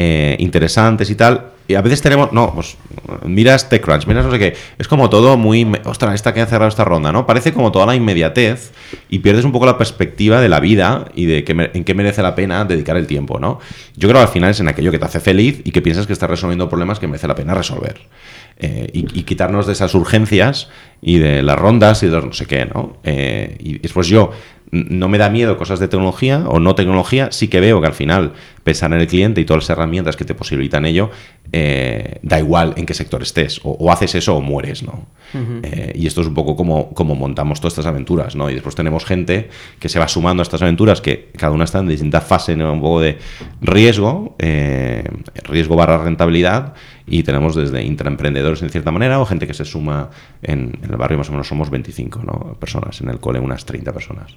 eh, 0.00 0.36
interesantes 0.38 1.10
y 1.10 1.16
tal. 1.16 1.46
Y 1.66 1.74
a 1.74 1.82
veces 1.82 2.00
tenemos, 2.00 2.32
no, 2.32 2.54
pues 2.54 2.76
miras 3.24 3.68
TechCrunch, 3.68 4.06
miras 4.06 4.24
no 4.24 4.30
sé 4.30 4.38
qué. 4.38 4.54
Es 4.78 4.86
como 4.86 5.10
todo 5.10 5.36
muy, 5.36 5.66
ostras, 5.86 6.14
esta 6.14 6.32
que 6.32 6.40
ha 6.40 6.46
cerrado 6.46 6.68
esta 6.68 6.84
ronda, 6.84 7.10
¿no? 7.10 7.26
Parece 7.26 7.52
como 7.52 7.72
toda 7.72 7.84
la 7.84 7.96
inmediatez 7.96 8.70
y 9.08 9.18
pierdes 9.18 9.44
un 9.44 9.50
poco 9.50 9.66
la 9.66 9.76
perspectiva 9.76 10.40
de 10.40 10.48
la 10.48 10.60
vida 10.60 11.06
y 11.16 11.26
de 11.26 11.44
en 11.74 11.82
qué 11.82 11.94
merece 11.94 12.22
la 12.22 12.36
pena 12.36 12.64
dedicar 12.64 12.96
el 12.96 13.08
tiempo, 13.08 13.40
¿no? 13.40 13.58
Yo 13.96 14.08
creo 14.08 14.20
que 14.20 14.26
al 14.28 14.32
final 14.32 14.50
es 14.50 14.60
en 14.60 14.68
aquello 14.68 14.92
que 14.92 15.00
te 15.00 15.04
hace 15.04 15.18
feliz 15.18 15.62
y 15.64 15.72
que 15.72 15.82
piensas 15.82 16.06
que 16.06 16.12
estás 16.12 16.30
resolviendo 16.30 16.68
problemas 16.68 17.00
que 17.00 17.08
merece 17.08 17.26
la 17.26 17.34
pena 17.34 17.52
resolver. 17.54 17.98
Eh, 18.60 18.90
y, 18.92 19.22
quitarnos 19.22 19.66
de 19.66 19.72
esas 19.72 19.94
urgencias 19.94 20.68
y 21.00 21.18
de 21.18 21.42
las 21.42 21.56
rondas 21.56 22.02
y 22.02 22.08
de 22.08 22.20
no 22.20 22.32
sé 22.32 22.46
qué, 22.46 22.64
¿no? 22.64 22.96
Eh, 23.04 23.56
y 23.60 23.78
después 23.78 24.08
yo 24.08 24.30
no 24.70 25.08
me 25.08 25.18
da 25.18 25.30
miedo 25.30 25.56
cosas 25.56 25.78
de 25.78 25.88
tecnología 25.88 26.44
o 26.46 26.58
no 26.58 26.74
tecnología, 26.74 27.30
sí 27.30 27.48
que 27.48 27.60
veo 27.60 27.80
que 27.80 27.86
al 27.86 27.94
final 27.94 28.32
pensar 28.68 28.92
en 28.92 29.00
el 29.00 29.06
cliente 29.06 29.40
y 29.40 29.46
todas 29.46 29.62
las 29.62 29.70
herramientas 29.70 30.14
que 30.14 30.26
te 30.26 30.34
posibilitan 30.34 30.84
ello, 30.84 31.10
eh, 31.52 32.18
da 32.22 32.38
igual 32.38 32.74
en 32.76 32.84
qué 32.84 32.92
sector 32.92 33.22
estés, 33.22 33.60
o, 33.64 33.70
o 33.70 33.90
haces 33.90 34.14
eso 34.14 34.36
o 34.36 34.42
mueres, 34.42 34.82
¿no? 34.82 35.06
Eh, 35.62 35.92
y 35.94 36.06
esto 36.06 36.20
es 36.20 36.26
un 36.26 36.34
poco 36.34 36.54
como, 36.54 36.90
como 36.92 37.14
montamos 37.14 37.60
todas 37.60 37.72
estas 37.72 37.86
aventuras, 37.86 38.36
¿no? 38.36 38.50
Y 38.50 38.54
después 38.54 38.74
tenemos 38.74 39.06
gente 39.06 39.48
que 39.78 39.88
se 39.88 39.98
va 39.98 40.06
sumando 40.06 40.42
a 40.42 40.44
estas 40.44 40.60
aventuras, 40.60 41.00
que 41.00 41.30
cada 41.34 41.52
una 41.52 41.64
está 41.64 41.78
en 41.78 41.88
distinta 41.88 42.20
fase, 42.20 42.56
¿no? 42.56 42.70
un 42.70 42.82
poco 42.82 43.00
de 43.00 43.16
riesgo, 43.62 44.36
eh, 44.38 45.02
riesgo 45.44 45.74
barra 45.74 45.96
rentabilidad, 46.04 46.74
y 47.06 47.22
tenemos 47.22 47.56
desde 47.56 47.82
intraemprendedores 47.82 48.60
en 48.60 48.68
cierta 48.68 48.90
manera, 48.90 49.18
o 49.18 49.24
gente 49.24 49.46
que 49.46 49.54
se 49.54 49.64
suma 49.64 50.10
en, 50.42 50.78
en 50.82 50.90
el 50.90 50.96
barrio, 50.96 51.16
más 51.16 51.30
o 51.30 51.32
menos 51.32 51.48
somos 51.48 51.70
25 51.70 52.22
¿no? 52.22 52.56
personas, 52.60 53.00
en 53.00 53.08
el 53.08 53.18
cole 53.18 53.40
unas 53.40 53.64
30 53.64 53.94
personas. 53.94 54.34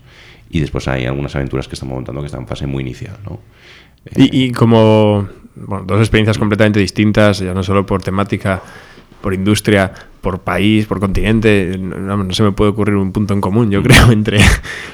Y 0.50 0.62
después 0.62 0.88
hay 0.88 1.06
algunas 1.06 1.36
aventuras 1.36 1.68
que 1.68 1.76
estamos 1.76 1.96
montando 1.96 2.22
que 2.22 2.28
están 2.28 2.42
en 2.42 2.48
fase 2.48 2.68
muy 2.68 2.82
inicial, 2.82 3.18
¿no? 3.26 3.40
Y, 4.16 4.46
y 4.46 4.52
como 4.52 5.28
bueno, 5.56 5.86
dos 5.86 6.00
experiencias 6.00 6.38
completamente 6.38 6.80
distintas, 6.80 7.40
ya 7.40 7.54
no 7.54 7.64
solo 7.64 7.86
por 7.86 8.02
temática, 8.02 8.62
por 9.22 9.34
industria, 9.34 9.92
por 10.22 10.40
país, 10.40 10.86
por 10.86 11.00
continente, 11.00 11.78
no, 11.80 12.18
no 12.18 12.34
se 12.34 12.44
me 12.44 12.52
puede 12.52 12.72
ocurrir 12.72 12.96
un 12.96 13.12
punto 13.12 13.34
en 13.34 13.42
común, 13.42 13.72
yo 13.72 13.82
creo, 13.82 14.12
entre, 14.12 14.40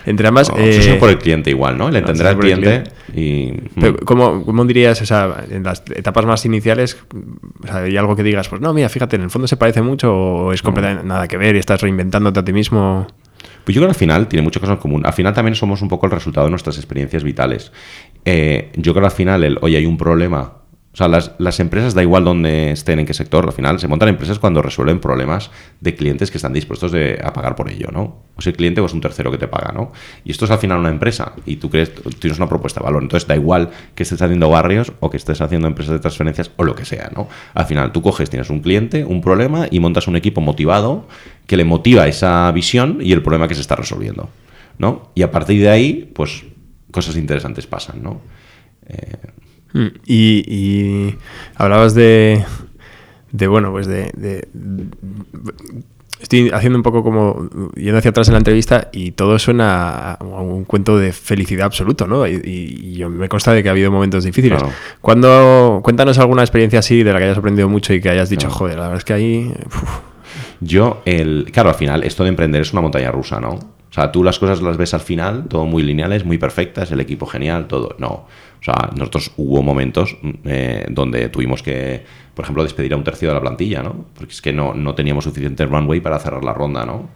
entre 0.06 0.28
ambas. 0.28 0.50
No, 0.50 0.56
Eh, 0.58 0.98
por 1.00 1.10
el 1.10 1.18
cliente 1.18 1.50
igual, 1.50 1.78
¿no? 1.78 1.90
El 1.90 1.96
entender 1.98 2.28
al 2.28 2.38
cliente, 2.38 2.84
y... 3.14 3.52
pero 3.80 3.98
¿cómo, 4.06 4.44
cómo 4.46 4.66
dirías, 4.66 5.02
o 5.02 5.06
sea, 5.06 5.46
en 5.50 5.64
las 5.64 5.84
etapas 5.94 6.26
más 6.26 6.46
iniciales, 6.46 6.98
o 7.64 7.68
sea, 7.68 7.78
hay 7.84 7.98
algo 7.98 8.16
que 8.16 8.24
digas, 8.24 8.48
pues 8.50 8.62
no, 8.62 8.74
mira, 8.74 8.90
fíjate, 8.90 9.16
en 9.16 9.24
el 9.24 9.30
fondo 9.30 9.48
se 9.48 9.58
parece 9.58 9.82
mucho 9.82 10.14
o 10.14 10.54
es 10.54 10.62
completamente 10.62 11.06
nada 11.06 11.28
que 11.28 11.38
ver 11.38 11.56
y 11.56 11.60
estás 11.60 11.82
reinventándote 11.82 12.40
a 12.40 12.46
ti 12.46 12.54
mismo? 12.54 13.08
Pues 13.68 13.76
yo 13.76 13.82
creo 13.82 13.90
que 13.90 13.96
al 13.96 14.00
final 14.00 14.28
tiene 14.30 14.44
muchas 14.44 14.62
cosas 14.62 14.78
en 14.78 14.82
común. 14.82 15.06
Al 15.06 15.12
final 15.12 15.34
también 15.34 15.54
somos 15.54 15.82
un 15.82 15.90
poco 15.90 16.06
el 16.06 16.14
resultado 16.14 16.48
de 16.48 16.52
nuestras 16.52 16.78
experiencias 16.78 17.22
vitales. 17.22 17.74
Eh, 18.30 18.74
yo 18.76 18.94
creo 18.94 19.06
al 19.06 19.12
final 19.12 19.46
el, 19.46 19.58
oye, 19.62 19.78
hay 19.78 19.86
un 19.86 19.98
problema. 19.98 20.52
O 20.92 20.98
sea, 20.98 21.08
las, 21.08 21.32
las 21.38 21.62
empresas, 21.62 21.94
da 21.94 22.02
igual 22.02 22.26
dónde 22.26 22.72
estén, 22.72 23.00
en 23.00 23.06
qué 23.06 23.14
sector, 23.14 23.46
al 23.46 23.54
final 23.54 23.80
se 23.80 23.88
montan 23.88 24.10
empresas 24.10 24.38
cuando 24.38 24.62
resuelven 24.62 25.00
problemas 25.00 25.50
de 25.80 25.96
clientes 25.96 26.30
que 26.30 26.38
están 26.38 26.52
dispuestos 26.52 26.92
a 27.24 27.32
pagar 27.32 27.56
por 27.56 27.72
ello, 27.72 27.88
¿no? 27.94 28.02
O 28.36 28.40
es 28.40 28.48
el 28.48 28.54
cliente 28.54 28.82
o 28.82 28.86
es 28.86 28.94
un 28.94 29.00
tercero 29.00 29.32
que 29.32 29.38
te 29.38 29.48
paga, 29.48 29.72
¿no? 29.72 29.94
Y 30.26 30.32
esto 30.32 30.44
es 30.44 30.52
al 30.52 30.58
final 30.58 30.80
una 30.80 30.90
empresa 30.90 31.34
y 31.46 31.56
tú 31.56 31.70
crees, 31.70 31.94
tienes 32.20 32.38
una 32.38 32.50
propuesta 32.50 32.82
de 32.82 32.86
valor. 32.86 33.02
Entonces 33.02 33.26
da 33.30 33.36
igual 33.36 33.70
que 33.96 34.04
estés 34.04 34.22
haciendo 34.22 34.50
barrios 34.50 34.92
o 35.00 35.10
que 35.10 35.16
estés 35.16 35.40
haciendo 35.40 35.70
empresas 35.70 35.94
de 35.94 36.00
transferencias 36.00 36.52
o 36.58 36.66
lo 36.66 36.76
que 36.76 36.84
sea, 36.84 37.10
¿no? 37.16 37.30
Al 37.54 37.66
final 37.66 37.94
tú 37.94 38.02
coges, 38.02 38.30
tienes 38.30 38.50
un 38.50 38.60
cliente, 38.60 39.06
un 39.06 39.22
problema 39.22 39.68
y 39.72 39.80
montas 39.80 40.08
un 40.08 40.18
equipo 40.18 40.42
motivado 40.42 41.08
que 41.46 41.56
le 41.56 41.64
motiva 41.64 42.08
esa 42.08 42.52
visión 42.52 42.98
y 43.00 43.14
el 43.14 43.22
problema 43.22 43.48
que 43.48 43.56
se 43.56 43.62
está 43.62 43.78
resolviendo, 43.78 44.30
¿no? 44.80 45.12
Y 45.16 45.22
a 45.22 45.32
partir 45.32 45.62
de 45.62 45.70
ahí, 45.70 46.12
pues 46.14 46.44
cosas 46.92 47.16
interesantes 47.18 47.68
pasan, 47.68 48.02
¿no? 48.04 48.22
Eh, 48.88 49.18
Y, 50.06 50.44
y 50.48 51.16
hablabas 51.56 51.94
de, 51.94 52.44
de 53.32 53.48
bueno, 53.48 53.72
pues 53.72 53.86
de, 53.88 54.12
de- 54.16 54.48
Estoy 56.20 56.50
haciendo 56.50 56.80
un 56.80 56.84
poco 56.84 57.04
como 57.04 57.48
yendo 57.76 58.00
hacia 58.00 58.10
atrás 58.10 58.28
en 58.28 58.34
la 58.34 58.40
entrevista 58.40 58.90
y 58.92 59.12
todo 59.12 59.38
suena 59.38 60.14
a 60.14 60.24
un 60.24 60.64
cuento 60.64 60.98
de 60.98 61.14
felicidad 61.14 61.68
absoluto, 61.68 62.08
¿no? 62.08 62.26
Y, 62.26 62.32
y- 62.44 62.80
y 62.88 62.94
yo 62.96 63.08
me 63.08 63.30
consta 63.30 63.54
de 63.54 63.62
que 63.62 63.70
ha 63.70 63.72
habido 63.74 63.92
momentos 63.92 64.24
difíciles. 64.24 64.58
Claro. 64.58 64.74
Cuando, 65.00 65.80
cuéntanos 65.84 66.18
alguna 66.18 66.42
experiencia 66.42 66.80
así 66.80 67.04
de 67.04 67.14
la 67.14 67.20
que 67.20 67.26
hayas 67.26 67.38
aprendido 67.38 67.70
mucho 67.70 67.94
y 67.94 68.02
que 68.02 68.10
hayas 68.10 68.30
dicho, 68.32 68.48
Claro. 68.48 68.56
joder, 68.58 68.76
la 68.78 68.82
verdad 68.84 68.98
es 68.98 69.06
que 69.06 69.14
ahí... 69.14 69.54
uf". 69.68 69.84
Yo, 70.60 71.04
el, 71.06 71.50
claro, 71.54 71.70
al 71.70 71.76
final, 71.76 72.04
esto 72.04 72.24
de 72.24 72.30
emprender 72.30 72.64
es 72.64 72.74
una 72.74 72.82
montaña 72.82 73.12
rusa, 73.12 73.40
¿no? 73.40 73.60
O 73.90 73.94
sea, 73.94 74.12
tú 74.12 74.24
las 74.24 74.38
cosas 74.40 74.62
las 74.62 74.78
ves 74.78 74.94
al 74.94 75.00
final, 75.00 75.46
todo 75.48 75.66
muy 75.66 75.82
lineales, 75.84 76.26
muy 76.26 76.38
perfectas, 76.38 76.92
el 76.92 77.00
equipo 77.00 77.26
genial, 77.26 77.68
todo. 77.68 77.96
No. 78.00 78.28
O 78.60 78.64
sea, 78.64 78.90
nosotros 78.96 79.32
hubo 79.38 79.64
momentos 79.64 80.18
eh, 80.44 80.86
donde 80.90 81.30
tuvimos 81.30 81.64
que, 81.64 82.04
por 82.34 82.44
ejemplo, 82.44 82.64
despedir 82.64 82.92
a 82.94 82.98
un 82.98 83.04
tercio 83.04 83.30
de 83.30 83.36
la 83.36 83.42
plantilla, 83.42 83.84
¿no? 83.84 84.06
Porque 84.16 84.34
es 84.34 84.42
que 84.42 84.52
no, 84.52 84.74
no 84.74 84.96
teníamos 84.96 85.24
suficiente 85.24 85.66
runway 85.66 86.02
para 86.02 86.20
cerrar 86.20 86.44
la 86.44 86.54
ronda, 86.54 86.86
¿no? 86.86 87.08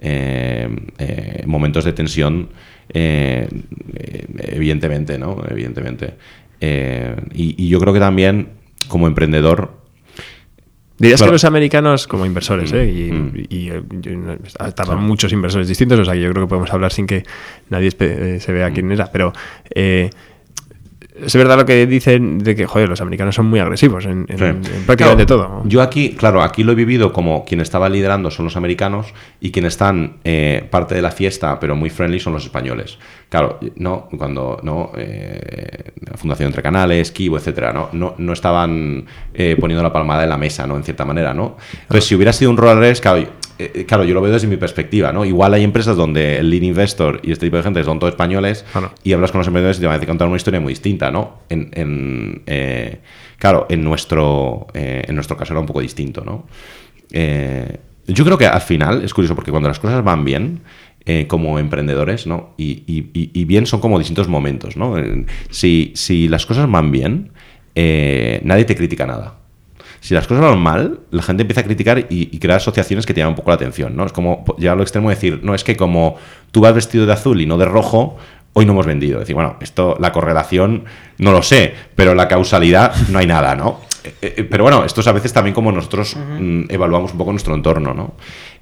Eh, 0.00 0.68
eh, 0.98 1.44
momentos 1.46 1.84
de 1.84 1.92
tensión, 1.92 2.48
evidentemente, 2.92 5.18
¿no? 5.18 5.44
Evidentemente. 5.48 6.14
Y 6.60 7.68
yo 7.68 7.78
creo 7.78 7.92
que 7.92 8.00
también, 8.00 8.48
como 8.88 9.06
emprendedor, 9.06 9.75
Dirías 10.98 11.20
Claro. 11.20 11.30
que 11.30 11.34
los 11.34 11.44
americanos, 11.44 12.06
como 12.06 12.24
inversores, 12.24 12.72
¿eh? 12.72 12.86
y, 12.90 13.12
Mm. 13.12 13.32
y, 13.50 13.70
eh, 13.70 13.82
estaban 14.66 15.02
muchos 15.02 15.30
inversores 15.32 15.68
distintos, 15.68 16.00
o 16.00 16.04
sea 16.04 16.14
que 16.14 16.22
yo 16.22 16.30
creo 16.32 16.44
que 16.44 16.48
podemos 16.48 16.72
hablar 16.72 16.92
sin 16.92 17.06
que 17.06 17.24
nadie 17.68 17.90
eh, 18.00 18.38
se 18.40 18.52
Mm. 18.52 18.54
vea 18.54 18.70
quién 18.70 18.90
era, 18.90 19.10
pero 19.12 19.32
eh, 19.74 20.08
es 21.24 21.34
verdad 21.34 21.56
lo 21.56 21.64
que 21.64 21.86
dicen 21.86 22.38
de 22.38 22.54
que, 22.54 22.66
joder, 22.66 22.88
los 22.90 23.00
americanos 23.00 23.34
son 23.34 23.46
muy 23.46 23.58
agresivos 23.60 24.04
en, 24.04 24.26
en- 24.28 24.38
Sí. 24.38 24.44
en 24.44 24.60
prácticamente 24.86 25.26
Claro, 25.26 25.26
todo. 25.26 25.62
Yo 25.66 25.80
aquí, 25.82 26.14
claro, 26.14 26.42
aquí 26.42 26.62
lo 26.62 26.72
he 26.72 26.74
vivido 26.74 27.12
como 27.12 27.44
quien 27.44 27.60
estaba 27.60 27.88
liderando 27.88 28.30
son 28.30 28.44
los 28.46 28.56
americanos 28.56 29.14
y 29.40 29.50
quien 29.50 29.64
están 29.66 30.16
eh, 30.24 30.66
parte 30.70 30.94
de 30.94 31.02
la 31.02 31.10
fiesta, 31.10 31.58
pero 31.60 31.74
muy 31.76 31.88
friendly, 31.90 32.20
son 32.20 32.32
los 32.34 32.44
españoles. 32.44 32.98
Claro, 33.28 33.58
no, 33.76 34.08
cuando 34.16 34.60
no, 34.62 34.92
eh, 34.96 35.90
la 36.08 36.16
Fundación 36.16 36.46
Entre 36.46 36.62
Canales, 36.62 37.10
Kibo, 37.10 37.36
etcétera, 37.36 37.72
no, 37.72 37.88
no, 37.92 38.14
no 38.18 38.32
estaban 38.32 39.04
eh, 39.34 39.56
poniendo 39.58 39.82
la 39.82 39.92
palmada 39.92 40.22
en 40.22 40.30
la 40.30 40.36
mesa, 40.38 40.64
¿no? 40.66 40.76
En 40.76 40.84
cierta 40.84 41.04
manera, 41.04 41.34
¿no? 41.34 41.56
Entonces, 41.82 42.04
si 42.04 42.14
hubiera 42.14 42.32
sido 42.32 42.52
un 42.52 42.56
rol 42.56 42.68
al 42.70 42.78
revés, 42.78 43.00
claro, 43.00 43.26
eh, 43.58 43.84
claro, 43.86 44.04
yo 44.04 44.14
lo 44.14 44.20
veo 44.20 44.32
desde 44.32 44.46
mi 44.46 44.56
perspectiva, 44.56 45.12
¿no? 45.12 45.24
Igual 45.24 45.54
hay 45.54 45.64
empresas 45.64 45.96
donde 45.96 46.36
el 46.38 46.50
lead 46.50 46.62
investor 46.62 47.20
y 47.24 47.32
este 47.32 47.46
tipo 47.46 47.56
de 47.56 47.64
gente 47.64 47.82
son 47.82 47.98
todos 47.98 48.12
españoles 48.12 48.64
Claro. 48.70 48.92
y 49.02 49.12
hablas 49.12 49.32
con 49.32 49.40
los 49.40 49.48
emprendedores 49.48 49.78
y 49.78 49.80
te 49.80 49.86
van 49.88 50.00
a 50.00 50.06
contar 50.06 50.28
una 50.28 50.36
historia 50.36 50.60
muy 50.60 50.72
distinta, 50.72 51.10
¿no? 51.10 51.40
En, 51.48 51.70
en, 51.72 52.42
eh, 52.46 53.00
claro, 53.38 53.66
en 53.68 53.82
nuestro, 53.82 54.68
eh, 54.72 55.02
en 55.04 55.14
nuestro 55.16 55.36
caso 55.36 55.52
era 55.52 55.58
un 55.60 55.66
poco 55.66 55.80
distinto, 55.80 56.22
¿no? 56.24 56.46
Yo 58.08 58.24
creo 58.24 58.38
que 58.38 58.46
al 58.46 58.60
final 58.60 59.02
es 59.02 59.12
curioso 59.12 59.34
porque 59.34 59.50
cuando 59.50 59.68
las 59.68 59.80
cosas 59.80 60.04
van 60.04 60.24
bien, 60.24 60.60
eh, 61.06 61.26
como 61.28 61.58
emprendedores, 61.58 62.26
¿no? 62.26 62.50
Y, 62.56 62.82
y- 62.86 63.10
y- 63.32 63.44
bien 63.44 63.66
son 63.66 63.80
como 63.80 63.98
distintos 63.98 64.28
momentos, 64.28 64.76
¿no? 64.76 64.98
Eh, 64.98 65.24
Si, 65.50 65.92
si 65.94 66.28
las 66.28 66.46
cosas 66.46 66.70
van 66.70 66.90
bien, 66.90 67.30
eh, 67.74 68.40
nadie 68.44 68.64
te 68.64 68.74
critica 68.76 69.06
nada. 69.06 69.34
Si 70.00 70.14
las 70.14 70.26
cosas 70.26 70.42
van 70.44 70.58
mal, 70.58 71.00
la 71.10 71.22
gente 71.22 71.42
empieza 71.42 71.62
a 71.62 71.64
criticar 71.64 71.98
y, 71.98 72.06
y 72.32 72.38
crear 72.38 72.58
asociaciones 72.58 73.06
que 73.06 73.14
te 73.14 73.20
llaman 73.20 73.32
un 73.32 73.36
poco 73.36 73.50
la 73.50 73.56
atención, 73.56 73.96
¿no? 73.96 74.04
Es 74.04 74.12
como 74.12 74.44
llegar 74.58 74.76
al 74.76 74.82
extremo 74.82 75.08
de 75.08 75.14
decir, 75.14 75.40
no, 75.42 75.54
es 75.54 75.64
que 75.64 75.76
como 75.76 76.16
tú 76.52 76.60
vas 76.60 76.74
vestido 76.74 77.06
de 77.06 77.12
azul 77.12 77.40
y 77.40 77.46
no 77.46 77.56
de 77.58 77.64
rojo, 77.64 78.16
hoy 78.52 78.66
no 78.66 78.72
hemos 78.72 78.86
vendido. 78.86 79.16
Es 79.18 79.20
decir, 79.22 79.34
bueno, 79.34 79.56
esto, 79.60 79.96
la 80.00 80.12
correlación, 80.12 80.84
no 81.18 81.32
lo 81.32 81.42
sé, 81.42 81.74
pero 81.94 82.14
la 82.14 82.28
causalidad 82.28 82.94
no 83.10 83.18
hay 83.18 83.26
nada, 83.26 83.54
¿no? 83.56 83.80
Eh, 84.22 84.34
eh, 84.38 84.44
pero 84.44 84.64
bueno, 84.64 84.84
esto 84.84 85.00
es 85.00 85.06
a 85.06 85.12
veces 85.12 85.32
también 85.32 85.54
como 85.54 85.72
nosotros 85.72 86.16
mm, 86.16 86.64
evaluamos 86.68 87.12
un 87.12 87.18
poco 87.18 87.32
nuestro 87.32 87.54
entorno, 87.54 87.92
¿no? 87.94 88.14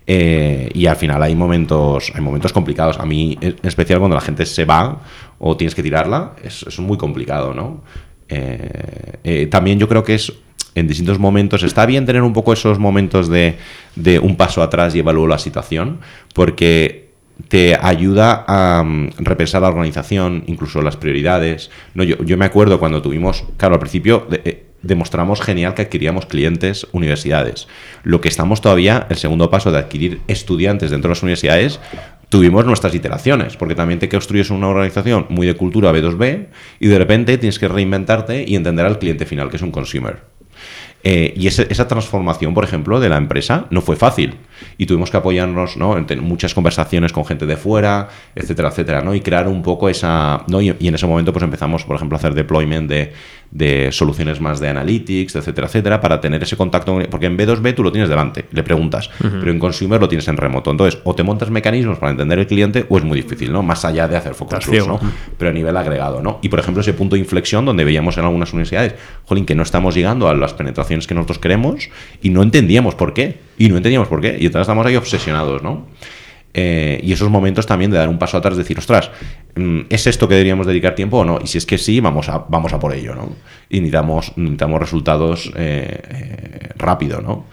Eh, 0.06 0.70
y 0.74 0.86
al 0.86 0.96
final 0.96 1.22
hay 1.22 1.34
momentos, 1.34 2.12
hay 2.14 2.20
momentos 2.20 2.52
complicados. 2.52 2.98
A 2.98 3.06
mí, 3.06 3.36
en 3.40 3.56
especial 3.62 3.98
cuando 3.98 4.14
la 4.16 4.20
gente 4.20 4.46
se 4.46 4.64
va 4.64 5.00
o 5.38 5.56
tienes 5.56 5.74
que 5.74 5.82
tirarla, 5.82 6.32
es, 6.42 6.62
es 6.66 6.78
muy 6.78 6.96
complicado, 6.96 7.52
¿no? 7.54 7.82
Eh, 8.28 9.48
también 9.50 9.78
yo 9.78 9.88
creo 9.88 10.02
que 10.04 10.14
es 10.14 10.32
en 10.74 10.88
distintos 10.88 11.18
momentos. 11.18 11.62
Está 11.62 11.86
bien 11.86 12.04
tener 12.06 12.22
un 12.22 12.32
poco 12.32 12.52
esos 12.52 12.78
momentos 12.78 13.28
de, 13.28 13.56
de 13.96 14.18
un 14.18 14.36
paso 14.36 14.62
atrás 14.62 14.94
y 14.94 14.98
evaluar 15.00 15.30
la 15.30 15.38
situación, 15.38 16.00
porque 16.34 17.04
te 17.48 17.76
ayuda 17.80 18.44
a 18.46 18.82
mm, 18.84 19.10
repensar 19.18 19.62
la 19.62 19.68
organización, 19.68 20.44
incluso 20.46 20.82
las 20.82 20.96
prioridades. 20.96 21.70
No, 21.94 22.02
yo, 22.04 22.16
yo 22.24 22.36
me 22.36 22.44
acuerdo 22.44 22.78
cuando 22.78 23.02
tuvimos, 23.02 23.44
claro, 23.56 23.74
al 23.74 23.80
principio 23.80 24.26
de- 24.28 24.66
demostramos 24.84 25.40
genial 25.40 25.74
que 25.74 25.82
adquiríamos 25.82 26.26
clientes 26.26 26.86
universidades. 26.92 27.66
Lo 28.02 28.20
que 28.20 28.28
estamos 28.28 28.60
todavía, 28.60 29.06
el 29.10 29.16
segundo 29.16 29.50
paso 29.50 29.72
de 29.72 29.78
adquirir 29.78 30.20
estudiantes 30.28 30.90
dentro 30.90 31.08
de 31.08 31.14
las 31.14 31.22
universidades, 31.22 31.80
tuvimos 32.28 32.64
nuestras 32.64 32.94
iteraciones, 32.94 33.56
porque 33.56 33.74
también 33.74 33.98
te 33.98 34.08
construyes 34.08 34.50
una 34.50 34.68
organización 34.68 35.26
muy 35.28 35.46
de 35.46 35.54
cultura 35.54 35.92
B2B 35.92 36.48
y 36.80 36.86
de 36.86 36.98
repente 36.98 37.38
tienes 37.38 37.58
que 37.58 37.68
reinventarte 37.68 38.44
y 38.46 38.56
entender 38.56 38.86
al 38.86 38.98
cliente 38.98 39.26
final, 39.26 39.50
que 39.50 39.56
es 39.56 39.62
un 39.62 39.70
consumer. 39.70 40.34
Eh, 41.06 41.34
y 41.36 41.48
esa 41.48 41.86
transformación, 41.86 42.54
por 42.54 42.64
ejemplo, 42.64 42.98
de 42.98 43.10
la 43.10 43.18
empresa 43.18 43.66
no 43.68 43.82
fue 43.82 43.94
fácil. 43.94 44.36
Y 44.78 44.86
tuvimos 44.86 45.10
que 45.10 45.18
apoyarnos 45.18 45.76
¿no? 45.76 45.98
en 45.98 46.24
muchas 46.24 46.54
conversaciones 46.54 47.12
con 47.12 47.26
gente 47.26 47.44
de 47.44 47.58
fuera, 47.58 48.08
etcétera, 48.34 48.70
etcétera, 48.70 49.02
¿no? 49.02 49.14
Y 49.14 49.20
crear 49.20 49.46
un 49.46 49.60
poco 49.60 49.90
esa... 49.90 50.44
¿no? 50.48 50.62
Y, 50.62 50.74
y 50.80 50.88
en 50.88 50.94
ese 50.94 51.06
momento 51.06 51.30
pues 51.30 51.42
empezamos, 51.42 51.84
por 51.84 51.96
ejemplo, 51.96 52.16
a 52.16 52.18
hacer 52.20 52.32
deployment 52.32 52.88
de, 52.88 53.12
de 53.54 53.90
soluciones 53.92 54.40
más 54.40 54.58
de 54.60 54.68
analytics, 54.68 55.36
etcétera, 55.36 55.68
etcétera, 55.68 56.00
para 56.00 56.20
tener 56.20 56.42
ese 56.42 56.56
contacto. 56.56 56.92
con- 56.92 57.06
Porque 57.08 57.26
en 57.26 57.38
B2B 57.38 57.72
tú 57.74 57.82
lo 57.84 57.92
tienes 57.92 58.10
delante, 58.10 58.44
le 58.50 58.62
preguntas, 58.64 59.08
pero 59.18 59.50
en 59.52 59.58
consumer 59.60 60.00
lo 60.00 60.08
tienes 60.08 60.26
en 60.28 60.36
remoto. 60.36 60.70
Entonces, 60.72 61.00
o 61.04 61.14
te 61.14 61.22
montas 61.22 61.50
mecanismos 61.50 61.98
para 61.98 62.10
entender 62.10 62.38
el 62.40 62.46
cliente 62.48 62.84
o 62.88 62.98
es 62.98 63.04
muy 63.04 63.22
difícil, 63.22 63.52
¿no? 63.52 63.62
Más 63.62 63.84
allá 63.84 64.08
de 64.08 64.16
hacer 64.16 64.34
focus 64.34 64.58
groups, 64.66 65.02
pero 65.38 65.50
a 65.50 65.54
nivel 65.54 65.76
agregado, 65.76 66.20
¿no? 66.20 66.40
Y 66.42 66.48
por 66.48 66.58
ejemplo, 66.58 66.80
ese 66.80 66.92
punto 66.94 67.14
de 67.14 67.20
inflexión 67.20 67.64
donde 67.64 67.84
veíamos 67.84 68.18
en 68.18 68.24
algunas 68.24 68.52
universidades, 68.52 68.94
jolín, 69.24 69.46
que 69.46 69.54
no 69.54 69.62
estamos 69.62 69.94
llegando 69.94 70.28
a 70.28 70.34
las 70.34 70.52
penetraciones 70.52 71.06
que 71.06 71.14
nosotros 71.14 71.38
queremos 71.38 71.88
y 72.22 72.30
no 72.30 72.42
entendíamos 72.42 72.96
por 72.96 73.14
qué. 73.14 73.38
Y 73.56 73.68
no 73.68 73.76
entendíamos 73.76 74.08
por 74.08 74.20
qué. 74.20 74.30
Y 74.40 74.46
entonces 74.46 74.62
estamos 74.62 74.84
ahí 74.84 74.96
obsesionados, 74.96 75.62
¿no? 75.62 75.86
Eh, 76.56 77.00
y 77.02 77.12
esos 77.12 77.28
momentos 77.30 77.66
también 77.66 77.90
de 77.90 77.98
dar 77.98 78.08
un 78.08 78.18
paso 78.18 78.36
atrás, 78.36 78.56
decir, 78.56 78.78
ostras, 78.78 79.10
mm, 79.56 79.80
¿es 79.90 80.06
esto 80.06 80.28
que 80.28 80.34
deberíamos 80.34 80.66
dedicar 80.66 80.94
tiempo 80.94 81.18
o 81.18 81.24
no? 81.24 81.38
Y 81.42 81.48
si 81.48 81.58
es 81.58 81.66
que 81.66 81.78
sí, 81.78 81.98
vamos 82.00 82.28
a, 82.28 82.38
vamos 82.48 82.72
a 82.72 82.78
por 82.78 82.94
ello, 82.94 83.14
¿no? 83.14 83.34
Y 83.68 83.80
necesitamos, 83.80 84.32
necesitamos 84.36 84.80
resultados 84.80 85.52
eh, 85.56 86.00
eh, 86.10 86.68
rápido, 86.76 87.20
¿no? 87.20 87.46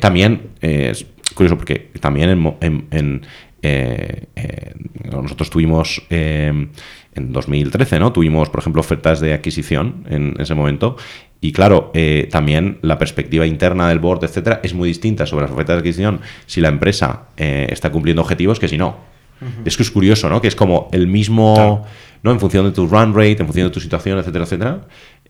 También 0.00 0.50
es 0.60 1.06
curioso 1.34 1.56
porque 1.56 1.90
también 2.00 2.30
en, 2.30 2.54
en- 2.60 2.86
en, 2.90 3.22
eh, 3.62 4.24
eh, 4.36 4.72
nosotros 5.10 5.50
tuvimos 5.50 6.02
en 6.10 6.70
2013, 7.14 7.98
¿no? 7.98 8.12
Tuvimos, 8.12 8.48
por 8.48 8.60
ejemplo, 8.60 8.80
ofertas 8.80 9.20
de 9.20 9.34
adquisición 9.34 10.04
en 10.08 10.34
ese 10.38 10.54
momento. 10.54 10.96
Y 11.40 11.52
claro, 11.52 11.90
eh, 11.94 12.28
también 12.30 12.78
la 12.82 12.98
perspectiva 12.98 13.46
interna 13.46 13.88
del 13.88 13.98
board, 13.98 14.24
etcétera, 14.24 14.60
es 14.62 14.74
muy 14.74 14.88
distinta 14.88 15.26
sobre 15.26 15.42
las 15.44 15.52
ofertas 15.52 15.76
de 15.76 15.78
adquisición 15.80 16.20
si 16.46 16.60
la 16.60 16.68
empresa 16.68 17.28
eh, 17.36 17.66
está 17.70 17.90
cumpliendo 17.90 18.22
objetivos 18.22 18.58
que 18.60 18.68
si 18.68 18.76
no. 18.76 19.08
Es 19.64 19.78
que 19.78 19.82
es 19.82 19.90
curioso, 19.90 20.28
¿no? 20.28 20.42
Que 20.42 20.48
es 20.48 20.54
como 20.54 20.90
el 20.92 21.06
mismo, 21.06 21.86
¿no? 22.22 22.30
En 22.30 22.38
función 22.38 22.66
de 22.66 22.72
tu 22.72 22.86
run 22.86 23.14
rate, 23.14 23.38
en 23.40 23.46
función 23.46 23.68
de 23.68 23.72
tu 23.72 23.80
situación, 23.80 24.18
etcétera, 24.18 24.44
etcétera, 24.44 24.80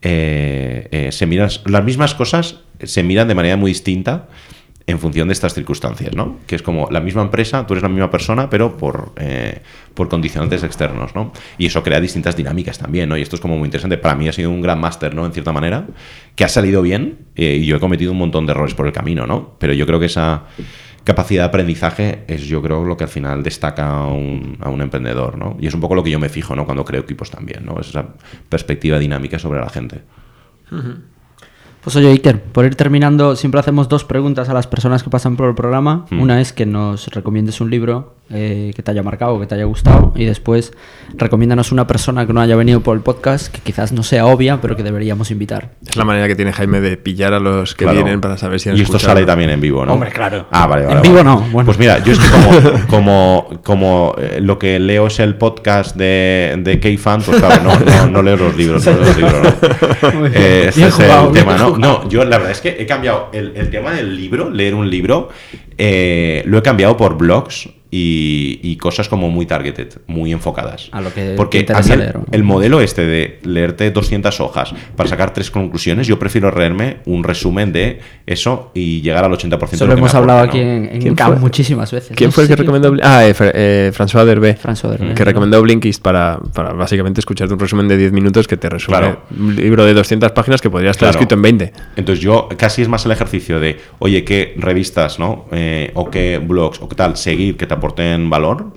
eh, 0.01 0.87
eh, 0.91 1.11
se 1.11 1.25
miran, 1.25 1.49
las 1.65 1.83
mismas 1.83 2.15
cosas 2.15 2.59
se 2.83 3.03
miran 3.03 3.27
de 3.27 3.35
manera 3.35 3.55
muy 3.55 3.71
distinta 3.71 4.27
en 4.87 4.99
función 4.99 5.27
de 5.27 5.33
estas 5.33 5.53
circunstancias, 5.53 6.15
¿no? 6.15 6.37
Que 6.47 6.55
es 6.55 6.61
como 6.61 6.89
la 6.89 6.99
misma 6.99 7.21
empresa, 7.21 7.65
tú 7.65 7.73
eres 7.73 7.83
la 7.83 7.89
misma 7.89 8.09
persona, 8.09 8.49
pero 8.49 8.77
por, 8.77 9.13
eh, 9.17 9.61
por 9.93 10.09
condicionantes 10.09 10.63
externos, 10.63 11.15
¿no? 11.15 11.31
Y 11.57 11.67
eso 11.67 11.83
crea 11.83 11.99
distintas 11.99 12.35
dinámicas 12.35 12.79
también, 12.79 13.09
¿no? 13.09 13.17
Y 13.17 13.21
esto 13.21 13.35
es 13.35 13.41
como 13.41 13.57
muy 13.57 13.67
interesante. 13.67 13.97
Para 13.97 14.15
mí 14.15 14.27
ha 14.27 14.33
sido 14.33 14.49
un 14.49 14.61
gran 14.61 14.79
máster, 14.79 15.13
¿no? 15.13 15.25
En 15.25 15.31
cierta 15.31 15.51
manera, 15.51 15.85
que 16.35 16.43
ha 16.43 16.49
salido 16.49 16.81
bien 16.81 17.19
eh, 17.35 17.57
y 17.61 17.65
yo 17.65 17.77
he 17.77 17.79
cometido 17.79 18.11
un 18.11 18.17
montón 18.17 18.45
de 18.45 18.51
errores 18.51 18.73
por 18.73 18.87
el 18.87 18.93
camino, 18.93 19.27
¿no? 19.27 19.55
Pero 19.59 19.73
yo 19.73 19.85
creo 19.85 19.99
que 19.99 20.07
esa 20.07 20.43
capacidad 21.03 21.43
de 21.43 21.47
aprendizaje 21.47 22.23
es, 22.27 22.43
yo 22.45 22.61
creo, 22.61 22.83
lo 22.83 22.97
que 22.97 23.03
al 23.03 23.09
final 23.09 23.43
destaca 23.43 23.87
a 23.87 24.07
un, 24.07 24.57
a 24.61 24.69
un 24.69 24.81
emprendedor, 24.81 25.37
¿no? 25.37 25.57
Y 25.59 25.67
es 25.67 25.73
un 25.73 25.81
poco 25.81 25.95
lo 25.95 26.03
que 26.03 26.11
yo 26.11 26.19
me 26.19 26.29
fijo, 26.29 26.55
¿no? 26.55 26.65
Cuando 26.65 26.85
creo 26.85 27.01
equipos 27.01 27.29
también, 27.29 27.65
¿no? 27.65 27.79
Es 27.79 27.89
esa 27.89 28.05
perspectiva 28.49 28.99
dinámica 28.99 29.39
sobre 29.39 29.59
la 29.59 29.69
gente. 29.69 30.01
Pues 31.83 31.95
oye, 31.95 32.09
Iker, 32.11 32.41
por 32.41 32.65
ir 32.65 32.75
terminando, 32.75 33.35
siempre 33.35 33.59
hacemos 33.59 33.89
dos 33.89 34.05
preguntas 34.05 34.49
a 34.49 34.53
las 34.53 34.67
personas 34.67 35.01
que 35.03 35.09
pasan 35.09 35.35
por 35.35 35.49
el 35.49 35.55
programa. 35.55 36.05
Mm. 36.11 36.21
Una 36.21 36.39
es 36.39 36.53
que 36.53 36.65
nos 36.65 37.07
recomiendes 37.07 37.59
un 37.59 37.71
libro 37.71 38.15
eh, 38.33 38.71
que 38.75 38.81
te 38.83 38.91
haya 38.91 39.03
marcado, 39.03 39.39
que 39.39 39.45
te 39.47 39.55
haya 39.55 39.65
gustado, 39.65 40.13
y 40.15 40.25
después 40.25 40.73
recomiéndanos 41.17 41.71
una 41.71 41.87
persona 41.87 42.25
que 42.25 42.33
no 42.33 42.41
haya 42.41 42.55
venido 42.55 42.81
por 42.81 42.95
el 42.95 43.03
podcast, 43.03 43.53
que 43.53 43.59
quizás 43.61 43.91
no 43.91 44.03
sea 44.03 44.25
obvia, 44.25 44.59
pero 44.61 44.75
que 44.75 44.83
deberíamos 44.83 45.31
invitar. 45.31 45.71
Es 45.87 45.95
la 45.95 46.05
manera 46.05 46.27
que 46.27 46.35
tiene 46.35 46.53
Jaime 46.53 46.81
de 46.81 46.97
pillar 46.97 47.33
a 47.33 47.39
los 47.39 47.75
que 47.75 47.85
Claro. 47.85 47.97
vienen 48.03 48.21
para 48.21 48.37
saber 48.37 48.59
si 48.59 48.69
han 48.69 48.77
Y 48.77 48.81
esto 48.81 48.97
escuchado. 48.97 49.15
sale 49.15 49.25
también 49.25 49.49
en 49.49 49.59
vivo, 49.61 49.85
¿no? 49.85 49.93
Hombre, 49.93 50.11
claro. 50.11 50.47
Ah, 50.51 50.67
vale, 50.67 50.85
vale. 50.85 50.97
En 50.97 51.01
vivo 51.03 51.23
no, 51.23 51.41
bueno. 51.51 51.65
Pues 51.65 51.77
mira, 51.77 51.99
yo 52.03 52.13
es 52.13 52.19
que 52.19 52.29
como, 52.29 52.87
como, 52.87 53.49
como, 53.63 54.15
eh, 54.17 54.39
lo 54.41 54.57
que 54.57 54.79
leo 54.79 55.07
es 55.07 55.19
el 55.19 55.35
podcast 55.35 55.95
de, 55.95 56.55
de 56.63 56.79
K-Fan, 56.79 57.21
pues 57.23 57.37
claro, 57.39 57.63
no, 57.63 57.79
no, 57.79 58.07
no 58.07 58.21
leo 58.21 58.37
los 58.37 58.55
libros. 58.55 58.85
No 58.85 58.91
leo 58.93 59.01
los 59.03 59.17
libros 59.17 59.41
¿no? 59.43 60.27
Eh, 60.33 60.65
este 60.69 60.87
es 60.87 60.93
jugado, 60.93 61.27
el 61.27 61.33
tema, 61.33 61.57
¿no? 61.57 61.77
No, 61.77 62.07
yo 62.09 62.23
la 62.23 62.37
verdad 62.37 62.51
es 62.51 62.61
que 62.61 62.77
he 62.79 62.85
cambiado 62.85 63.29
el, 63.33 63.53
el 63.55 63.69
tema 63.69 63.91
del 63.91 64.15
libro, 64.15 64.49
leer 64.49 64.73
un 64.75 64.89
libro, 64.89 65.29
eh, 65.77 66.43
lo 66.45 66.57
he 66.57 66.61
cambiado 66.61 66.95
por 66.97 67.17
blogs 67.17 67.69
y, 67.93 68.59
y 68.63 68.77
cosas 68.77 69.09
como 69.09 69.29
muy 69.29 69.45
targeted, 69.45 69.89
muy 70.07 70.31
enfocadas. 70.31 70.87
A 70.93 71.01
lo 71.01 71.13
que 71.13 71.21
te 71.31 71.33
Porque 71.35 71.57
a 71.57 71.61
interesa 71.61 71.87
mí 71.89 71.93
el- 71.93 71.99
leer, 71.99 72.15
¿no? 72.19 72.25
el 72.31 72.43
modelo 72.43 72.79
este 72.81 73.05
de 73.05 73.39
leerte 73.43 73.91
200 73.91 74.39
hojas 74.39 74.73
para 74.95 75.09
sacar 75.09 75.33
tres 75.33 75.51
conclusiones, 75.51 76.07
yo 76.07 76.17
prefiero 76.17 76.49
leerme 76.57 76.97
un 77.05 77.23
resumen 77.23 77.73
de 77.73 77.99
eso 78.25 78.71
y 78.73 79.01
llegar 79.01 79.25
al 79.25 79.31
80% 79.33 79.59
de 79.69 79.75
Eso 79.75 79.85
lo 79.87 79.93
me 79.93 79.99
hemos 79.99 80.15
aporta, 80.15 80.17
hablado 80.17 80.39
¿no? 80.45 80.49
aquí 80.49 80.59
en, 80.59 80.85
en 80.91 81.01
¿Quién 81.15 81.39
muchísimas 81.41 81.91
veces. 81.91 82.15
¿Quién 82.15 82.29
No 82.29 82.31
fue 82.31 82.43
el 82.43 82.49
que 82.49 82.55
recomendó? 82.55 82.91
Bli- 82.91 83.01
Ah, 83.03 83.27
eh, 83.27 83.35
eh, 83.39 83.91
François 83.93 84.23
Derbe. 84.25 84.55
François 84.57 84.89
Derbe. 84.91 85.13
Que 85.13 85.25
recomendó 85.25 85.61
Blinkist 85.61 86.01
para, 86.01 86.39
para 86.53 86.71
básicamente 86.73 87.19
escucharte 87.19 87.53
un 87.53 87.59
resumen 87.59 87.87
de 87.89 87.97
10 87.97 88.13
minutos 88.13 88.47
que 88.47 88.55
te 88.55 88.69
resume 88.69 88.97
Claro. 88.97 89.21
un 89.37 89.55
libro 89.55 89.83
de 89.85 89.93
200 89.93 90.31
páginas 90.31 90.61
que 90.61 90.69
podría 90.69 90.91
estar 90.91 91.01
Claro. 91.09 91.11
escrito 91.19 91.35
en 91.35 91.41
20. 91.41 91.73
Entonces 91.97 92.23
yo 92.23 92.47
casi 92.57 92.81
es 92.83 92.87
más 92.87 93.05
el 93.05 93.11
ejercicio 93.11 93.59
de, 93.59 93.77
oye, 93.99 94.23
qué 94.23 94.53
revistas, 94.57 95.19
¿no? 95.19 95.47
Eh, 95.51 95.91
o 95.95 96.09
qué 96.09 96.37
blogs 96.37 96.79
o 96.81 96.87
qué 96.87 96.95
tal, 96.95 97.17
seguir 97.17 97.57
que 97.57 97.65
te 97.65 97.73
aporten 97.85 98.29
valor 98.29 98.73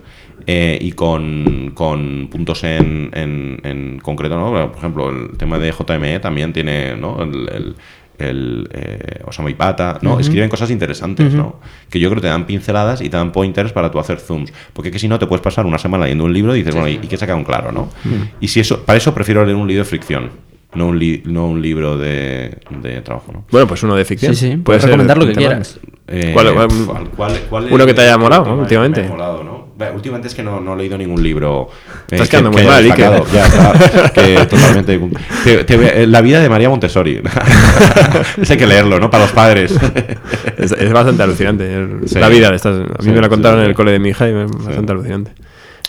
eh, 0.47 0.79
y 0.81 0.93
con, 0.93 1.73
con 1.75 2.29
puntos 2.31 2.65
en, 2.65 3.11
en- 3.13 3.61
en 3.63 3.99
concreto, 4.01 4.37
¿no? 4.37 4.51
Por 4.71 4.79
ejemplo, 4.79 5.11
el 5.11 5.37
tema 5.37 5.59
de 5.59 5.73
JME 5.73 6.19
también 6.21 6.53
tiene, 6.53 6.97
¿no? 6.97 7.23
El, 7.23 7.49
el, 7.49 7.75
el, 8.19 8.69
eh, 8.73 9.21
Osama 9.27 9.51
Ipata, 9.51 9.99
¿no? 10.03 10.19
Escriben 10.21 10.49
cosas 10.49 10.71
interesantes, 10.71 11.33
¿no? 11.35 11.57
Que 11.91 11.99
yo 12.01 12.09
creo 12.09 12.21
que 12.21 12.27
te 12.27 12.29
dan 12.29 12.47
pinceladas 12.47 13.01
y 13.01 13.09
te 13.09 13.17
dan 13.17 13.33
pointers 13.33 13.73
para 13.73 13.91
tú 13.91 13.99
hacer 13.99 14.19
zooms. 14.21 14.53
Porque 14.73 14.91
que 14.91 14.99
si 14.99 15.09
no 15.09 15.19
te 15.19 15.27
puedes 15.27 15.43
pasar 15.43 15.67
una 15.67 15.79
semana 15.79 16.05
leyendo 16.05 16.25
un 16.25 16.33
libro 16.33 16.55
y 16.55 16.59
dices, 16.59 16.75
bueno, 16.75 16.89
¿y, 16.89 16.95
y 17.03 17.09
qué 17.09 17.17
saca 17.17 17.35
un 17.35 17.45
claro, 17.45 17.73
no? 17.73 17.89
Y 18.41 18.49
si 18.49 18.61
eso, 18.61 18.83
para 18.85 18.97
eso 18.99 19.15
prefiero 19.15 19.45
leer 19.45 19.57
un 19.57 19.67
libro 19.67 19.83
de 19.85 19.89
fricción, 19.89 20.31
no 20.75 20.89
un, 20.89 20.99
li- 20.99 21.23
no 21.25 21.47
un 21.49 21.63
libro 21.63 21.97
de, 21.97 22.59
de 22.83 23.01
trabajo, 23.03 23.33
¿no? 23.33 23.45
Bueno, 23.51 23.67
pues 23.67 23.83
uno 23.83 23.95
de 23.97 24.05
ficción. 24.05 24.35
Sí, 24.35 24.41
sí, 24.41 24.47
Puede 24.57 24.63
puedes 24.63 24.85
recomendar 24.85 25.17
lo 25.19 25.27
que 25.27 25.33
quieras. 25.35 25.81
Eh, 26.07 26.31
¿Cuál- 26.35 26.53
cuál- 26.55 26.69
¿cuál- 27.17 27.41
cuál- 27.49 27.69
uno 27.71 27.85
es 27.85 27.87
que 27.87 27.95
te 27.95 28.03
haya 28.03 28.19
molado, 28.19 28.55
últimamente? 28.59 29.01
me 29.03 29.07
ha 29.07 29.11
molado, 29.11 29.43
¿no? 29.45 29.65
Bueno, 29.77 29.95
últimamente 29.97 30.29
es 30.29 30.35
que 30.35 30.43
no, 30.43 30.61
no 30.61 30.75
he 30.75 30.77
leído 30.77 30.97
ningún 30.99 31.21
libro. 31.23 31.69
eh, 31.73 32.01
Estás 32.13 32.29
que- 32.29 32.37
quedando 32.37 32.51
que 32.51 32.59
muy 32.63 32.67
mal, 32.71 32.85
Iker. 32.85 33.23
Ya, 33.33 33.47
está, 33.47 34.13
que 34.13 34.47
totalmente. 34.51 35.01
Te- 35.45 35.65
te 35.65 36.03
a- 36.03 36.07
la 36.07 36.21
vida 36.21 36.41
de 36.41 36.49
María 36.49 36.69
Montessori. 36.69 37.21
Ese 38.41 38.53
hay 38.53 38.59
que 38.59 38.67
leerlo, 38.67 39.01
¿no? 39.01 39.11
Para 39.11 39.25
los 39.25 39.33
padres. 39.33 39.73
Es, 40.59 40.73
es 40.73 40.93
bastante 40.93 41.23
alucinante. 41.23 41.73
el- 41.75 42.01
Sí. 42.09 42.19
La 42.19 42.29
vida 42.29 42.51
de 42.51 42.57
estas. 42.57 42.77
A 42.77 42.81
mí 42.83 42.89
Sí, 43.01 43.11
me 43.11 43.21
la 43.21 43.29
contaron 43.29 43.59
sí. 43.61 43.65
en 43.65 43.71
el 43.71 43.75
cole 43.75 43.93
de 43.93 43.99
mi 43.99 44.11
hija 44.11 44.29
y 44.29 44.33
es 44.33 44.51
bastante 44.51 44.93
alucinante. 44.93 45.33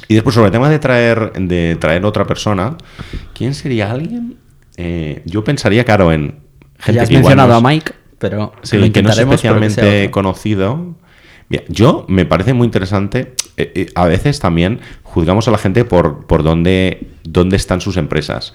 Y 0.08 0.14
después, 0.16 0.34
sobre 0.34 0.48
el 0.48 0.52
tema 0.52 0.70
de 0.70 0.80
traer, 0.80 1.34
de 1.34 1.78
traer 1.80 2.06
otra 2.06 2.26
persona, 2.26 2.78
¿quién 3.34 3.54
sería 3.54 3.92
alguien? 3.92 4.38
Eh, 4.78 5.22
yo 5.26 5.44
pensaría, 5.44 5.84
claro, 5.84 6.12
en 6.12 6.40
gente 6.80 6.94
ya 6.96 7.02
has 7.04 7.10
que 7.10 7.16
igual 7.16 7.36
mencionado 7.36 7.50
no 7.62 7.68
a 7.68 7.70
Mike, 7.72 7.92
pero 8.18 8.54
Sí, 8.62 8.78
lo 8.78 8.92
que 8.92 9.04
no 9.04 9.10
es 9.10 9.18
especialmente 9.18 10.10
conocido. 10.12 10.96
Mira, 11.50 11.64
yo 11.70 12.06
me 12.08 12.26
parece 12.26 12.54
muy 12.54 12.66
interesante. 12.66 13.34
eh, 13.58 13.72
eh, 13.76 13.88
a 13.96 14.06
veces 14.06 14.40
también 14.40 14.80
juzgamos 15.04 15.48
a 15.48 15.52
la 15.52 15.58
gente 15.58 15.86
por, 15.86 16.26
por 16.26 16.44
dónde, 16.44 17.08
dónde 17.24 17.56
están 17.56 17.82
sus 17.82 17.98
empresas. 17.98 18.54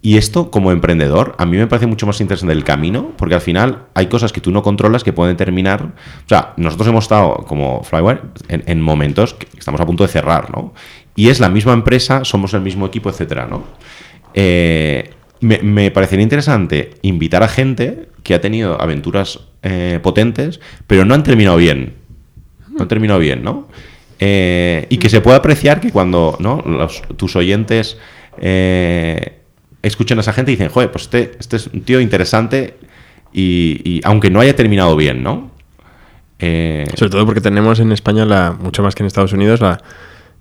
Y 0.00 0.16
esto, 0.16 0.52
como 0.52 0.70
emprendedor, 0.70 1.34
a 1.38 1.44
mí 1.46 1.56
me 1.56 1.66
parece 1.66 1.88
mucho 1.88 2.06
más 2.06 2.20
interesante 2.20 2.52
el 2.52 2.62
camino, 2.62 3.10
porque 3.16 3.34
al 3.34 3.40
final 3.40 3.86
hay 3.94 4.06
cosas 4.06 4.32
que 4.32 4.40
tú 4.40 4.52
no 4.52 4.62
controlas 4.62 5.02
que 5.02 5.12
pueden 5.12 5.36
terminar. 5.36 5.82
O 6.24 6.28
sea, 6.28 6.54
nosotros 6.56 6.86
hemos 6.86 7.04
estado 7.04 7.44
como 7.48 7.82
Flyware 7.82 8.22
en, 8.48 8.62
en 8.66 8.80
momentos 8.80 9.34
que 9.34 9.48
estamos 9.58 9.80
a 9.80 9.86
punto 9.86 10.04
de 10.04 10.08
cerrar, 10.08 10.50
¿no? 10.54 10.72
Y 11.16 11.30
es 11.30 11.40
la 11.40 11.48
misma 11.48 11.72
empresa, 11.72 12.24
somos 12.24 12.54
el 12.54 12.60
mismo 12.60 12.86
equipo, 12.86 13.10
etcétera, 13.10 13.48
¿no? 13.50 13.64
Eh, 14.34 15.10
me, 15.40 15.58
me 15.58 15.90
parecería 15.90 16.22
interesante 16.22 16.90
invitar 17.02 17.42
a 17.42 17.48
gente 17.48 18.08
que 18.22 18.34
ha 18.34 18.40
tenido 18.40 18.80
aventuras 18.80 19.40
eh, 19.62 20.00
potentes, 20.02 20.60
pero 20.86 21.04
no 21.04 21.14
han 21.14 21.22
terminado 21.22 21.56
bien. 21.56 21.94
No 22.70 22.82
han 22.82 22.88
terminado 22.88 23.18
bien, 23.20 23.42
¿no? 23.42 23.68
Eh, 24.20 24.86
y 24.88 24.98
que 24.98 25.08
se 25.08 25.20
pueda 25.20 25.36
apreciar 25.36 25.80
que 25.80 25.92
cuando 25.92 26.36
¿no? 26.40 26.62
Tus 27.16 27.36
oyentes 27.36 27.96
eh, 28.40 29.38
escuchen 29.82 30.18
a 30.18 30.22
esa 30.22 30.32
gente 30.32 30.50
y 30.50 30.56
dicen, 30.56 30.68
joder, 30.68 30.90
pues 30.90 31.04
este, 31.04 31.32
este 31.38 31.56
es 31.56 31.68
un 31.68 31.82
tío 31.82 32.00
interesante 32.00 32.76
y, 33.32 33.80
y 33.84 34.00
aunque 34.04 34.30
no 34.30 34.40
haya 34.40 34.56
terminado 34.56 34.96
bien, 34.96 35.22
¿no? 35.22 35.50
Eh, 36.40 36.86
Sobre 36.94 37.10
todo 37.10 37.26
porque 37.26 37.40
tenemos 37.40 37.80
en 37.80 37.92
España, 37.92 38.24
la, 38.24 38.52
mucho 38.52 38.82
más 38.82 38.94
que 38.94 39.02
en 39.02 39.08
Estados 39.08 39.32
Unidos, 39.32 39.60
la, 39.60 39.80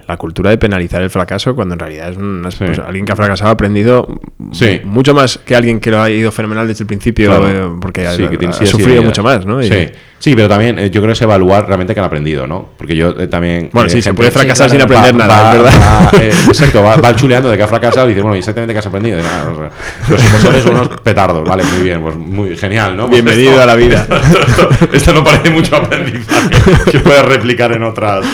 la 0.08 0.16
cultura 0.18 0.50
de 0.50 0.58
penalizar 0.58 1.02
el 1.02 1.10
fracaso 1.10 1.54
cuando 1.54 1.74
en 1.74 1.80
realidad 1.80 2.12
es 2.12 2.18
un- 2.18 2.46
Sí. 2.50 2.64
pues, 2.66 2.80
alguien 2.80 3.06
que 3.06 3.12
ha 3.12 3.16
fracasado 3.16 3.50
ha 3.50 3.54
aprendido 3.54 4.08
Sí. 4.54 4.80
mucho 4.86 5.14
más 5.14 5.38
que 5.38 5.56
alguien 5.56 5.80
que 5.80 5.92
lo 5.92 6.02
ha 6.02 6.10
ido 6.10 6.32
fenomenal 6.32 6.68
desde 6.68 6.84
el 6.84 6.88
principio 6.88 7.30
Claro. 7.30 7.50
eh, 7.76 7.78
porque 7.82 8.08
ha, 8.08 8.16
que 8.16 8.48
ha 8.48 8.66
sufrido 8.66 9.04
mucho 9.04 9.22
más, 9.24 9.46
¿no? 9.46 9.62
Y- 9.62 9.92
Sí. 10.20 10.34
Pero 10.36 10.50
también 10.50 10.80
eh, 10.80 10.90
yo 10.90 11.02
creo 11.02 11.08
que 11.10 11.14
es 11.14 11.22
evaluar 11.22 11.68
realmente 11.68 11.94
que 11.94 12.00
han 12.00 12.06
aprendido, 12.06 12.48
¿no? 12.48 12.70
Porque 12.78 12.96
yo 12.96 13.10
eh, 13.20 13.28
también... 13.28 13.70
Bueno, 13.72 13.88
eh, 13.88 13.92
sí, 13.92 14.02
se 14.02 14.14
puede 14.16 14.32
fracasar 14.32 14.68
Sí, 14.70 14.76
sin 14.76 14.82
aprender 14.82 15.14
va- 15.14 15.18
nada, 15.28 15.44
va- 15.44 15.52
es 15.56 15.64
verdad. 15.64 16.12
va, 16.14 16.20
eh, 16.24 16.32
exacto, 16.48 16.82
va, 16.84 16.96
va 16.98 17.16
chuleando 17.16 17.50
de 17.52 17.58
que 17.58 17.64
ha 17.64 17.68
fracasado 17.68 18.08
y 18.08 18.10
dice, 18.10 18.22
bueno, 18.22 18.36
¿y 18.36 18.40
exactamente 18.40 18.74
qué 18.74 18.80
has 18.80 18.88
aprendido? 18.88 19.20
Y 19.20 19.22
nada, 19.24 19.50
o 19.52 19.56
sea, 19.56 19.70
los 20.10 20.24
inversores 20.26 20.64
son 20.64 20.74
unos 20.76 20.88
petardos, 21.02 21.48
vale, 21.48 21.64
muy 21.66 21.84
bien, 21.84 22.02
pues 22.02 22.16
muy 22.16 22.58
genial, 22.58 22.98
¿no? 22.98 23.08
Pues 23.08 23.24
Bienvenido 23.24 23.52
esto- 23.52 23.62
a 23.64 23.66
la 23.68 23.76
vida. 23.76 24.02
Esto, 24.02 24.42
esto- 24.48 24.70
esto 24.94 25.14
no 25.14 25.24
parece 25.24 25.50
mucho 25.52 25.76
aprendizaje 25.76 26.50
que 26.92 27.00
puedas 27.00 27.26
replicar 27.26 27.72
en 27.74 27.84
otras 27.84 28.26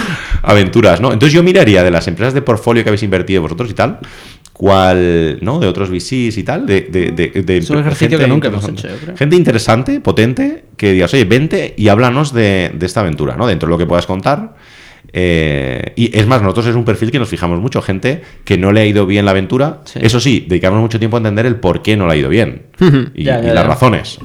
aventuras, 0.42 1.02
¿no? 1.02 1.12
Entonces 1.12 1.34
yo 1.34 1.44
miraría 1.44 1.84
de 1.84 1.92
las 1.92 2.08
empresas 2.08 2.34
de 2.34 2.42
portfolio 2.42 2.84
que 2.84 2.90
habéis 2.90 3.04
invertido 3.04 3.42
vosotros 3.42 3.70
y 3.70 3.74
tal, 3.74 4.00
cuál, 4.54 5.40
¿no? 5.42 5.60
De 5.60 5.68
otros 5.68 5.90
VCs 5.90 6.38
y 6.38 6.44
tal, 6.44 6.66
de... 6.66 6.82
de, 6.82 7.12
de- 7.12 7.42
de- 7.44 7.58
Es 7.58 7.70
un 7.70 7.80
ejercicio 7.80 8.10
gente 8.10 8.24
que 8.26 8.30
nunca 8.30 8.48
hemos 8.50 8.68
interesante. 8.68 8.88
hecho, 8.88 9.00
yo 9.00 9.06
creo. 9.06 9.18
Gente 9.18 9.36
interesante, 9.36 10.00
potente, 10.00 10.66
que 10.78 10.92
digas, 10.94 11.14
oye, 11.14 11.26
vente 11.26 11.73
y 11.78 11.88
háblanos 11.90 12.34
de, 12.34 12.72
de 12.74 12.86
esta 12.86 13.00
aventura, 13.02 13.36
¿no? 13.36 13.48
Dentro 13.48 13.68
de 13.68 13.72
lo 13.72 13.78
que 13.78 13.86
puedas 13.86 14.06
contar. 14.06 14.56
Eh, 15.16 15.94
y 15.96 16.18
es 16.18 16.26
más, 16.26 16.42
nosotros 16.42 16.66
es 16.68 16.76
un 16.76 16.86
perfil 16.86 17.12
que 17.12 17.20
nos 17.20 17.30
fijamos 17.30 17.60
mucho, 17.60 17.82
gente 17.82 18.24
que 18.46 18.58
no 18.58 18.72
le 18.72 18.82
ha 18.82 18.86
ido 18.86 19.06
bien 19.06 19.26
la 19.26 19.32
aventura. 19.32 19.82
Sí. 19.86 20.00
Eso 20.02 20.20
sí, 20.20 20.46
dedicamos 20.48 20.80
mucho 20.82 20.98
tiempo 20.98 21.18
a 21.18 21.20
entender 21.20 21.46
el 21.46 21.58
por 21.58 21.82
qué 21.84 21.96
no 21.96 22.08
le 22.08 22.14
ha 22.14 22.16
ido 22.16 22.30
bien 22.30 22.64
y, 23.14 23.24
Ya, 23.24 23.40
ya, 23.40 23.52
y 23.52 23.54
las 23.54 23.64
ya. 23.64 23.70
razones. 23.70 24.18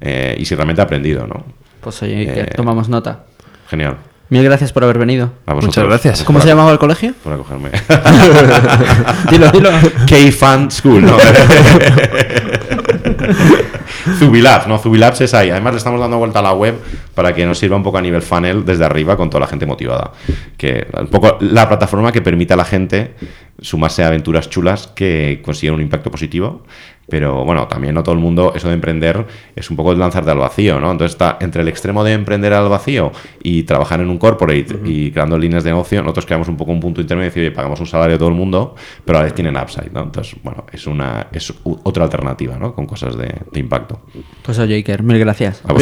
Eh, 0.00 0.36
y 0.38 0.44
si 0.44 0.54
realmente 0.54 0.82
ha 0.82 0.84
aprendido, 0.84 1.26
¿no? 1.26 1.44
Pues 1.80 2.02
oye, 2.02 2.22
Eh, 2.42 2.46
tomamos 2.54 2.88
nota. 2.90 3.24
Genial. 3.68 3.96
Mil 4.28 4.44
gracias 4.44 4.72
por 4.72 4.84
haber 4.84 4.98
venido. 4.98 5.32
A 5.46 5.54
Muchas 5.54 5.84
gracias. 5.84 6.22
¿Cómo 6.22 6.40
se 6.40 6.46
llamaba 6.48 6.70
el 6.70 6.78
colegio? 6.78 7.14
Por 7.24 7.32
acogerme. 7.32 7.70
dilo, 9.30 9.50
dilo. 9.50 9.70
K-Fan 10.06 10.70
School, 10.70 11.02
¿no? 11.02 11.16
Zubilabs, 14.18 14.66
¿no? 14.66 14.78
Zubilabs 14.78 15.20
es 15.20 15.34
ahí. 15.34 15.50
Además, 15.50 15.74
le 15.74 15.78
estamos 15.78 16.00
dando 16.00 16.18
vuelta 16.18 16.38
a 16.38 16.42
la 16.42 16.52
web 16.52 16.76
para 17.14 17.34
que 17.34 17.44
nos 17.46 17.58
sirva 17.58 17.76
un 17.76 17.82
poco 17.82 17.98
a 17.98 18.02
nivel 18.02 18.22
funnel 18.22 18.64
desde 18.64 18.84
arriba 18.84 19.16
con 19.16 19.30
toda 19.30 19.40
la 19.40 19.46
gente 19.46 19.66
motivada. 19.66 20.12
Que 20.56 20.86
un 20.98 21.08
poco 21.08 21.38
la 21.40 21.68
plataforma 21.68 22.12
que 22.12 22.22
permite 22.22 22.54
a 22.54 22.56
la 22.56 22.64
gente 22.64 23.14
sumarse 23.60 24.02
a 24.02 24.08
aventuras 24.08 24.48
chulas 24.48 24.86
que 24.88 25.40
consiguen 25.44 25.74
un 25.74 25.82
impacto 25.82 26.10
positivo. 26.10 26.64
Pero 27.10 27.44
bueno, 27.44 27.66
también 27.68 27.94
no 27.94 28.02
todo 28.02 28.14
el 28.14 28.20
mundo, 28.20 28.52
eso 28.54 28.68
de 28.68 28.74
emprender 28.74 29.26
es 29.54 29.68
un 29.68 29.76
poco 29.76 29.92
lanzarte 29.92 30.30
al 30.30 30.38
vacío, 30.38 30.80
¿no? 30.80 30.90
Entonces 30.90 31.12
está 31.12 31.36
entre 31.40 31.62
el 31.62 31.68
extremo 31.68 32.04
de 32.04 32.12
emprender 32.12 32.52
al 32.54 32.68
vacío 32.68 33.12
y 33.42 33.64
trabajar 33.64 34.00
en 34.00 34.08
un 34.08 34.18
corporate 34.18 34.78
y 34.84 35.10
creando 35.10 35.36
líneas 35.36 35.64
de 35.64 35.70
negocio, 35.70 36.02
nosotros 36.02 36.26
creamos 36.26 36.48
un 36.48 36.56
poco 36.56 36.72
un 36.72 36.80
punto 36.80 37.00
intermedio 37.00 37.26
y 37.26 37.30
decir, 37.30 37.42
oye, 37.42 37.52
pagamos 37.54 37.80
un 37.80 37.86
salario 37.86 38.16
a 38.16 38.18
todo 38.18 38.28
el 38.28 38.34
mundo, 38.34 38.74
pero 39.04 39.18
a 39.18 39.22
la 39.22 39.24
vez 39.24 39.34
tienen 39.34 39.56
upside, 39.56 39.90
¿no? 39.92 40.02
Entonces, 40.02 40.36
bueno, 40.42 40.64
es 40.72 40.86
una 40.86 41.26
es 41.32 41.52
otra 41.64 42.04
alternativa, 42.04 42.56
¿no? 42.58 42.74
Con 42.74 42.86
cosas 42.86 43.16
de, 43.16 43.34
de 43.50 43.60
impacto. 43.60 44.00
Pues 44.42 44.58
oye, 44.58 44.76
Iker, 44.76 45.02
mil 45.02 45.18
gracias. 45.18 45.62
A. 45.66 45.72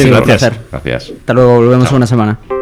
Gracias. 0.71 1.13
Hasta 1.19 1.33
luego, 1.33 1.55
volvemos 1.55 1.89
en 1.89 1.97
una 1.97 2.07
semana. 2.07 2.58